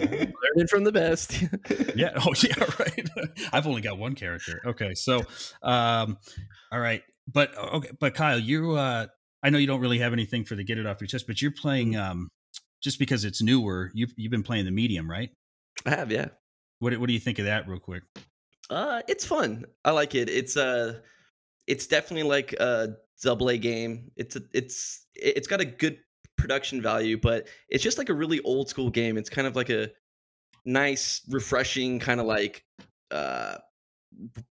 Learning 0.42 0.66
from 0.68 0.84
the 0.84 0.92
best. 0.92 1.42
yeah. 1.96 2.12
Oh, 2.16 2.32
yeah. 2.42 2.54
Right. 2.78 3.08
I've 3.52 3.66
only 3.66 3.80
got 3.82 3.98
one 3.98 4.14
character. 4.14 4.60
Okay. 4.64 4.94
So, 4.94 5.22
um, 5.62 6.18
all 6.72 6.80
right. 6.80 7.02
But 7.32 7.56
okay. 7.56 7.90
But 7.98 8.14
Kyle, 8.14 8.38
you, 8.38 8.72
uh, 8.72 9.06
I 9.42 9.50
know 9.50 9.58
you 9.58 9.66
don't 9.66 9.80
really 9.80 9.98
have 9.98 10.12
anything 10.12 10.44
for 10.44 10.54
the 10.54 10.64
get 10.64 10.78
it 10.78 10.86
off 10.86 11.00
your 11.00 11.08
chest, 11.08 11.26
but 11.26 11.40
you're 11.40 11.50
playing, 11.52 11.96
um, 11.96 12.28
just 12.82 12.98
because 12.98 13.24
it's 13.24 13.40
newer. 13.42 13.90
You've 13.94 14.12
you've 14.16 14.30
been 14.30 14.42
playing 14.42 14.64
the 14.66 14.70
medium, 14.70 15.10
right? 15.10 15.30
I 15.86 15.90
have, 15.90 16.10
yeah. 16.12 16.28
What 16.80 16.90
do- 16.90 17.00
What 17.00 17.06
do 17.06 17.12
you 17.12 17.20
think 17.20 17.38
of 17.38 17.46
that, 17.46 17.66
real 17.68 17.78
quick? 17.80 18.02
Uh, 18.70 19.02
it's 19.08 19.24
fun. 19.24 19.64
I 19.84 19.90
like 19.90 20.14
it. 20.14 20.28
It's 20.28 20.56
uh, 20.56 21.00
it's 21.66 21.86
definitely 21.86 22.28
like 22.28 22.52
a 22.54 22.96
double 23.22 23.48
A 23.50 23.58
game. 23.58 24.10
It's 24.16 24.36
a, 24.36 24.42
it's 24.52 25.06
it's 25.14 25.46
got 25.46 25.60
a 25.60 25.64
good 25.64 25.98
production 26.36 26.82
value, 26.82 27.16
but 27.16 27.46
it's 27.68 27.82
just 27.82 27.96
like 27.98 28.08
a 28.08 28.14
really 28.14 28.40
old 28.42 28.68
school 28.68 28.90
game. 28.90 29.16
It's 29.16 29.30
kind 29.30 29.46
of 29.46 29.56
like 29.56 29.70
a 29.70 29.90
nice, 30.64 31.22
refreshing 31.28 31.98
kind 31.98 32.20
of 32.20 32.26
like 32.26 32.64
uh, 33.10 33.56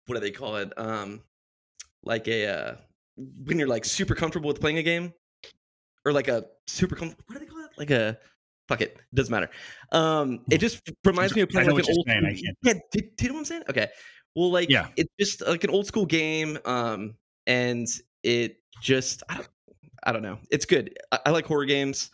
what 0.06 0.16
do 0.16 0.20
they 0.20 0.32
call 0.32 0.58
it? 0.58 0.72
Um, 0.78 1.22
like 2.04 2.28
a 2.28 2.48
uh, 2.48 2.76
when 3.46 3.60
you're 3.60 3.68
like 3.68 3.86
super 3.86 4.16
comfortable 4.16 4.48
with 4.48 4.60
playing 4.62 4.78
a 4.78 4.84
game, 4.84 5.14
or 6.06 6.14
like 6.14 6.28
a 6.28 6.46
super 6.68 6.96
com- 6.96 7.16
what 7.28 7.34
do 7.34 7.40
they 7.40 7.46
call 7.46 7.60
it? 7.64 7.72
Like 7.78 7.92
a 7.92 8.18
fuck 8.68 8.82
it, 8.82 8.98
doesn't 9.14 9.32
matter. 9.32 9.50
Um, 9.92 10.42
it 10.50 10.60
just 10.60 10.82
reminds 11.06 11.36
me 11.36 11.42
of 11.42 11.50
I 11.50 11.52
playing 11.52 11.68
know 11.70 11.76
like 11.76 11.84
what 11.86 11.90
an 11.90 11.96
you're 11.96 12.00
old. 12.00 12.08
saying, 12.08 12.26
I 12.26 12.36
school- 12.36 12.54
can't- 12.64 12.82
Yeah, 12.94 13.02
do, 13.02 13.08
do 13.18 13.24
you 13.24 13.30
know 13.30 13.34
what 13.36 13.40
I'm 13.40 13.46
saying? 13.46 13.64
Okay. 13.70 13.88
Well, 14.36 14.52
like 14.52 14.70
Yeah. 14.70 14.88
it's 14.96 15.12
just 15.20 15.46
like 15.46 15.64
an 15.64 15.70
old 15.70 15.86
school 15.88 16.06
game, 16.06 16.58
um, 16.66 17.16
and 17.48 17.88
it 18.24 18.58
just 18.82 19.24
I 19.30 19.36
don't, 19.36 19.50
I 20.04 20.12
don't 20.14 20.22
know. 20.22 20.38
It's 20.52 20.66
good. 20.66 20.98
I, 21.12 21.20
I 21.28 21.30
like 21.32 21.46
horror 21.46 21.66
games, 21.66 22.10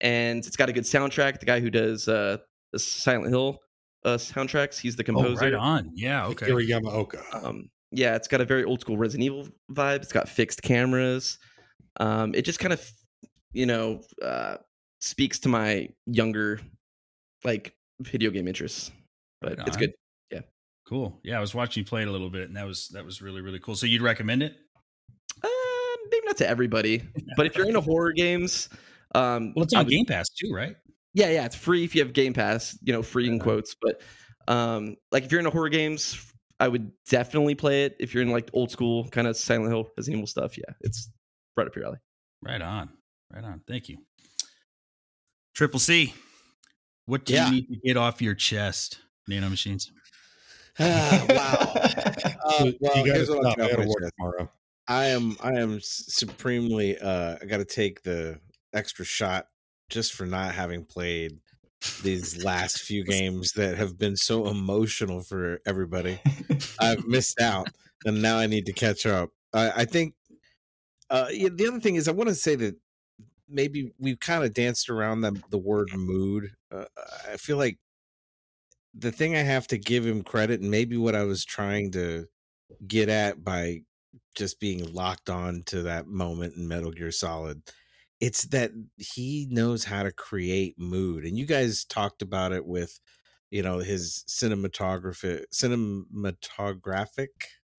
and 0.00 0.38
it's 0.46 0.56
got 0.56 0.68
a 0.68 0.72
good 0.72 0.84
soundtrack. 0.84 1.40
The 1.40 1.46
guy 1.46 1.60
who 1.60 1.68
does 1.70 2.08
uh, 2.08 2.38
the 2.72 2.78
Silent 2.78 3.28
Hill 3.30 3.58
uh, 4.04 4.16
soundtracks, 4.16 4.78
he's 4.80 4.96
the 4.96 5.02
Oh, 5.02 5.06
composer. 5.06 5.40
right 5.42 5.52
on. 5.54 5.90
Yeah. 5.94 6.26
Okay. 6.28 6.46
Yamaoka. 6.48 7.22
Um, 7.44 7.68
yeah, 7.90 8.14
it's 8.16 8.28
got 8.28 8.40
a 8.40 8.44
very 8.44 8.64
old 8.64 8.80
school 8.80 8.96
Resident 8.96 9.24
Evil 9.24 9.48
vibe. 9.72 10.02
It's 10.02 10.12
got 10.12 10.28
fixed 10.28 10.62
cameras. 10.62 11.38
Um, 12.00 12.34
it 12.34 12.42
just 12.42 12.58
kind 12.58 12.72
of, 12.72 12.90
you 13.52 13.66
know, 13.66 14.02
uh, 14.22 14.56
speaks 15.00 15.38
to 15.40 15.48
my 15.48 15.88
younger, 16.06 16.60
like 17.44 17.74
video 18.00 18.30
game 18.30 18.46
interests. 18.48 18.90
But 19.40 19.58
Right 19.58 19.68
it's 19.68 19.76
good. 19.76 19.92
Yeah. 20.30 20.40
Cool. 20.86 21.18
Yeah, 21.22 21.38
I 21.38 21.40
was 21.40 21.54
watching 21.54 21.82
you 21.82 21.84
play 21.86 22.02
it 22.02 22.08
a 22.08 22.10
little 22.12 22.30
bit, 22.30 22.48
and 22.48 22.56
that 22.56 22.66
was 22.66 22.88
that 22.88 23.04
was 23.04 23.22
really 23.22 23.40
really 23.40 23.60
cool. 23.60 23.74
So 23.76 23.86
you'd 23.86 24.02
recommend 24.02 24.42
it? 24.42 24.54
Uh, 25.42 25.48
maybe 26.10 26.26
not 26.26 26.36
to 26.38 26.48
everybody, 26.48 27.02
but 27.36 27.46
if 27.46 27.56
you're 27.56 27.66
into 27.66 27.80
horror 27.80 28.12
games, 28.12 28.68
um, 29.14 29.52
Well, 29.54 29.64
it's 29.64 29.74
on 29.74 29.84
would- 29.84 29.90
Game 29.90 30.04
Pass 30.06 30.28
too, 30.30 30.52
right? 30.52 30.76
Yeah, 31.14 31.30
yeah, 31.30 31.46
it's 31.46 31.56
free 31.56 31.84
if 31.84 31.94
you 31.94 32.02
have 32.02 32.12
Game 32.12 32.32
Pass. 32.34 32.78
You 32.82 32.92
know, 32.92 33.02
free 33.02 33.26
in 33.28 33.38
quotes. 33.38 33.74
But 33.80 34.02
um, 34.46 34.96
like 35.10 35.24
if 35.24 35.32
you're 35.32 35.40
into 35.40 35.50
horror 35.50 35.68
games, 35.70 36.27
I 36.60 36.68
would 36.68 36.90
definitely 37.08 37.54
play 37.54 37.84
it. 37.84 37.96
If 38.00 38.12
you're 38.14 38.22
in 38.22 38.30
like 38.30 38.50
old 38.52 38.70
school 38.70 39.08
kind 39.10 39.26
of 39.26 39.36
Silent 39.36 39.70
Hill, 39.70 39.88
Resident 39.96 40.18
Evil 40.18 40.26
stuff, 40.26 40.58
yeah, 40.58 40.74
it's 40.80 41.10
right 41.56 41.66
up 41.66 41.74
your 41.76 41.84
alley. 41.86 41.98
Right 42.42 42.60
on. 42.60 42.90
Right 43.32 43.44
on. 43.44 43.60
Thank 43.68 43.88
you. 43.88 43.98
Triple 45.54 45.80
C. 45.80 46.14
What 47.06 47.24
do 47.24 47.34
Yeah. 47.34 47.46
you 47.46 47.52
need 47.52 47.68
to 47.68 47.76
get 47.84 47.96
off 47.96 48.20
your 48.22 48.34
chest, 48.34 48.98
Nano 49.26 49.48
Machines? 49.48 49.90
Ah, 50.78 51.26
wow. 51.28 51.74
Uh, 52.48 52.64
You 52.64 52.76
well, 52.80 52.94
gotta 52.94 53.12
here's 53.12 53.28
what 53.28 53.44
I'll 53.44 53.52
stop. 53.52 53.58
I 53.64 53.68
tell 53.68 53.76
gotta 53.76 53.88
work 53.88 54.12
tomorrow. 54.16 54.52
I 54.88 55.06
am 55.06 55.36
I 55.42 55.52
am 55.54 55.78
supremely 55.82 56.96
uh 56.98 57.36
I 57.40 57.44
got 57.44 57.58
to 57.58 57.64
take 57.64 58.02
the 58.02 58.40
extra 58.72 59.04
shot 59.04 59.48
just 59.90 60.14
for 60.14 60.24
not 60.24 60.54
having 60.54 60.84
played 60.84 61.38
these 62.02 62.42
last 62.44 62.80
few 62.80 63.04
games 63.04 63.52
that 63.52 63.76
have 63.76 63.98
been 63.98 64.16
so 64.16 64.48
emotional 64.48 65.20
for 65.20 65.60
everybody. 65.66 66.20
I've 66.80 67.06
missed 67.06 67.40
out 67.40 67.68
and 68.04 68.20
now 68.20 68.38
I 68.38 68.46
need 68.46 68.66
to 68.66 68.72
catch 68.72 69.06
up. 69.06 69.30
I, 69.52 69.70
I 69.76 69.84
think 69.84 70.14
uh 71.10 71.28
yeah, 71.30 71.48
the 71.52 71.68
other 71.68 71.80
thing 71.80 71.94
is 71.94 72.08
I 72.08 72.12
want 72.12 72.28
to 72.28 72.34
say 72.34 72.54
that 72.56 72.76
maybe 73.48 73.92
we've 73.98 74.20
kind 74.20 74.44
of 74.44 74.52
danced 74.52 74.90
around 74.90 75.20
the 75.20 75.40
the 75.50 75.58
word 75.58 75.90
mood. 75.94 76.50
Uh, 76.70 76.84
I 77.32 77.36
feel 77.36 77.56
like 77.56 77.78
the 78.94 79.12
thing 79.12 79.36
I 79.36 79.42
have 79.42 79.66
to 79.68 79.78
give 79.78 80.04
him 80.06 80.22
credit 80.22 80.60
and 80.60 80.70
maybe 80.70 80.96
what 80.96 81.14
I 81.14 81.24
was 81.24 81.44
trying 81.44 81.92
to 81.92 82.26
get 82.86 83.08
at 83.08 83.44
by 83.44 83.82
just 84.34 84.60
being 84.60 84.92
locked 84.92 85.30
on 85.30 85.62
to 85.66 85.82
that 85.82 86.06
moment 86.06 86.56
in 86.56 86.68
Metal 86.68 86.90
Gear 86.90 87.10
Solid. 87.10 87.62
It's 88.20 88.42
that 88.48 88.72
he 88.96 89.46
knows 89.50 89.84
how 89.84 90.02
to 90.02 90.12
create 90.12 90.78
mood. 90.78 91.24
And 91.24 91.38
you 91.38 91.46
guys 91.46 91.84
talked 91.84 92.22
about 92.22 92.52
it 92.52 92.66
with, 92.66 92.98
you 93.50 93.62
know, 93.62 93.78
his 93.78 94.24
cinematography 94.28 95.44
cinematographic, 95.54 97.28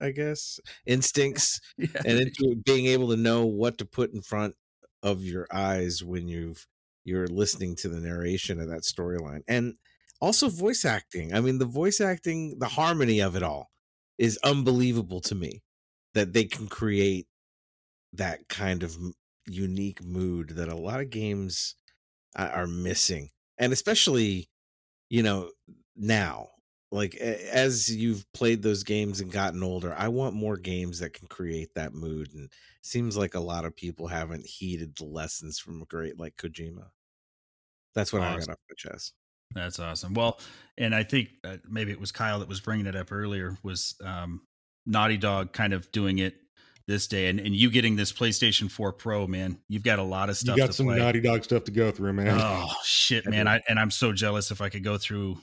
I 0.02 0.12
guess, 0.12 0.60
instincts 0.86 1.60
and 1.78 2.20
into 2.20 2.56
being 2.66 2.86
able 2.88 3.10
to 3.10 3.18
know 3.18 3.46
what 3.46 3.78
to 3.80 3.86
put 3.86 4.14
in 4.14 4.22
front 4.22 4.56
of 5.04 5.24
your 5.24 5.48
eyes 5.52 6.04
when 6.04 6.28
you've 6.28 6.68
you're 7.06 7.28
listening 7.28 7.76
to 7.78 7.90
the 7.90 8.00
narration 8.00 8.60
of 8.60 8.70
that 8.70 8.82
storyline. 8.82 9.42
And 9.48 9.76
also 10.22 10.50
voice 10.50 10.86
acting. 10.86 11.34
I 11.34 11.42
mean, 11.42 11.58
the 11.58 11.66
voice 11.66 12.02
acting, 12.02 12.60
the 12.60 12.68
harmony 12.68 13.20
of 13.20 13.36
it 13.36 13.44
all 13.44 13.72
is 14.18 14.38
unbelievable 14.44 15.22
to 15.22 15.36
me 15.36 15.62
that 16.14 16.34
they 16.34 16.44
can 16.44 16.68
create 16.68 17.28
that 18.14 18.48
kind 18.50 18.84
of 18.84 18.98
unique 19.50 20.04
mood 20.04 20.50
that 20.52 20.70
a 20.70 20.76
lot 20.76 21.02
of 21.02 21.10
games 21.10 21.76
are 22.36 22.68
missing 22.68 23.30
and 23.58 23.74
especially 23.74 24.50
you 25.10 25.24
know 25.24 25.52
now 25.96 26.50
like 26.92 27.16
as 27.16 27.94
you've 27.96 28.26
played 28.34 28.62
those 28.64 28.84
games 28.84 29.22
and 29.22 29.32
gotten 29.32 29.64
older 29.64 29.94
i 29.96 30.08
want 30.08 30.36
more 30.36 30.58
games 30.58 31.00
that 31.00 31.14
can 31.14 31.28
create 31.28 31.74
that 31.76 31.94
mood 31.94 32.34
and 32.34 32.52
seems 32.84 33.18
like 33.18 33.36
a 33.36 33.40
lot 33.40 33.66
of 33.66 33.76
people 33.76 34.08
haven't 34.08 34.46
heeded 34.46 34.96
the 34.98 35.06
lessons 35.06 35.60
from 35.60 35.82
a 35.82 35.86
great 35.86 36.20
like 36.20 36.36
kojima 36.38 36.90
that's 37.94 38.14
what 38.14 38.24
i 38.24 38.32
Awesome. 38.32 38.46
got 38.46 38.50
off 38.50 38.58
my 38.70 38.76
chest 38.78 39.16
That's 39.56 39.80
awesome. 39.80 40.14
Well, 40.14 40.40
and 40.78 40.94
I 40.94 41.04
think 41.04 41.30
uh, 41.44 41.58
maybe 41.68 41.92
it 41.92 42.00
was 42.00 42.12
Kyle 42.12 42.40
that 42.40 42.48
was 42.48 42.62
bringing 42.62 42.86
it 42.86 42.96
up 42.96 43.12
earlier. 43.12 43.58
Was 43.64 43.96
um, 44.04 44.46
Naughty 44.86 45.18
Dog 45.18 45.54
kind 45.54 45.74
of 45.74 45.92
doing 45.92 46.20
it 46.20 46.36
this 46.90 47.06
day, 47.08 47.28
and, 47.28 47.40
and 47.40 47.56
you 47.56 47.70
getting 47.70 47.96
this 47.96 48.12
PlayStation 48.12 48.70
4 48.70 48.92
Pro, 48.94 49.28
man? 49.28 49.60
You've 49.70 49.84
got 49.84 50.00
a 50.00 50.04
lot 50.04 50.30
of 50.30 50.36
stuff. 50.36 50.58
You 50.58 50.64
got 50.64 50.68
to 50.68 50.74
some 50.74 50.88
play. 50.88 50.98
Naughty 50.98 51.22
Dog 51.22 51.44
stuff 51.44 51.64
to 51.66 51.72
go 51.72 51.92
through, 51.92 52.14
man. 52.14 52.38
Oh 52.42 52.68
shit, 52.84 53.28
man! 53.28 53.48
I 53.48 53.62
and 53.70 53.80
I'm 53.80 53.92
so 53.92 54.12
jealous 54.12 54.52
if 54.52 54.60
I 54.60 54.70
could 54.70 54.84
go 54.84 54.98
through 54.98 55.38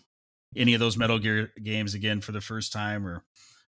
any 0.57 0.75
of 0.75 0.81
those 0.81 0.97
Metal 0.97 1.19
Gear 1.19 1.53
games 1.63 1.95
again 1.95 2.21
for 2.21 2.33
the 2.33 2.41
first 2.41 2.73
time, 2.73 3.07
or 3.07 3.23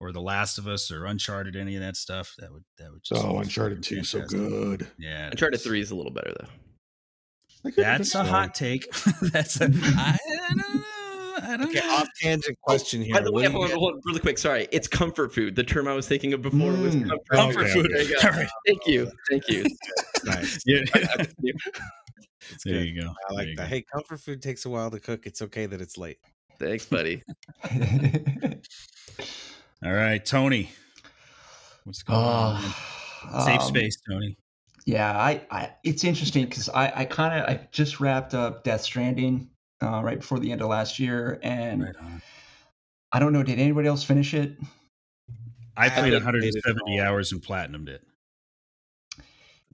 or 0.00 0.12
The 0.12 0.20
Last 0.20 0.56
of 0.56 0.66
Us, 0.66 0.90
or 0.90 1.04
Uncharted, 1.04 1.56
any 1.56 1.76
of 1.76 1.82
that 1.82 1.96
stuff. 1.96 2.34
That 2.38 2.52
would 2.52 2.64
that 2.78 2.90
would 2.90 3.04
just 3.04 3.22
oh, 3.22 3.38
Uncharted 3.38 3.82
2 3.82 4.02
so 4.02 4.22
good. 4.22 4.88
Yeah, 4.98 5.28
Uncharted 5.30 5.60
Three 5.60 5.80
is 5.80 5.90
a 5.90 5.94
little 5.94 6.12
better 6.12 6.32
though. 6.40 6.48
I 7.66 7.70
couldn't 7.70 7.84
That's 7.84 8.08
a 8.08 8.12
so. 8.12 8.22
hot 8.22 8.54
take. 8.54 8.90
That's 9.32 9.60
a 9.60 9.64
I 9.64 10.18
don't 10.26 10.36
know. 10.36 10.37
I 11.48 11.56
don't 11.56 11.68
okay 11.74 11.80
know. 11.86 11.94
off 11.94 12.08
tangent 12.20 12.58
question 12.62 13.00
here 13.02 13.14
By 13.14 13.20
the 13.22 13.32
way, 13.32 13.44
do 13.46 13.52
hold 13.52 13.70
hold 13.72 14.02
really 14.04 14.20
quick. 14.20 14.36
Sorry, 14.38 14.68
it's 14.70 14.86
comfort 14.86 15.32
food. 15.34 15.56
The 15.56 15.64
term 15.64 15.88
I 15.88 15.94
was 15.94 16.06
thinking 16.06 16.32
of 16.34 16.42
before 16.42 16.72
was 16.72 16.94
Mm. 16.94 17.08
comfort, 17.08 17.26
Oh, 17.32 17.36
Comfort 17.36 17.66
yeah, 17.68 17.72
food. 17.74 17.90
There 17.92 18.02
you 18.02 18.08
go. 18.20 18.20
All 18.28 18.30
right. 18.34 18.48
Thank 18.66 18.86
you, 18.86 19.10
thank 19.30 19.48
you. 19.48 19.64
nice 20.24 20.58
Yeah. 20.66 20.82
Thank 20.92 21.06
There 22.64 22.74
good. 22.74 22.86
you 22.88 23.00
go. 23.02 23.14
I 23.30 23.32
like 23.34 23.48
you 23.48 23.56
that. 23.56 23.62
go. 23.62 23.68
Hey, 23.68 23.82
comfort 23.92 24.20
food 24.20 24.42
takes 24.42 24.64
a 24.66 24.70
while 24.70 24.90
to 24.90 25.00
cook. 25.00 25.26
It's 25.26 25.42
okay 25.42 25.66
that 25.66 25.80
it's 25.80 25.96
late. 25.98 26.18
Thanks, 26.58 26.86
buddy. 26.86 27.22
All 29.84 29.92
right, 29.92 30.24
Tony. 30.24 30.70
What's 31.84 32.02
going 32.02 32.18
on? 32.20 32.60
Safe 33.44 33.60
um, 33.60 33.68
space, 33.68 33.96
Tony. 34.08 34.36
Yeah, 34.86 35.16
I, 35.16 35.42
I 35.50 35.70
it's 35.84 36.04
interesting 36.04 36.44
because 36.46 36.68
I, 36.68 36.92
I 36.94 37.04
kind 37.04 37.38
of 37.42 37.48
I 37.48 37.68
just 37.72 38.00
wrapped 38.00 38.34
up 38.34 38.64
Death 38.64 38.80
Stranding 38.82 39.50
uh, 39.82 40.02
right 40.02 40.20
before 40.20 40.38
the 40.38 40.52
end 40.52 40.60
of 40.60 40.68
last 40.68 40.98
year, 40.98 41.38
and 41.42 41.84
Right. 41.84 41.94
I 43.12 43.18
don't 43.20 43.32
know, 43.32 43.42
did 43.42 43.58
anybody 43.58 43.88
else 43.88 44.02
finish 44.04 44.34
it? 44.34 44.56
I 45.76 45.86
I 45.86 45.88
played 45.88 46.12
haven't 46.12 46.12
it 46.12 46.24
170 46.24 47.00
hours 47.00 47.32
and 47.32 47.40
platinumed 47.42 47.88
it. 47.88 48.02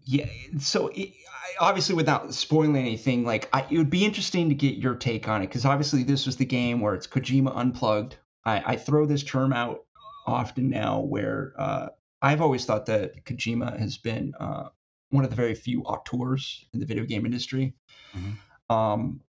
Yeah, 0.05 0.27
so 0.59 0.89
it, 0.89 1.13
I, 1.29 1.65
obviously 1.67 1.95
without 1.95 2.33
spoiling 2.35 2.77
anything, 2.77 3.25
like 3.25 3.49
I, 3.53 3.67
it 3.71 3.79
would 3.79 3.91
be 3.91 4.05
interesting 4.05 4.51
to 4.51 4.55
get 4.55 4.77
your 4.77 4.95
take 4.95 5.29
on 5.29 5.43
it 5.43 5.47
because 5.47 5.65
obviously 5.65 6.03
this 6.03 6.27
was 6.27 6.37
the 6.37 6.45
game 6.45 6.81
where 6.81 6.95
it's 6.95 7.07
Kojima 7.07 7.57
unplugged. 7.57 8.17
I, 8.45 8.63
I 8.75 8.77
throw 8.77 9.07
this 9.07 9.23
term 9.23 9.53
out 9.53 9.85
often 10.27 10.69
now, 10.69 11.01
where 11.01 11.55
uh, 11.59 11.89
I've 12.21 12.43
always 12.43 12.65
thought 12.67 12.87
that 12.87 13.25
Kojima 13.25 13.79
has 13.79 13.97
been 13.97 14.35
uh, 14.39 14.69
one 15.11 15.25
of 15.25 15.31
the 15.31 15.37
very 15.37 15.55
few 15.55 15.83
auteurs 15.83 16.67
in 16.75 16.81
the 16.81 16.87
video 16.87 17.05
game 17.05 17.25
industry. 17.25 17.75
Mhm. 18.15 18.75
Um, 18.75 19.21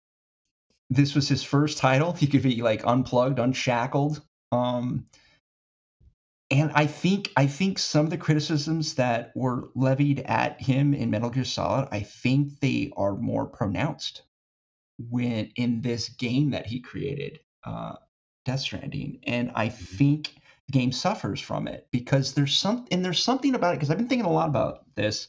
this 0.91 1.15
was 1.15 1.29
his 1.29 1.43
first 1.43 1.79
title. 1.79 2.13
He 2.13 2.27
could 2.27 2.43
be 2.43 2.63
like 2.63 2.87
unplugged, 2.87 3.39
unshackled. 3.39 4.23
Um, 4.53 5.07
and 6.51 6.71
I 6.75 6.87
think 6.87 7.33
I 7.37 7.47
think 7.47 7.79
some 7.79 8.05
of 8.05 8.11
the 8.11 8.19
criticisms 8.19 8.95
that 8.95 9.33
were 9.35 9.71
levied 9.75 10.21
at 10.21 10.61
him 10.61 10.95
in 10.95 11.11
Metal 11.11 11.31
Gear 11.31 11.45
Solid, 11.45 11.89
I 11.91 12.01
think 12.01 12.61
they 12.61 12.93
are 12.97 13.17
more 13.17 13.47
pronounced 13.47 14.23
when 15.11 15.51
in 15.57 15.81
this 15.81 16.09
game 16.11 16.51
that 16.51 16.67
he 16.67 16.81
created, 16.81 17.41
uh, 17.65 17.95
Death 18.45 18.61
Stranding, 18.61 19.19
and 19.25 19.51
I 19.55 19.69
think 19.69 20.37
the 20.67 20.73
game 20.73 20.93
suffers 20.93 21.41
from 21.41 21.67
it 21.67 21.89
because 21.91 22.35
there's 22.35 22.57
some 22.57 22.87
and 22.91 23.05
there's 23.05 23.23
something 23.23 23.55
about 23.55 23.75
it 23.75 23.79
because 23.79 23.91
I've 23.91 23.99
been 23.99 24.09
thinking 24.09 24.27
a 24.27 24.33
lot 24.33 24.49
about 24.49 24.85
this. 24.95 25.29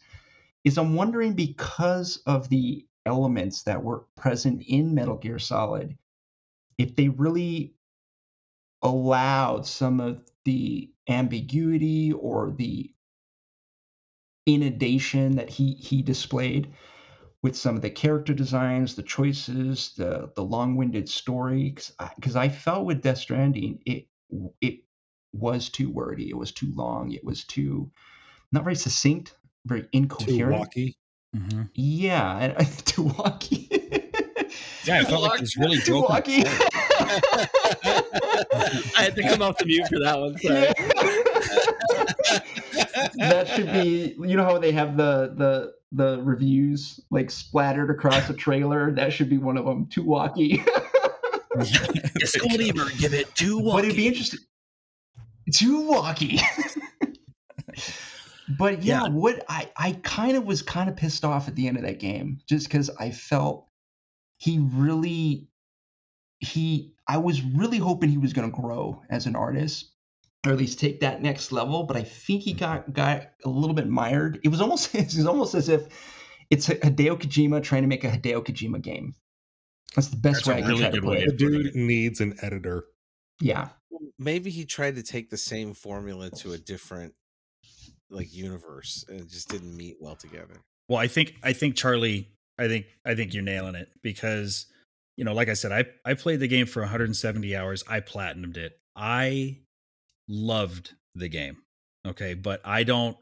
Is 0.63 0.77
I'm 0.77 0.95
wondering 0.95 1.33
because 1.33 2.17
of 2.25 2.49
the 2.49 2.85
elements 3.05 3.63
that 3.63 3.83
were 3.83 4.05
present 4.15 4.63
in 4.67 4.95
Metal 4.95 5.17
Gear 5.17 5.39
Solid, 5.39 5.97
if 6.77 6.95
they 6.95 7.09
really 7.09 7.75
allowed 8.81 9.65
some 9.67 9.99
of 9.99 10.23
the 10.45 10.91
ambiguity 11.09 12.13
or 12.13 12.51
the 12.51 12.93
inundation 14.47 15.35
that 15.37 15.49
he 15.49 15.73
he 15.75 16.01
displayed 16.01 16.73
with 17.43 17.55
some 17.55 17.75
of 17.75 17.81
the 17.83 17.89
character 17.91 18.33
designs, 18.33 18.95
the 18.95 19.03
choices, 19.03 19.93
the 19.97 20.31
the 20.35 20.43
long-winded 20.43 21.09
story. 21.09 21.71
Because 22.15 22.35
I, 22.35 22.43
I 22.45 22.49
felt 22.49 22.85
with 22.85 23.01
Death 23.03 23.19
Stranding, 23.19 23.81
it 23.85 24.07
it 24.61 24.81
was 25.33 25.69
too 25.69 25.91
wordy, 25.91 26.29
it 26.29 26.37
was 26.37 26.51
too 26.51 26.73
long, 26.73 27.11
it 27.11 27.23
was 27.23 27.43
too 27.45 27.91
not 28.51 28.63
very 28.65 28.75
succinct, 28.75 29.37
very 29.65 29.87
Too 30.17 30.41
incoherent. 30.41 30.41
walky. 30.41 30.95
Mm-hmm. 31.35 31.63
Yeah, 31.73 32.37
and 32.37 32.55
too 32.85 33.05
walky. 33.05 33.71
Yeah, 34.85 34.99
I 34.99 35.03
felt 35.03 35.23
like 35.23 35.35
it 35.35 35.41
was 35.41 35.57
really 35.57 35.79
too 35.79 36.01
walky. 36.01 36.45
I 38.97 39.03
had 39.03 39.15
to 39.15 39.23
come 39.23 39.41
off 39.41 39.57
the 39.57 39.65
mute 39.65 39.87
for 39.87 39.99
that 39.99 40.19
one. 40.19 40.37
Sorry. 40.37 40.67
that 43.17 43.47
should 43.47 43.71
be 43.71 44.15
you 44.19 44.37
know 44.37 44.43
how 44.43 44.59
they 44.59 44.71
have 44.71 44.97
the 44.97 45.33
the 45.35 45.73
the 45.91 46.21
reviews 46.21 46.99
like 47.09 47.31
splattered 47.31 47.89
across 47.89 48.29
a 48.29 48.33
trailer 48.33 48.91
that 48.91 49.13
should 49.13 49.29
be 49.29 49.37
one 49.37 49.57
of 49.57 49.65
them 49.65 49.87
too 49.87 50.03
walky 50.03 50.63
Disclaimer: 52.15 52.89
Give 52.97 53.13
it 53.13 53.33
two 53.35 53.61
but 53.61 53.85
it'd 53.85 53.95
be 53.95 54.07
interesting 54.07 54.39
too 55.53 55.87
walky. 55.89 56.41
But 58.57 58.83
yeah, 58.83 59.03
Yeah. 59.03 59.09
what 59.09 59.43
I 59.49 59.71
I 59.77 59.99
kind 60.03 60.37
of 60.37 60.45
was 60.45 60.61
kind 60.61 60.89
of 60.89 60.95
pissed 60.95 61.25
off 61.25 61.47
at 61.47 61.55
the 61.55 61.67
end 61.67 61.77
of 61.77 61.83
that 61.83 61.99
game 61.99 62.39
just 62.47 62.67
because 62.67 62.89
I 62.89 63.11
felt 63.11 63.67
he 64.37 64.59
really 64.59 65.47
he 66.39 66.93
I 67.07 67.17
was 67.17 67.41
really 67.41 67.77
hoping 67.77 68.09
he 68.09 68.17
was 68.17 68.33
going 68.33 68.51
to 68.51 68.55
grow 68.61 69.01
as 69.09 69.25
an 69.25 69.35
artist 69.35 69.91
or 70.45 70.51
at 70.51 70.57
least 70.57 70.79
take 70.79 70.99
that 70.99 71.21
next 71.21 71.51
level. 71.51 71.83
But 71.83 71.97
I 71.97 72.03
think 72.03 72.43
he 72.43 72.53
got 72.53 72.91
got 72.93 73.27
a 73.43 73.49
little 73.49 73.75
bit 73.75 73.87
mired. 73.87 74.39
It 74.43 74.49
was 74.49 74.61
almost 74.61 74.93
it 74.95 75.05
was 75.05 75.25
almost 75.25 75.55
as 75.55 75.69
if 75.69 75.87
it's 76.49 76.67
Hideo 76.67 77.17
Kojima 77.19 77.63
trying 77.63 77.81
to 77.81 77.87
make 77.87 78.03
a 78.03 78.09
Hideo 78.09 78.45
Kojima 78.45 78.81
game. 78.81 79.15
That's 79.95 80.09
the 80.09 80.17
best 80.17 80.45
That's 80.45 80.47
way 80.47 80.55
I 80.55 80.61
can 80.61 80.69
really 80.69 80.81
try 80.81 80.91
to 80.91 81.01
put 81.01 81.17
it. 81.19 81.29
The 81.29 81.35
dude 81.35 81.75
needs 81.75 82.21
an 82.21 82.35
editor. 82.41 82.83
Yeah. 83.39 83.69
Maybe 84.19 84.49
he 84.49 84.65
tried 84.65 84.95
to 84.95 85.03
take 85.03 85.29
the 85.29 85.37
same 85.37 85.73
formula 85.73 86.29
to 86.31 86.51
a 86.51 86.57
different 86.57 87.13
like 88.15 88.33
universe 88.33 89.05
and 89.07 89.21
it 89.21 89.29
just 89.29 89.49
didn't 89.49 89.75
meet 89.75 89.97
well 89.99 90.15
together. 90.15 90.55
Well, 90.89 90.99
I 90.99 91.07
think 91.07 91.35
I 91.43 91.53
think 91.53 91.75
Charlie, 91.75 92.29
I 92.57 92.67
think 92.67 92.85
I 93.05 93.15
think 93.15 93.33
you're 93.33 93.43
nailing 93.43 93.75
it 93.75 93.89
because 94.01 94.67
you 95.17 95.23
know, 95.23 95.33
like 95.33 95.49
I 95.49 95.53
said, 95.53 95.71
I 95.71 95.85
I 96.09 96.13
played 96.13 96.39
the 96.39 96.47
game 96.47 96.65
for 96.65 96.81
170 96.81 97.55
hours. 97.55 97.83
I 97.87 97.99
platinumed 97.99 98.57
it. 98.57 98.79
I 98.95 99.59
loved 100.27 100.93
the 101.13 101.27
game. 101.27 101.57
Okay, 102.07 102.33
but 102.33 102.61
I 102.63 102.83
don't 102.83 103.17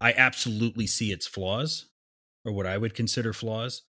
I 0.00 0.12
absolutely 0.12 0.86
see 0.86 1.12
its 1.12 1.26
flaws 1.26 1.86
or 2.44 2.52
what 2.52 2.66
I 2.66 2.78
would 2.78 2.94
consider 2.94 3.32
flaws 3.32 3.82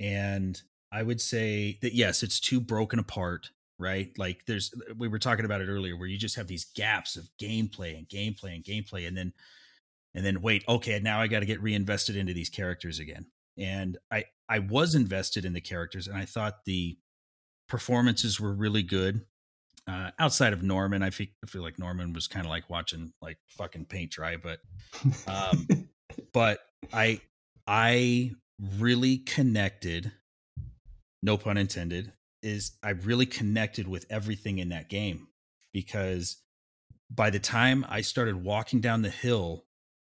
and 0.00 0.60
I 0.90 1.02
would 1.02 1.20
say 1.20 1.78
that 1.80 1.94
yes, 1.94 2.22
it's 2.22 2.38
too 2.38 2.60
broken 2.60 2.98
apart, 2.98 3.50
right? 3.78 4.10
Like 4.18 4.44
there's 4.46 4.74
we 4.98 5.08
were 5.08 5.18
talking 5.18 5.44
about 5.44 5.62
it 5.62 5.68
earlier 5.68 5.96
where 5.96 6.08
you 6.08 6.18
just 6.18 6.36
have 6.36 6.48
these 6.48 6.66
gaps 6.66 7.16
of 7.16 7.30
gameplay 7.40 7.96
and 7.96 8.08
gameplay 8.08 8.54
and 8.54 8.64
gameplay 8.64 9.06
and 9.06 9.16
then 9.16 9.32
and 10.14 10.24
then 10.24 10.42
wait, 10.42 10.64
okay, 10.68 11.00
now 11.00 11.20
I 11.20 11.26
got 11.26 11.40
to 11.40 11.46
get 11.46 11.62
reinvested 11.62 12.16
into 12.16 12.34
these 12.34 12.50
characters 12.50 12.98
again. 12.98 13.26
And 13.58 13.98
I 14.10 14.24
I 14.48 14.60
was 14.60 14.94
invested 14.94 15.44
in 15.44 15.52
the 15.52 15.60
characters 15.60 16.08
and 16.08 16.16
I 16.16 16.24
thought 16.24 16.64
the 16.64 16.98
performances 17.68 18.40
were 18.40 18.52
really 18.52 18.82
good. 18.82 19.22
Uh, 19.88 20.10
outside 20.18 20.52
of 20.52 20.62
Norman, 20.62 21.02
I 21.02 21.10
feel 21.10 21.26
I 21.42 21.46
feel 21.48 21.62
like 21.62 21.78
Norman 21.78 22.12
was 22.12 22.28
kind 22.28 22.46
of 22.46 22.50
like 22.50 22.70
watching 22.70 23.12
like 23.20 23.38
fucking 23.48 23.86
paint 23.86 24.12
dry, 24.12 24.36
but 24.36 24.60
um, 25.26 25.66
but 26.32 26.60
I 26.92 27.20
I 27.66 28.32
really 28.78 29.18
connected, 29.18 30.12
no 31.22 31.36
pun 31.36 31.56
intended, 31.56 32.12
is 32.42 32.72
I 32.82 32.90
really 32.90 33.26
connected 33.26 33.88
with 33.88 34.06
everything 34.10 34.58
in 34.58 34.68
that 34.70 34.88
game 34.88 35.28
because 35.72 36.36
by 37.10 37.30
the 37.30 37.40
time 37.40 37.84
I 37.88 38.00
started 38.02 38.44
walking 38.44 38.80
down 38.80 39.02
the 39.02 39.10
hill 39.10 39.64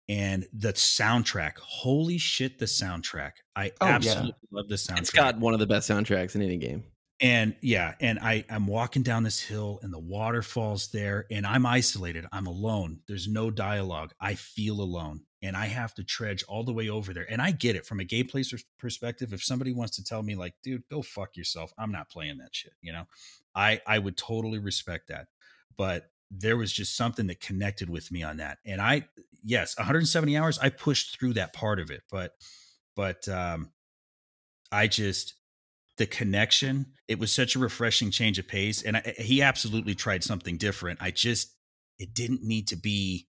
and 0.09 0.47
the 0.53 0.73
soundtrack, 0.75 1.57
holy 1.59 2.19
shit, 2.19 2.59
the 2.59 2.67
soundtrack. 2.67 3.33
I 3.57 3.73
Oh, 3.81 3.87
yeah. 3.87 3.95
absolutely 3.95 4.35
love 4.51 4.69
the 4.69 4.75
soundtrack. 4.77 4.99
It's 4.99 5.11
got 5.11 5.39
one 5.39 5.55
of 5.55 5.61
the 5.61 5.67
best 5.67 5.89
soundtracks 5.91 6.35
in 6.35 6.43
any 6.43 6.57
game. 6.59 6.85
and 7.21 7.55
yeah 7.63 7.95
and 8.01 8.19
i 8.19 8.45
i'm 8.51 8.67
walking 8.67 9.03
down 9.05 9.23
this 9.23 9.39
hill 9.41 9.79
and 9.83 9.93
the 9.93 9.99
waterfall's 10.01 10.89
there 10.89 11.27
and 11.31 11.47
i'm 11.47 11.65
isolated. 11.65 12.27
I'm 12.33 12.47
alone. 12.47 13.01
There's 13.07 13.29
no 13.29 13.51
dialogue. 13.53 14.13
I 14.21 14.35
feel 14.35 14.81
alone 14.81 15.21
and 15.41 15.57
i 15.57 15.67
have 15.67 15.95
to 15.95 16.03
trudge 16.05 16.43
all 16.49 16.65
the 16.65 16.73
way 16.73 16.89
over 16.89 17.15
there. 17.15 17.27
And 17.31 17.41
i 17.41 17.53
get 17.53 17.77
it 17.77 17.87
from 17.87 18.01
a 18.01 18.05
gameplay 18.05 18.51
pers- 18.51 18.65
perspective. 18.79 19.33
If 19.33 19.45
somebody 19.45 19.73
wants 19.73 19.95
to 19.97 20.05
tell 20.05 20.23
me 20.25 20.35
like 20.35 20.55
dude 20.65 20.83
go 20.91 21.03
fuck 21.03 21.37
yourself. 21.37 21.73
I'm 21.79 21.93
not 21.93 22.11
playing 22.11 22.39
that 22.39 22.55
shit 22.55 22.73
you 22.83 22.93
know? 22.93 23.05
I 23.55 23.81
i 23.87 23.99
would 23.99 24.17
totally 24.17 24.59
respect 24.59 25.09
that. 25.09 25.29
But 25.77 26.11
there 26.31 26.57
was 26.57 26.73
just 26.73 26.97
something 26.97 27.27
that 27.27 27.41
connected 27.41 27.89
with 27.89 28.11
me 28.11 28.23
on 28.23 28.39
that 28.39 28.59
and 28.65 28.81
i 28.81 29.07
yes 29.45 29.77
170 29.77 30.37
hours 30.37 30.59
i 30.59 30.69
pushed 30.69 31.19
through 31.19 31.35
that 31.35 31.53
part 31.53 31.79
of 31.79 31.91
it 31.91 32.03
but 32.11 32.33
but 32.97 33.29
um 33.29 33.71
i 34.73 34.87
just 34.87 35.35
the 35.97 36.07
connection 36.07 36.87
it 37.07 37.19
was 37.19 37.33
such 37.33 37.55
a 37.55 37.59
refreshing 37.59 38.11
change 38.11 38.39
of 38.39 38.49
pace 38.49 38.83
and 38.83 38.97
I, 38.97 39.15
he 39.19 39.43
absolutely 39.43 39.95
tried 39.95 40.25
something 40.25 40.57
different 40.57 41.01
i 41.03 41.11
just 41.11 41.55
it 41.99 42.15
didn't 42.15 42.43
need 42.43 42.69
to 42.69 42.77
be 42.77 43.29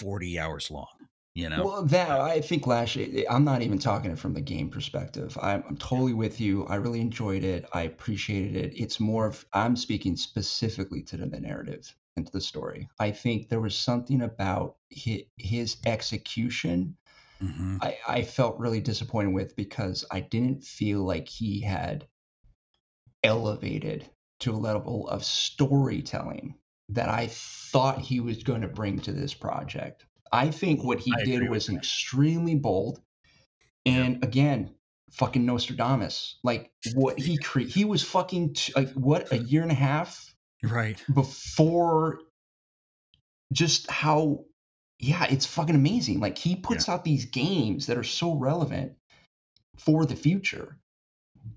40 0.00 0.38
hours 0.38 0.70
long 0.70 0.88
you 1.34 1.48
know 1.48 1.64
Well, 1.64 1.82
that 1.86 2.10
I 2.10 2.42
think 2.42 2.66
Lash. 2.66 2.98
I'm 3.30 3.44
not 3.44 3.62
even 3.62 3.78
talking 3.78 4.10
it 4.10 4.18
from 4.18 4.34
the 4.34 4.40
game 4.42 4.68
perspective. 4.68 5.38
I'm, 5.40 5.64
I'm 5.66 5.78
totally 5.78 6.12
with 6.12 6.42
you. 6.42 6.66
I 6.66 6.74
really 6.74 7.00
enjoyed 7.00 7.42
it. 7.42 7.64
I 7.72 7.82
appreciated 7.84 8.54
it. 8.54 8.74
It's 8.76 9.00
more 9.00 9.28
of 9.28 9.46
I'm 9.54 9.74
speaking 9.74 10.14
specifically 10.14 11.02
to 11.04 11.16
the 11.16 11.40
narrative 11.40 11.94
and 12.16 12.26
to 12.26 12.32
the 12.32 12.40
story. 12.40 12.88
I 12.98 13.10
think 13.10 13.48
there 13.48 13.60
was 13.60 13.76
something 13.76 14.22
about 14.22 14.76
his, 14.90 15.22
his 15.36 15.76
execution 15.86 16.96
Mhm. 17.42 17.78
I, 17.82 17.98
I 18.08 18.22
felt 18.22 18.58
really 18.60 18.80
disappointed 18.80 19.34
with 19.34 19.56
because 19.56 20.04
I 20.10 20.20
didn't 20.20 20.64
feel 20.64 21.02
like 21.02 21.28
he 21.28 21.60
had 21.60 22.06
elevated 23.22 24.08
to 24.40 24.52
a 24.52 24.56
level 24.56 25.08
of 25.08 25.24
storytelling 25.24 26.56
that 26.88 27.08
I 27.08 27.28
thought 27.28 27.98
he 28.00 28.20
was 28.20 28.42
going 28.42 28.62
to 28.62 28.68
bring 28.68 29.00
to 29.00 29.12
this 29.12 29.34
project. 29.34 30.04
I 30.30 30.50
think 30.50 30.82
what 30.82 31.00
he 31.00 31.12
I 31.12 31.24
did 31.24 31.48
was 31.48 31.68
extremely 31.68 32.54
bold. 32.54 33.00
And 33.84 34.22
again, 34.24 34.74
fucking 35.12 35.44
Nostradamus. 35.44 36.38
Like 36.42 36.72
what 36.94 37.18
he 37.18 37.38
cre- 37.38 37.60
he 37.60 37.84
was 37.84 38.02
fucking 38.02 38.54
t- 38.54 38.72
like 38.74 38.90
what 38.90 39.32
a 39.32 39.38
year 39.38 39.62
and 39.62 39.70
a 39.70 39.76
half 39.76 40.31
right 40.62 41.02
before 41.12 42.20
just 43.52 43.90
how 43.90 44.44
yeah 44.98 45.26
it's 45.28 45.46
fucking 45.46 45.74
amazing 45.74 46.20
like 46.20 46.38
he 46.38 46.56
puts 46.56 46.88
out 46.88 47.04
these 47.04 47.26
games 47.26 47.86
that 47.86 47.98
are 47.98 48.04
so 48.04 48.34
relevant 48.34 48.92
for 49.78 50.06
the 50.06 50.16
future 50.16 50.76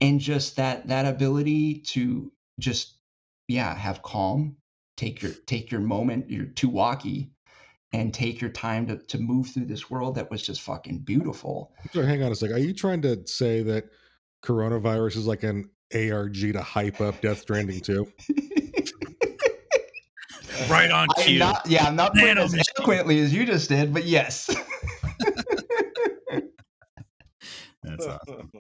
and 0.02 0.20
just 0.20 0.56
that 0.56 0.88
that 0.88 1.06
ability 1.06 1.76
to 1.80 2.32
just 2.60 2.96
yeah 3.48 3.76
have 3.76 4.02
calm 4.02 4.56
take 4.98 5.22
your 5.22 5.32
take 5.46 5.72
your 5.72 5.82
moment 5.82 6.30
you're 6.30 6.46
too 6.46 6.70
walkie 6.70 7.32
and 7.94 8.14
take 8.14 8.42
your 8.42 8.50
time 8.50 8.88
to, 8.88 8.98
to 8.98 9.18
move 9.18 9.48
through 9.48 9.66
this 9.66 9.90
world 9.90 10.16
that 10.16 10.30
was 10.30 10.42
just 10.42 10.62
fucking 10.62 11.00
beautiful 11.00 11.72
So 11.94 12.02
hang 12.02 12.24
on 12.24 12.32
a 12.32 12.36
sec. 12.36 12.52
Are 12.52 12.60
you 12.60 12.74
trying 12.74 13.02
to 13.04 13.26
say 13.26 13.62
that 13.64 13.86
coronavirus 14.44 15.18
is 15.18 15.28
like 15.28 15.44
an 15.44 15.70
ARG 15.94 16.36
to 16.36 16.62
hype 16.62 17.00
up 17.00 17.22
Death 17.22 17.40
Stranding 17.40 17.80
too? 17.80 18.12
right 20.70 20.92
on 20.92 21.08
I'm 21.18 21.24
cue 21.24 21.40
not, 21.40 21.66
yeah 21.68 21.86
i'm 21.86 21.96
not 21.96 22.14
putting 22.14 22.38
as 22.38 22.54
Nailed 22.54 22.66
eloquently 22.78 23.20
as 23.20 23.34
you 23.34 23.46
just 23.46 23.70
did 23.70 23.94
but 23.94 24.06
yes 24.06 24.48
that's 27.84 28.06
awesome 28.06 28.52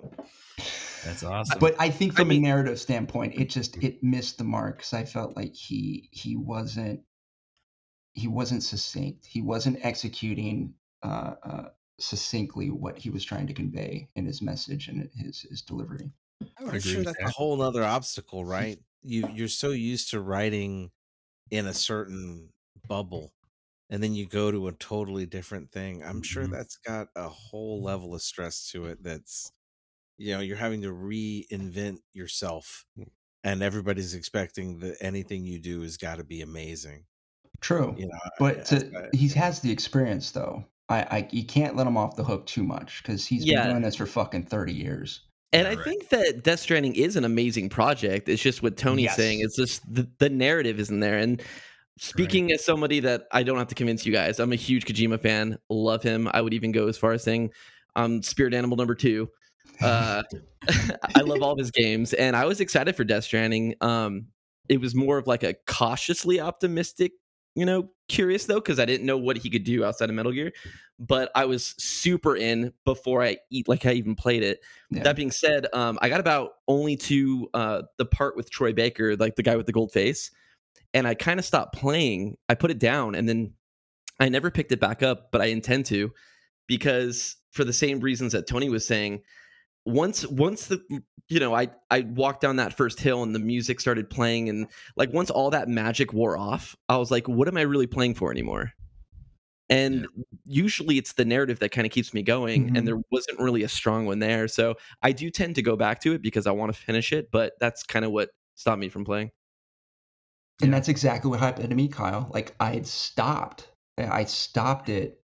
that's 1.05 1.23
awesome 1.23 1.59
but 1.59 1.75
I 1.79 1.89
think 1.89 2.13
I 2.13 2.15
from 2.15 2.29
mean- 2.29 2.43
a 2.43 2.47
narrative 2.47 2.79
standpoint, 2.79 3.35
it 3.35 3.49
just 3.49 3.77
it 3.83 4.03
missed 4.03 4.37
the 4.39 4.43
mark 4.43 4.77
because 4.77 4.93
I 4.93 5.05
felt 5.05 5.37
like 5.37 5.53
he 5.55 6.09
he 6.11 6.35
wasn't 6.35 7.01
he 8.13 8.27
wasn't 8.27 8.63
succinct. 8.63 9.25
He 9.25 9.41
wasn't 9.41 9.79
executing 9.83 10.73
uh, 11.03 11.35
uh, 11.43 11.63
succinctly 11.99 12.71
what 12.71 12.97
he 12.97 13.09
was 13.09 13.23
trying 13.23 13.45
to 13.47 13.53
convey 13.53 14.09
in 14.15 14.25
his 14.25 14.41
message 14.41 14.87
and 14.87 15.07
his 15.15 15.45
his 15.47 15.61
delivery. 15.61 16.11
I'm 16.59 16.79
sure 16.79 16.99
with 16.99 17.05
that's 17.05 17.19
a 17.21 17.29
whole 17.29 17.61
other 17.61 17.83
obstacle, 17.83 18.43
right? 18.43 18.79
You 19.03 19.29
you're 19.33 19.47
so 19.47 19.69
used 19.71 20.09
to 20.11 20.19
writing 20.19 20.91
in 21.51 21.67
a 21.67 21.73
certain 21.73 22.51
bubble, 22.87 23.33
and 23.89 24.01
then 24.03 24.13
you 24.15 24.27
go 24.27 24.51
to 24.51 24.67
a 24.67 24.73
totally 24.73 25.25
different 25.25 25.71
thing. 25.71 26.03
I'm 26.03 26.21
sure 26.23 26.47
Mhm. 26.47 26.51
that's 26.51 26.77
got 26.77 27.09
a 27.15 27.29
whole 27.29 27.81
level 27.83 28.15
of 28.15 28.21
stress 28.21 28.69
to 28.71 28.85
it. 28.87 29.03
That's 29.03 29.51
you 30.17 30.33
know 30.33 30.41
you're 30.41 30.57
having 30.57 30.81
to 30.83 30.89
reinvent 30.93 31.99
yourself, 32.13 32.85
Mm. 32.97 33.11
and 33.43 33.63
everybody's 33.63 34.13
expecting 34.15 34.79
that 34.79 34.97
anything 35.01 35.45
you 35.45 35.59
do 35.59 35.81
has 35.81 35.97
got 35.97 36.17
to 36.17 36.23
be 36.25 36.41
amazing. 36.41 37.05
True, 37.61 37.95
You 37.97 38.07
know, 38.07 38.19
but 38.39 38.59
I- 38.59 38.63
to, 38.79 39.07
I- 39.13 39.17
he 39.17 39.27
has 39.29 39.61
the 39.61 39.71
experience 39.71 40.31
though. 40.31 40.65
I, 40.89 41.03
I 41.03 41.29
you 41.31 41.45
can't 41.45 41.75
let 41.75 41.87
him 41.87 41.97
off 41.97 42.15
the 42.15 42.23
hook 42.23 42.45
too 42.47 42.63
much 42.63 43.01
because 43.03 43.25
he's 43.27 43.45
Yeah. 43.45 43.63
been 43.63 43.71
doing 43.71 43.81
this 43.83 43.95
for 43.95 44.05
fucking 44.05 44.43
thirty 44.45 44.73
years. 44.73 45.21
And 45.53 45.67
I 45.67 45.75
think 45.75 46.09
that 46.09 46.43
Death 46.43 46.59
Stranding 46.59 46.95
is 46.95 47.15
an 47.15 47.23
amazing 47.23 47.69
project. 47.69 48.27
It's 48.27 48.41
just 48.41 48.61
what 48.61 48.75
Tony's 48.75 49.05
Yes. 49.05 49.15
saying. 49.15 49.39
It's 49.39 49.55
just 49.55 49.81
the, 49.93 50.09
the 50.17 50.29
narrative 50.29 50.79
isn't 50.79 50.99
there. 50.99 51.17
And 51.17 51.41
speaking 51.97 52.51
as 52.51 52.63
somebody 52.65 52.99
that 53.01 53.23
I 53.31 53.43
don't 53.43 53.57
have 53.57 53.69
to 53.69 53.75
convince 53.75 54.05
you 54.05 54.11
guys, 54.11 54.39
I'm 54.39 54.51
a 54.51 54.57
huge 54.57 54.85
Kojima 54.85 55.21
fan. 55.21 55.57
Love 55.69 56.03
him. 56.03 56.29
I 56.33 56.41
would 56.41 56.53
even 56.53 56.73
go 56.73 56.87
as 56.87 56.97
far 56.97 57.13
as 57.13 57.23
saying 57.23 57.51
um, 57.95 58.21
Spirit 58.21 58.53
Animal 58.53 58.75
number 58.75 58.95
two. 58.95 59.29
Uh, 59.81 60.23
I 61.15 61.21
love 61.21 61.41
all 61.41 61.51
of 61.53 61.59
his 61.59 61.71
games, 61.71 62.13
and 62.13 62.35
I 62.35 62.45
was 62.45 62.59
excited 62.59 62.95
for 62.95 63.03
Death 63.03 63.23
Stranding. 63.23 63.75
Um, 63.81 64.27
it 64.67 64.81
was 64.81 64.95
more 64.95 65.17
of 65.17 65.27
like 65.27 65.43
a 65.43 65.53
cautiously 65.67 66.39
optimistic, 66.39 67.11
you 67.55 67.65
know, 67.65 67.89
curious 68.09 68.45
though, 68.45 68.55
because 68.55 68.79
I 68.79 68.85
didn't 68.85 69.05
know 69.05 69.17
what 69.17 69.37
he 69.37 69.49
could 69.49 69.63
do 69.63 69.83
outside 69.83 70.09
of 70.09 70.15
Metal 70.15 70.31
Gear. 70.31 70.51
But 70.99 71.29
I 71.35 71.45
was 71.45 71.75
super 71.77 72.37
in 72.37 72.71
before 72.85 73.21
I 73.23 73.37
eat, 73.49 73.67
like 73.67 73.85
I 73.85 73.93
even 73.93 74.15
played 74.15 74.43
it. 74.43 74.61
Yeah. 74.91 75.03
That 75.03 75.15
being 75.15 75.31
said, 75.31 75.67
um, 75.73 75.97
I 76.01 76.07
got 76.07 76.21
about 76.21 76.51
only 76.67 76.95
to 76.97 77.49
uh, 77.53 77.81
the 77.97 78.05
part 78.05 78.37
with 78.37 78.49
Troy 78.49 78.71
Baker, 78.71 79.15
like 79.17 79.35
the 79.35 79.43
guy 79.43 79.55
with 79.57 79.65
the 79.65 79.73
gold 79.73 79.91
face. 79.91 80.31
and 80.95 81.05
I 81.05 81.13
kind 81.13 81.39
of 81.39 81.45
stopped 81.45 81.75
playing. 81.75 82.37
I 82.47 82.55
put 82.55 82.71
it 82.71 82.79
down 82.79 83.15
and 83.15 83.27
then 83.27 83.53
I 84.19 84.29
never 84.29 84.49
picked 84.49 84.71
it 84.71 84.79
back 84.79 85.03
up, 85.03 85.29
but 85.31 85.41
I 85.41 85.47
intend 85.47 85.85
to 85.87 86.11
because 86.67 87.35
for 87.51 87.65
the 87.65 87.73
same 87.73 87.99
reasons 87.99 88.31
that 88.31 88.47
Tony 88.47 88.69
was 88.69 88.87
saying, 88.87 89.21
once 89.85 90.25
once 90.27 90.67
the 90.67 90.81
you 91.27 91.39
know 91.39 91.55
I 91.55 91.69
I 91.91 92.01
walked 92.01 92.41
down 92.41 92.57
that 92.57 92.75
first 92.75 92.99
hill 92.99 93.23
and 93.23 93.33
the 93.33 93.39
music 93.39 93.79
started 93.79 94.09
playing 94.09 94.49
and 94.49 94.67
like 94.95 95.13
once 95.13 95.29
all 95.29 95.49
that 95.51 95.67
magic 95.69 96.13
wore 96.13 96.37
off, 96.37 96.75
I 96.89 96.97
was 96.97 97.11
like, 97.11 97.27
what 97.27 97.47
am 97.47 97.57
I 97.57 97.61
really 97.61 97.87
playing 97.87 98.15
for 98.15 98.31
anymore? 98.31 98.73
And 99.69 100.01
Yeah. 100.15 100.23
usually 100.45 100.97
it's 100.99 101.13
the 101.13 101.25
narrative 101.25 101.59
that 101.59 101.69
kind 101.71 101.87
of 101.87 101.91
keeps 101.91 102.13
me 102.13 102.21
going, 102.21 102.69
Mhm. 102.69 102.77
and 102.77 102.87
there 102.87 103.01
wasn't 103.11 103.39
really 103.39 103.63
a 103.63 103.67
strong 103.69 104.05
one 104.05 104.19
there. 104.19 104.47
So 104.47 104.75
I 105.01 105.11
do 105.11 105.31
tend 105.31 105.55
to 105.55 105.63
go 105.63 105.75
back 105.75 106.01
to 106.01 106.13
it 106.13 106.21
because 106.21 106.45
I 106.45 106.51
want 106.51 106.73
to 106.73 106.79
finish 106.79 107.11
it, 107.11 107.31
but 107.31 107.53
that's 107.59 107.81
kind 107.83 108.05
of 108.05 108.11
what 108.11 108.29
stopped 108.53 108.79
me 108.79 108.89
from 108.89 109.05
playing. 109.05 109.31
And 110.61 110.73
that's 110.73 110.87
exactly 110.87 111.29
what 111.29 111.39
happened 111.39 111.69
to 111.69 111.75
me, 111.75 111.87
Kyle. 111.87 112.29
Like 112.31 112.55
I 112.59 112.73
had 112.73 112.87
stopped. 112.87 113.71
I 113.97 114.25
stopped 114.25 114.89
it 114.89 115.19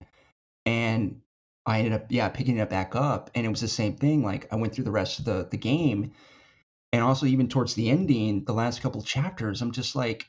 and 0.67 1.21
I 1.67 1.79
ended 1.79 1.93
up 1.95 2.07
yeah, 2.11 2.29
picking 2.29 2.59
it 2.59 2.71
back 2.71 2.95
up 2.95 3.31
and 3.35 3.45
it 3.47 3.51
was 3.51 3.61
the 3.61 3.69
same 3.69 3.97
thing. 3.97 4.25
Like 4.25 4.53
I 4.53 4.57
went 4.57 4.75
through 4.75 4.85
the 4.85 4.91
rest 4.93 5.19
of 5.19 5.25
the 5.27 5.49
the 5.51 5.59
game 5.59 6.13
and 6.93 7.03
also 7.05 7.27
even 7.27 7.49
towards 7.49 7.75
the 7.75 7.91
ending, 7.91 8.45
the 8.45 8.55
last 8.55 8.83
couple 8.83 9.03
chapters, 9.03 9.63
I'm 9.63 9.73
just 9.73 9.97
like 9.97 10.27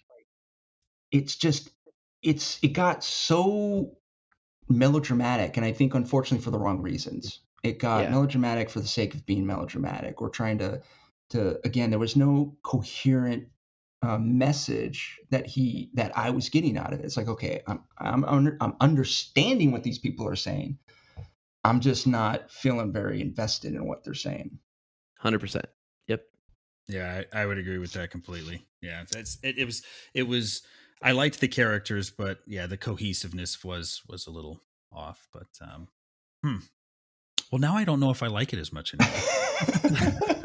it's 1.11 1.35
just 1.35 1.69
it's 2.21 2.59
it 2.63 2.69
got 2.73 3.03
so 3.03 3.97
melodramatic 4.69 5.57
and 5.57 5.65
I 5.65 5.73
think 5.73 5.95
unfortunately 5.95 6.43
for 6.43 6.51
the 6.51 6.59
wrong 6.59 6.81
reasons. 6.81 7.41
It 7.63 7.79
got 7.79 8.01
Yeah. 8.03 8.11
melodramatic 8.11 8.69
for 8.69 8.79
the 8.81 8.87
sake 8.87 9.15
of 9.15 9.25
being 9.25 9.45
melodramatic 9.45 10.21
or 10.21 10.29
trying 10.29 10.59
to 10.59 10.81
to 11.31 11.59
again 11.65 11.89
there 11.91 11.99
was 11.99 12.15
no 12.15 12.57
coherent 12.63 13.49
uh, 14.03 14.17
message 14.19 15.19
that 15.31 15.47
he 15.47 15.91
that 15.95 16.17
I 16.17 16.31
was 16.31 16.49
getting 16.49 16.77
out 16.77 16.93
of 16.93 16.99
it. 16.99 17.05
It's 17.05 17.17
like, 17.17 17.27
okay, 17.29 17.61
I'm 17.67 17.81
I'm 17.97 18.57
I'm 18.61 18.75
understanding 18.81 19.71
what 19.71 19.83
these 19.83 19.99
people 19.99 20.27
are 20.27 20.35
saying. 20.37 20.79
I'm 21.67 21.81
just 21.81 22.07
not 22.07 22.49
feeling 22.49 22.93
very 22.93 23.19
invested 23.21 23.73
in 23.73 23.85
what 23.85 24.05
they're 24.05 24.13
saying. 24.13 24.57
Hundred 25.19 25.39
percent. 25.39 25.65
Yep. 26.07 26.23
Yeah, 26.87 27.23
I, 27.33 27.41
I 27.41 27.45
would 27.45 27.57
agree 27.57 27.77
with 27.77 27.91
that 27.93 28.09
completely. 28.09 28.65
Yeah, 28.81 29.03
it's 29.15 29.37
it, 29.43 29.57
it 29.57 29.65
was 29.65 29.83
it 30.13 30.23
was 30.23 30.61
I 31.01 31.11
liked 31.11 31.41
the 31.41 31.49
characters, 31.49 32.09
but 32.09 32.39
yeah, 32.47 32.67
the 32.67 32.77
cohesiveness 32.77 33.65
was 33.65 34.01
was 34.07 34.27
a 34.27 34.31
little 34.31 34.61
off. 34.93 35.27
But 35.33 35.49
um, 35.61 35.89
hmm. 36.41 36.57
Well, 37.51 37.59
now 37.59 37.75
I 37.75 37.83
don't 37.83 37.99
know 37.99 38.11
if 38.11 38.23
I 38.23 38.27
like 38.27 38.53
it 38.53 38.59
as 38.59 38.71
much 38.71 38.93
anymore. 38.93 39.13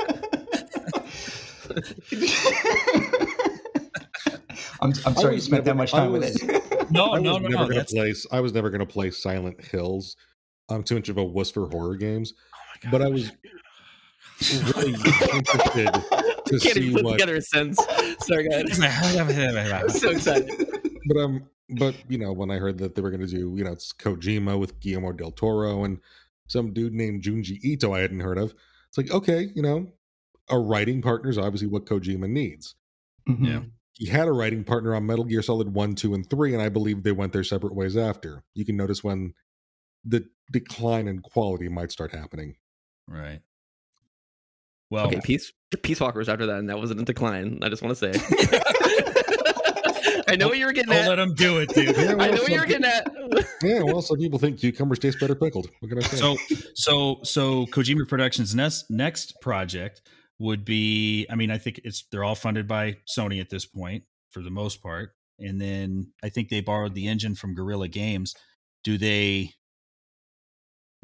I'm 4.81 4.93
I'm 5.07 5.14
sorry 5.14 5.35
you 5.35 5.37
was 5.37 5.45
spent 5.45 5.64
that 5.66 5.77
much 5.77 5.95
I 5.95 5.99
time 5.99 6.12
with 6.12 6.25
it. 6.25 6.91
no, 6.91 7.12
I 7.12 7.20
no, 7.20 7.35
no, 7.35 7.39
never 7.39 7.49
no. 7.49 7.59
gonna 7.59 7.75
That's, 7.75 7.93
play. 7.93 8.12
I 8.33 8.41
was 8.41 8.53
never 8.53 8.70
gonna 8.70 8.87
play 8.87 9.12
Silent 9.12 9.62
Hills. 9.64 10.16
I'm 10.68 10.82
too 10.82 10.94
much 10.96 11.08
of 11.08 11.18
a 11.18 11.24
wuss 11.24 11.50
for 11.50 11.68
horror 11.68 11.96
games. 11.96 12.34
Oh 12.84 12.88
But 12.90 13.02
I 13.02 13.08
was 13.08 13.30
really 14.74 14.92
interested 14.92 15.92
to 16.46 16.58
Can't 16.58 16.62
see 16.62 16.80
even 16.80 16.94
put 16.94 17.04
what. 17.04 17.12
together 17.12 17.36
a 17.36 17.42
sentence. 17.42 17.78
Sorry, 18.20 18.48
guys. 18.48 18.78
I'm 18.80 19.88
so 19.90 20.10
excited. 20.10 20.50
But 21.08 21.16
um, 21.20 21.48
but 21.78 21.94
you 22.08 22.18
know, 22.18 22.32
when 22.32 22.50
I 22.50 22.56
heard 22.58 22.78
that 22.78 22.94
they 22.94 23.02
were 23.02 23.10
going 23.10 23.20
to 23.20 23.26
do, 23.26 23.54
you 23.56 23.64
know, 23.64 23.72
it's 23.72 23.92
Kojima 23.92 24.58
with 24.58 24.78
Guillermo 24.80 25.12
del 25.12 25.30
Toro 25.32 25.84
and 25.84 25.98
some 26.48 26.72
dude 26.72 26.92
named 26.94 27.22
Junji 27.22 27.58
Ito 27.62 27.92
I 27.92 28.00
hadn't 28.00 28.20
heard 28.20 28.38
of. 28.38 28.54
It's 28.88 28.98
like, 28.98 29.10
okay, 29.10 29.48
you 29.54 29.62
know, 29.62 29.92
a 30.50 30.58
writing 30.58 31.00
partner 31.02 31.30
is 31.30 31.38
obviously 31.38 31.68
what 31.68 31.86
Kojima 31.86 32.28
needs. 32.28 32.74
Mhm. 33.28 33.46
Yeah. 33.46 33.60
He 33.94 34.06
had 34.06 34.26
a 34.26 34.32
writing 34.32 34.64
partner 34.64 34.94
on 34.94 35.06
Metal 35.06 35.24
Gear 35.24 35.42
Solid 35.42 35.72
1, 35.72 35.94
2, 35.94 36.14
and 36.14 36.28
3, 36.28 36.54
and 36.54 36.62
I 36.62 36.68
believe 36.68 37.02
they 37.02 37.12
went 37.12 37.32
their 37.32 37.44
separate 37.44 37.74
ways 37.74 37.96
after. 37.96 38.42
You 38.54 38.64
can 38.64 38.76
notice 38.76 39.04
when 39.04 39.34
the 40.04 40.26
decline 40.53 41.09
in 41.09 41.20
quality 41.20 41.68
might 41.68 41.90
start 41.92 42.12
happening. 42.14 42.55
right. 43.09 43.40
Well, 44.90 45.07
Okay, 45.07 45.20
Peace 45.24 45.50
Peace 45.82 46.00
Walker 46.00 46.18
was 46.18 46.28
after 46.28 46.44
that, 46.46 46.59
and 46.59 46.68
that 46.68 46.76
wasn't 46.78 47.00
a 47.00 47.05
decline. 47.05 47.59
I 47.62 47.68
just 47.70 47.82
want 47.82 47.96
to 47.96 48.12
say. 48.12 48.14
I 50.28 50.36
know 50.38 50.48
what 50.48 50.59
you 50.59 50.66
were 50.66 50.72
getting 50.72 50.92
don't 50.92 51.05
at. 51.05 51.09
let 51.09 51.18
him 51.18 51.34
do 51.34 51.59
it, 51.59 51.70
dude. 51.70 51.96
Yeah, 51.96 52.12
I 52.12 52.14
well, 52.14 52.32
know 52.32 52.42
what 52.42 52.50
you 52.50 52.61
were 52.61 52.66
getting 52.66 52.84
at. 52.84 53.11
Yeah, 53.62 53.82
well, 53.82 54.03
some 54.03 54.18
people 54.18 54.40
think 54.40 54.59
cucumbers 54.59 54.98
taste 54.98 55.20
better 55.20 55.36
pickled. 55.36 55.70
What 55.80 55.88
can 55.88 55.98
I 55.98 56.03
say? 56.03 56.16
so 56.16 56.36
so 56.74 57.20
so 57.22 57.66
Kojima 57.66 58.09
Productions 58.09 58.55
next 58.57 58.90
next 58.90 59.40
project 59.40 60.03
would 60.40 60.64
be 60.64 61.26
I 61.30 61.36
mean 61.36 61.50
I 61.53 61.59
think 61.59 61.80
it's 61.84 62.05
they're 62.11 62.24
all 62.24 62.34
funded 62.34 62.66
by 62.66 62.96
Sony 63.09 63.40
at 63.40 63.50
this 63.50 63.64
point 63.64 64.03
for 64.30 64.42
the 64.42 64.50
most 64.50 64.82
part 64.82 65.11
and 65.38 65.61
then 65.61 66.12
I 66.24 66.28
think 66.28 66.48
they 66.48 66.61
borrowed 66.61 66.94
the 66.94 67.07
engine 67.07 67.36
from 67.36 67.55
Guerrilla 67.55 67.86
Games 67.86 68.34
do 68.82 68.98
they 68.98 69.53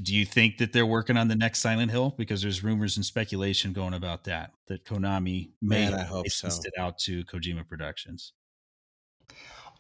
do 0.01 0.15
you 0.15 0.25
think 0.25 0.59
that 0.59 0.73
they're 0.73 0.87
working 0.87 1.17
on 1.17 1.29
the 1.29 1.35
next 1.35 1.59
Silent 1.61 1.91
Hill 1.91 2.15
because 2.17 2.43
there's 2.43 2.63
rumors 2.63 2.97
and 2.97 3.05
speculation 3.05 3.73
going 3.73 3.95
about 3.95 4.25
that 4.25 4.53
that 4.69 4.85
Konami 4.85 5.51
may 5.61 5.91
Man, 5.91 5.95
I 5.95 5.99
have 5.99 6.09
hope 6.09 6.29
so. 6.29 6.49
it 6.49 6.75
out 6.79 6.99
to 7.01 7.25
Kojima 7.25 7.69
Productions 7.69 8.33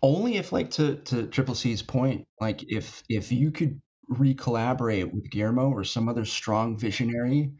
Only 0.02 0.36
if 0.36 0.52
like 0.52 0.70
to 0.72 0.96
to 0.96 1.26
Triple 1.28 1.54
C's 1.54 1.82
point, 1.82 2.26
like 2.40 2.64
if 2.68 3.02
if 3.08 3.32
you 3.32 3.50
could 3.50 3.80
re-collaborate 4.08 5.12
with 5.12 5.30
Guillermo 5.30 5.70
or 5.70 5.84
some 5.84 6.08
other 6.08 6.24
strong 6.24 6.78
visionary 6.78 7.52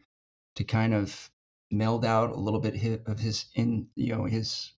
to 0.55 0.63
kind 0.63 0.93
of 0.93 1.29
meld 1.71 2.03
out 2.05 2.31
a 2.31 2.39
little 2.39 2.59
bit 2.59 2.75
of 3.05 3.19
his 3.19 3.45
in 3.55 3.87
you 3.95 4.15
know 4.15 4.25
his 4.25 4.73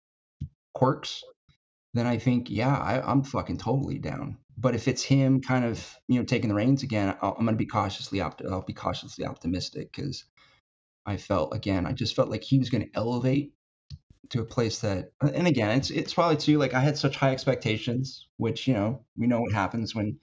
quirks, 0.74 1.22
then 1.94 2.06
I 2.06 2.18
think 2.18 2.50
yeah, 2.50 2.76
I, 2.76 3.00
I'm 3.00 3.22
fucking 3.22 3.58
totally 3.58 3.98
down. 3.98 4.38
But 4.60 4.74
if 4.74 4.88
it's 4.88 5.02
him 5.02 5.40
kind 5.40 5.64
of 5.64 5.96
you 6.06 6.18
know 6.18 6.24
taking 6.24 6.48
the 6.48 6.54
reins 6.54 6.82
again, 6.82 7.16
I'll, 7.22 7.34
I'm 7.38 7.46
gonna 7.46 7.56
be 7.56 7.66
cautiously 7.66 8.20
opt- 8.20 8.42
I'll 8.44 8.62
be 8.62 8.74
cautiously 8.74 9.24
optimistic 9.24 9.90
because 9.92 10.24
I 11.06 11.16
felt 11.16 11.54
again 11.54 11.86
I 11.86 11.92
just 11.92 12.14
felt 12.14 12.28
like 12.28 12.44
he 12.44 12.58
was 12.58 12.70
gonna 12.70 12.86
elevate 12.94 13.54
to 14.30 14.40
a 14.40 14.44
place 14.44 14.80
that 14.80 15.12
and 15.20 15.48
again 15.48 15.76
it's 15.76 15.90
it's 15.90 16.14
probably 16.14 16.36
too 16.36 16.58
like 16.58 16.74
I 16.74 16.80
had 16.80 16.98
such 16.98 17.16
high 17.16 17.32
expectations, 17.32 18.26
which 18.36 18.68
you 18.68 18.74
know 18.74 19.04
we 19.16 19.26
know 19.26 19.40
what 19.40 19.52
happens 19.52 19.94
when 19.94 20.18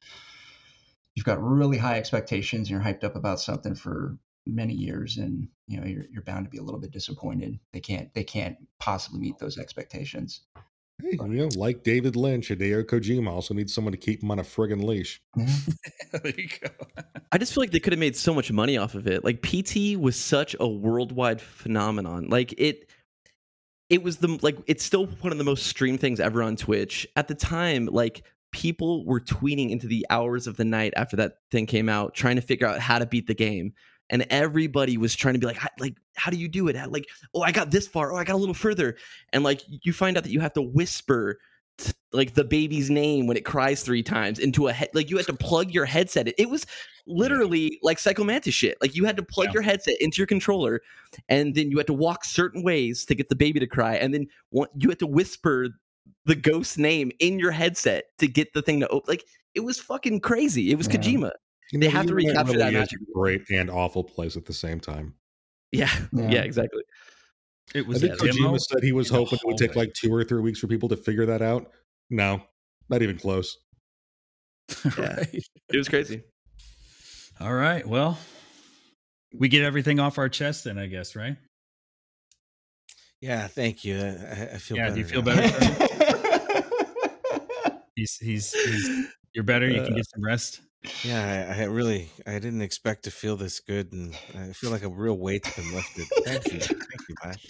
you've 1.16 1.26
got 1.26 1.42
really 1.42 1.80
high 1.80 1.98
expectations 1.98 2.70
and 2.70 2.70
you're 2.70 2.94
hyped 2.94 3.04
up 3.04 3.16
about 3.16 3.40
something 3.40 3.74
for 3.74 4.18
many 4.46 4.74
years 4.76 5.18
and 5.18 5.50
you 5.68 5.82
know 5.82 5.88
you're 5.88 6.06
you're 6.12 6.24
bound 6.24 6.46
to 6.46 6.52
be 6.52 6.60
a 6.60 6.64
little 6.64 6.80
bit 6.80 6.92
disappointed. 6.92 7.60
They 7.74 7.80
can't 7.80 8.14
they 8.14 8.24
can't 8.24 8.58
possibly 8.80 9.20
meet 9.20 9.40
those 9.40 9.58
expectations. 9.58 10.42
Hey, 11.02 11.18
you 11.22 11.28
know, 11.28 11.50
like 11.56 11.84
David 11.84 12.16
Lynch, 12.16 12.50
and 12.50 12.60
Hideo 12.60 12.84
Kojima 12.84 13.30
also 13.30 13.54
needs 13.54 13.74
someone 13.74 13.91
to 13.91 13.98
keep 13.98 14.24
him 14.24 14.32
on 14.32 14.39
a 14.39 14.43
friggin' 14.43 14.84
leash. 14.84 15.22
Mm-hmm. 15.38 15.72
There 16.24 16.34
you 16.38 16.48
go 16.62 16.70
I 17.34 17.38
just 17.38 17.54
feel 17.54 17.62
like 17.62 17.72
they 17.72 17.82
could 17.82 17.91
have 17.91 18.00
made 18.00 18.16
so 18.16 18.34
much 18.34 18.50
money 18.50 18.78
off 18.78 18.95
of 18.95 19.08
it. 19.08 19.26
Like 19.26 19.41
PT 19.41 20.00
was 20.00 20.16
such 20.16 20.56
a 20.60 20.68
worldwide 20.68 21.41
phenomenon. 21.41 22.28
Like 22.30 22.54
it 22.58 22.89
it 23.89 24.04
was 24.04 24.18
the 24.18 24.39
like 24.41 24.58
it's 24.68 24.84
still 24.86 25.08
one 25.08 25.32
of 25.32 25.38
the 25.38 25.43
most 25.43 25.68
streamed 25.68 26.00
things 26.00 26.20
ever 26.20 26.41
on 26.41 26.56
Twitch. 26.56 27.06
At 27.18 27.28
the 27.28 27.36
time, 27.36 27.88
like 27.88 28.24
people 28.52 29.06
were 29.06 29.20
tweeting 29.20 29.70
into 29.70 29.88
the 29.88 30.06
hours 30.10 30.48
of 30.48 30.58
the 30.58 30.66
night 30.66 30.93
after 30.95 31.18
that 31.18 31.39
thing 31.52 31.66
came 31.66 31.89
out 31.89 32.16
trying 32.16 32.38
to 32.38 32.41
figure 32.41 32.68
out 32.68 32.80
how 32.80 33.00
to 33.00 33.06
beat 33.06 33.28
the 33.28 33.36
game. 33.36 33.74
And 34.10 34.26
everybody 34.30 34.97
was 34.97 35.16
trying 35.16 35.34
to 35.34 35.39
be 35.39 35.45
like, 35.47 35.58
"How- 35.58 35.70
like, 35.80 35.95
how 36.16 36.32
do 36.32 36.38
you 36.38 36.47
do 36.47 36.68
it? 36.70 36.76
How- 36.76 36.88
Like, 36.89 37.05
oh, 37.34 37.41
I 37.41 37.51
got 37.51 37.72
this 37.72 37.88
far. 37.88 38.14
Oh, 38.14 38.16
I 38.18 38.24
got 38.24 38.36
a 38.36 38.38
little 38.38 38.53
further. 38.55 38.95
And 39.34 39.43
like, 39.43 39.62
you 39.68 39.91
find 39.93 40.18
out 40.18 40.24
that 40.24 40.32
you 40.32 40.39
have 40.39 40.53
to 40.53 40.62
whisper 40.62 41.39
t- 41.78 41.91
like 42.14 42.34
the 42.34 42.43
baby's 42.43 42.89
name 42.89 43.28
when 43.28 43.38
it 43.38 43.43
cries 43.45 43.84
three 43.84 44.01
times 44.01 44.39
into 44.39 44.68
a 44.68 44.74
head. 44.74 44.89
Like, 44.93 45.10
you 45.10 45.18
had 45.18 45.26
to 45.28 45.34
plug 45.34 45.72
your 45.72 45.86
headset. 45.86 46.34
It 46.38 46.49
was 46.49 46.66
literally 47.05 47.80
like 47.84 47.99
Psycho 47.99 48.24
Mantis 48.24 48.53
shit. 48.53 48.78
Like 48.82 48.95
you 48.95 49.05
had 49.05 49.16
to 49.18 49.24
plug 49.24 49.47
Yeah. 49.47 49.53
your 49.53 49.62
headset 49.62 49.95
into 49.99 50.18
your 50.18 50.28
controller, 50.28 50.82
and 51.30 51.55
then 51.55 51.72
you 51.72 51.78
had 51.78 51.88
to 51.88 51.93
walk 51.93 52.26
certain 52.26 52.64
ways 52.64 53.05
to 53.05 53.16
get 53.16 53.30
the 53.30 53.36
baby 53.36 53.60
to 53.60 53.68
cry, 53.68 53.95
and 53.95 54.14
then 54.14 54.28
you 54.78 54.89
had 54.89 54.99
to 54.99 55.08
whisper 55.08 55.70
the 56.26 56.36
ghost's 56.36 56.78
name 56.78 57.12
in 57.20 57.39
your 57.39 57.51
headset 57.51 58.05
to 58.20 58.28
get 58.28 58.53
the 58.53 58.62
thing 58.62 58.80
to 58.82 58.88
open. 58.89 59.05
Like 59.08 59.24
it 59.55 59.62
was 59.62 59.80
fucking 59.80 60.20
crazy. 60.22 60.72
It 60.72 60.78
was 60.78 60.88
Yeah. 60.88 60.93
Kojima. 60.99 61.32
You 61.72 61.80
They 61.80 61.88
know, 61.88 61.91
have 61.93 62.05
to 62.07 62.13
the 62.15 62.20
internet 62.22 62.45
recapture 62.45 62.57
that 62.59 62.65
really 62.65 62.76
is 62.76 62.80
magic. 62.80 62.99
a 63.01 63.11
Great 63.13 63.49
and 63.49 63.70
awful 63.70 64.03
place 64.03 64.38
at 64.38 64.45
the 64.45 64.53
same 64.53 64.80
time. 64.80 65.13
Yeah, 65.72 65.89
Yeah. 66.13 66.30
yeah, 66.32 66.41
exactly. 66.43 66.82
it 67.76 67.86
was. 67.86 68.01
I 68.03 68.07
was 68.07 68.20
think 68.20 68.32
a 68.32 68.34
demo 68.38 68.53
Kojima 68.53 68.59
said 68.61 68.84
he 68.84 68.91
was 68.93 69.09
hoping 69.09 69.39
it 69.41 69.45
would 69.47 69.57
take 69.57 69.76
like 69.76 69.93
two 69.93 70.13
or 70.13 70.24
three 70.24 70.41
weeks 70.41 70.59
for 70.59 70.68
people 70.68 70.88
to 70.89 70.95
figure 70.97 71.26
that 71.26 71.41
out. 71.41 71.72
No, 72.09 72.41
not 72.89 73.01
even 73.01 73.18
close. 73.18 73.57
right 74.97 75.28
It 75.74 75.78
was 75.78 75.88
crazy. 75.88 76.24
all 77.39 77.53
right 77.53 77.86
well 77.88 78.18
we 79.34 79.47
get 79.47 79.63
everything 79.63 79.97
off 79.99 80.18
our 80.18 80.28
chest 80.28 80.65
then 80.65 80.78
I 80.78 80.88
guess 80.88 81.15
right 81.15 81.38
Yeah, 83.22 83.47
thank 83.47 83.84
you. 83.86 83.97
I, 83.97 84.07
I- 84.07 84.49
I 84.53 84.57
feel 84.57 84.76
Yeah, 84.78 84.89
better. 84.89 84.93
do 84.95 84.99
you 84.99 85.05
feel 85.05 85.22
now. 85.22 85.36
better? 85.36 85.88
he's 87.95 88.18
he's, 88.18 88.51
he's 88.53 89.07
you're 89.34 89.43
better 89.43 89.68
you 89.68 89.82
can 89.84 89.93
uh. 89.93 89.95
get 89.97 90.09
some 90.09 90.24
rest 90.24 90.61
Yeah, 91.04 91.54
I, 91.58 91.62
I 91.62 91.66
really 91.66 92.10
I 92.26 92.34
didn't 92.34 92.62
expect 92.62 93.04
to 93.04 93.12
feel 93.12 93.36
this 93.36 93.60
good, 93.60 93.92
and 93.92 94.16
I 94.38 94.54
feel 94.54 94.70
like 94.72 94.84
a 94.84 94.90
real 94.90 95.18
weight's 95.18 95.54
been 95.56 95.74
lifted. 95.74 96.06
Thank 96.24 96.46
you, 96.54 96.60
thank 96.60 97.10
you, 97.10 97.16
Bash. 97.24 97.46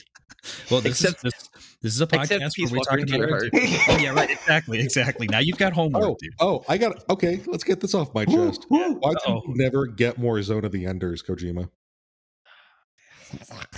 Well, 0.71 0.81
this 0.81 1.01
Except- 1.03 1.25
is 1.25 1.33
this, 1.33 1.49
this 1.81 1.93
is 1.95 2.01
a 2.01 2.07
podcast 2.07 2.57
where 2.57 2.71
we 2.71 2.77
Walker 2.77 2.97
talk 2.97 3.07
about 3.07 3.19
your 3.19 3.33
our. 3.33 3.41
Oh 3.89 3.97
yeah, 3.97 4.09
right. 4.11 4.29
Exactly, 4.31 4.79
exactly. 4.79 5.27
Now 5.27 5.39
you've 5.39 5.57
got 5.57 5.73
homework, 5.73 6.03
Oh, 6.03 6.17
dude. 6.21 6.33
oh, 6.39 6.63
I 6.69 6.77
got 6.77 7.03
okay. 7.09 7.41
Let's 7.47 7.63
get 7.65 7.81
this 7.81 7.93
off 7.93 8.13
my 8.13 8.23
chest. 8.25 8.65
Why 8.69 8.87
did 8.87 8.97
Uh-oh. 9.03 9.41
you 9.47 9.53
never 9.55 9.85
get 9.87 10.17
more 10.17 10.41
Zone 10.41 10.63
of 10.63 10.71
the 10.71 10.85
Enders, 10.85 11.21
Kojima? 11.21 11.69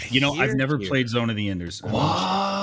You 0.09 0.21
know, 0.21 0.33
I've 0.35 0.53
never 0.55 0.77
played 0.77 1.09
Zone 1.09 1.29
of 1.31 1.35
the 1.35 1.49
Enders. 1.49 1.81
Oh, 1.83 1.87
I'm, 1.87 1.93
What? 1.93 2.58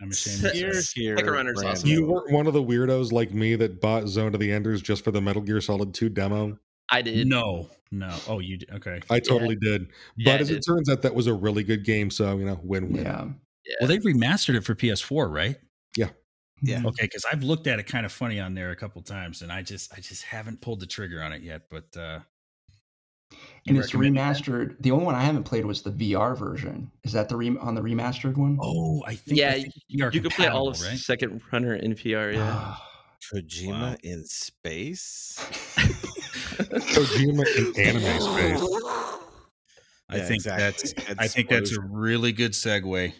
I'm 0.00 0.10
ashamed. 0.10 0.42
To 0.42 0.50
Here, 0.50 0.72
say. 0.74 1.02
here, 1.02 1.16
runner's 1.16 1.62
awesome. 1.62 1.88
You 1.88 2.06
weren't 2.06 2.30
one 2.30 2.46
of 2.46 2.52
the 2.52 2.62
weirdos 2.62 3.10
like 3.10 3.32
me 3.32 3.56
that 3.56 3.80
bought 3.80 4.06
Zone 4.06 4.32
of 4.34 4.40
the 4.40 4.52
Enders 4.52 4.80
just 4.80 5.02
for 5.02 5.10
the 5.10 5.20
Metal 5.20 5.42
Gear 5.42 5.60
Solid 5.60 5.92
2 5.92 6.08
demo. 6.08 6.58
I 6.90 7.02
did. 7.02 7.26
No, 7.26 7.68
no. 7.90 8.14
Oh, 8.28 8.38
you 8.38 8.58
did. 8.58 8.70
okay? 8.70 9.00
I 9.10 9.20
totally 9.20 9.56
did. 9.56 9.88
But 10.24 10.36
I 10.36 10.38
as 10.38 10.50
it 10.50 10.64
turns 10.66 10.88
out, 10.88 11.02
that 11.02 11.14
was 11.14 11.26
a 11.26 11.34
really 11.34 11.64
good 11.64 11.84
game. 11.84 12.10
So, 12.10 12.38
you 12.38 12.46
know, 12.46 12.60
win 12.62 12.92
win. 12.92 13.04
Yeah. 13.04 13.28
Yeah. 13.66 13.74
Well, 13.80 13.88
they 13.88 13.98
remastered 13.98 14.54
it 14.54 14.64
for 14.64 14.74
PS4, 14.74 15.30
right? 15.30 15.56
Yeah. 15.96 16.08
Yeah. 16.62 16.82
Okay, 16.86 17.04
because 17.04 17.24
I've 17.30 17.42
looked 17.42 17.66
at 17.66 17.78
it 17.78 17.86
kind 17.86 18.06
of 18.06 18.12
funny 18.12 18.40
on 18.40 18.54
there 18.54 18.70
a 18.70 18.76
couple 18.76 19.02
times, 19.02 19.42
and 19.42 19.52
I 19.52 19.62
just, 19.62 19.92
I 19.92 20.00
just 20.00 20.24
haven't 20.24 20.60
pulled 20.60 20.80
the 20.80 20.86
trigger 20.86 21.22
on 21.22 21.32
it 21.32 21.42
yet. 21.42 21.62
But 21.70 21.96
uh 21.96 22.20
And 23.66 23.76
you 23.76 23.82
it's 23.82 23.92
recommend 23.94 24.16
that? 24.16 24.36
remastered. 24.36 24.76
The 24.80 24.90
only 24.90 25.04
one 25.04 25.14
I 25.14 25.22
haven't 25.22 25.44
played 25.44 25.66
was 25.66 25.82
the 25.82 25.90
VR 25.90 26.36
version. 26.36 26.90
Is 27.04 27.12
that 27.12 27.28
the 27.28 27.36
re- 27.36 27.56
on 27.60 27.74
the 27.74 27.82
remastered 27.82 28.36
one? 28.36 28.58
Oh, 28.60 29.02
I 29.06 29.14
think. 29.14 29.38
Yeah, 29.38 29.50
I 29.50 29.60
think 29.62 29.74
you, 29.88 30.04
are 30.04 30.10
you 30.12 30.20
could 30.22 30.32
play 30.32 30.46
all 30.46 30.68
of 30.68 30.74
compatible, 30.76 30.90
right? 30.92 30.98
Second 30.98 31.42
Runner 31.52 31.74
in 31.74 31.94
VR. 31.94 32.32
Yeah. 32.34 32.76
Kojima 33.32 33.68
Wow. 33.92 33.96
in 34.02 34.24
space. 34.24 35.36
Kojima 36.56 37.44
in 37.56 37.80
anime 37.80 38.20
space. 38.20 38.68
I 40.10 40.16
Yeah, 40.16 40.24
think 40.24 40.34
exactly. 40.36 40.62
that's 40.64 40.92
It's 41.10 41.14
I 41.18 41.28
think 41.28 41.48
that's 41.50 41.76
a 41.76 41.80
really 41.80 42.32
good 42.32 42.52
segue. 42.52 43.12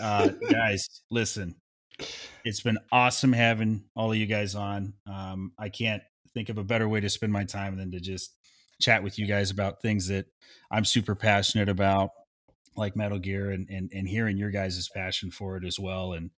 Uh, 0.00 0.28
guys, 0.50 0.88
listen, 1.10 1.54
it's 2.44 2.60
been 2.62 2.78
awesome 2.90 3.32
having 3.32 3.84
all 3.94 4.10
of 4.12 4.18
you 4.18 4.26
guys 4.26 4.54
on. 4.54 4.94
Um, 5.06 5.52
I 5.58 5.68
can't 5.68 6.02
think 6.34 6.48
of 6.48 6.58
a 6.58 6.64
better 6.64 6.88
way 6.88 7.00
to 7.00 7.08
spend 7.08 7.32
my 7.32 7.44
time 7.44 7.76
than 7.76 7.90
to 7.92 8.00
just 8.00 8.34
chat 8.80 9.02
with 9.02 9.18
you 9.18 9.26
guys 9.26 9.50
about 9.50 9.82
things 9.82 10.08
that 10.08 10.26
I'm 10.70 10.84
super 10.84 11.14
passionate 11.14 11.68
about, 11.68 12.10
like 12.76 12.96
Metal 12.96 13.18
Gear, 13.18 13.50
and 13.50 13.68
and, 13.68 13.90
and 13.94 14.08
hearing 14.08 14.36
your 14.36 14.50
guys' 14.50 14.88
passion 14.94 15.30
for 15.30 15.56
it 15.56 15.64
as 15.64 15.78
well. 15.78 16.12
And 16.12 16.30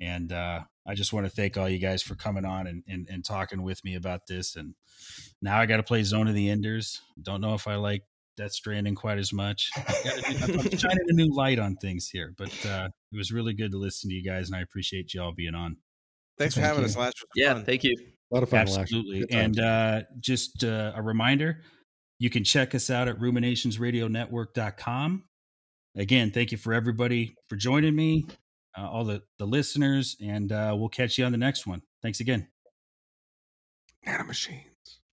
and 0.00 0.32
uh, 0.32 0.60
I 0.86 0.94
just 0.94 1.12
want 1.12 1.26
to 1.26 1.30
thank 1.30 1.56
all 1.56 1.68
you 1.68 1.78
guys 1.78 2.02
for 2.02 2.14
coming 2.14 2.44
on 2.46 2.66
and, 2.66 2.82
and, 2.88 3.06
and 3.10 3.22
talking 3.22 3.62
with 3.62 3.84
me 3.84 3.96
about 3.96 4.26
this. 4.26 4.56
And 4.56 4.74
now 5.42 5.58
I 5.60 5.66
got 5.66 5.76
to 5.76 5.82
play 5.82 6.02
Zone 6.02 6.26
of 6.26 6.34
the 6.34 6.48
Enders. 6.48 7.02
Don't 7.22 7.42
know 7.42 7.52
if 7.52 7.68
I 7.68 7.74
like 7.74 8.02
Death 8.36 8.52
Stranding 8.52 8.94
quite 8.94 9.18
as 9.18 9.30
much. 9.32 9.70
Gotta 9.76 10.22
do- 10.46 10.58
I'm 10.58 10.70
shining 10.78 11.04
a 11.08 11.12
new 11.12 11.34
light 11.34 11.58
on 11.58 11.76
things 11.76 12.08
here, 12.08 12.32
but 12.38 12.50
uh, 12.66 12.88
it 13.12 13.16
was 13.16 13.30
really 13.30 13.52
good 13.52 13.72
to 13.72 13.78
listen 13.78 14.08
to 14.08 14.16
you 14.16 14.24
guys, 14.24 14.48
and 14.48 14.56
I 14.56 14.62
appreciate 14.62 15.12
you 15.12 15.20
all 15.22 15.32
being 15.32 15.54
on. 15.54 15.76
Thanks 16.38 16.54
for 16.54 16.60
Thank 16.60 16.68
having 16.68 16.82
you. 16.84 16.88
us, 16.88 16.96
Lash. 16.96 17.12
It 17.12 17.28
Yeah. 17.34 17.52
fun. 17.54 17.64
Thank 17.66 17.84
you. 17.84 17.94
A 18.32 18.34
lot 18.34 18.42
of 18.42 18.48
fun. 18.48 18.60
Absolutely. 18.60 19.26
And 19.30 19.60
uh, 19.60 20.02
just 20.20 20.64
uh, 20.64 20.92
a 20.94 21.02
reminder 21.02 21.60
you 22.20 22.30
can 22.30 22.44
check 22.44 22.76
us 22.76 22.90
out 22.90 23.08
at 23.08 23.18
ruminationsradionetwork.com. 23.18 25.24
Again, 25.96 26.30
thank 26.30 26.52
you 26.52 26.58
for 26.58 26.72
everybody 26.72 27.34
for 27.48 27.56
joining 27.56 27.96
me, 27.96 28.26
uh, 28.78 28.88
all 28.88 29.02
the, 29.04 29.24
the 29.38 29.46
listeners, 29.46 30.16
and 30.22 30.52
uh, 30.52 30.76
we'll 30.78 30.90
catch 30.90 31.18
you 31.18 31.24
on 31.24 31.32
the 31.32 31.38
next 31.38 31.66
one. 31.66 31.82
Thanks 32.02 32.20
again. 32.20 32.46
Nanomachine. 34.06 34.69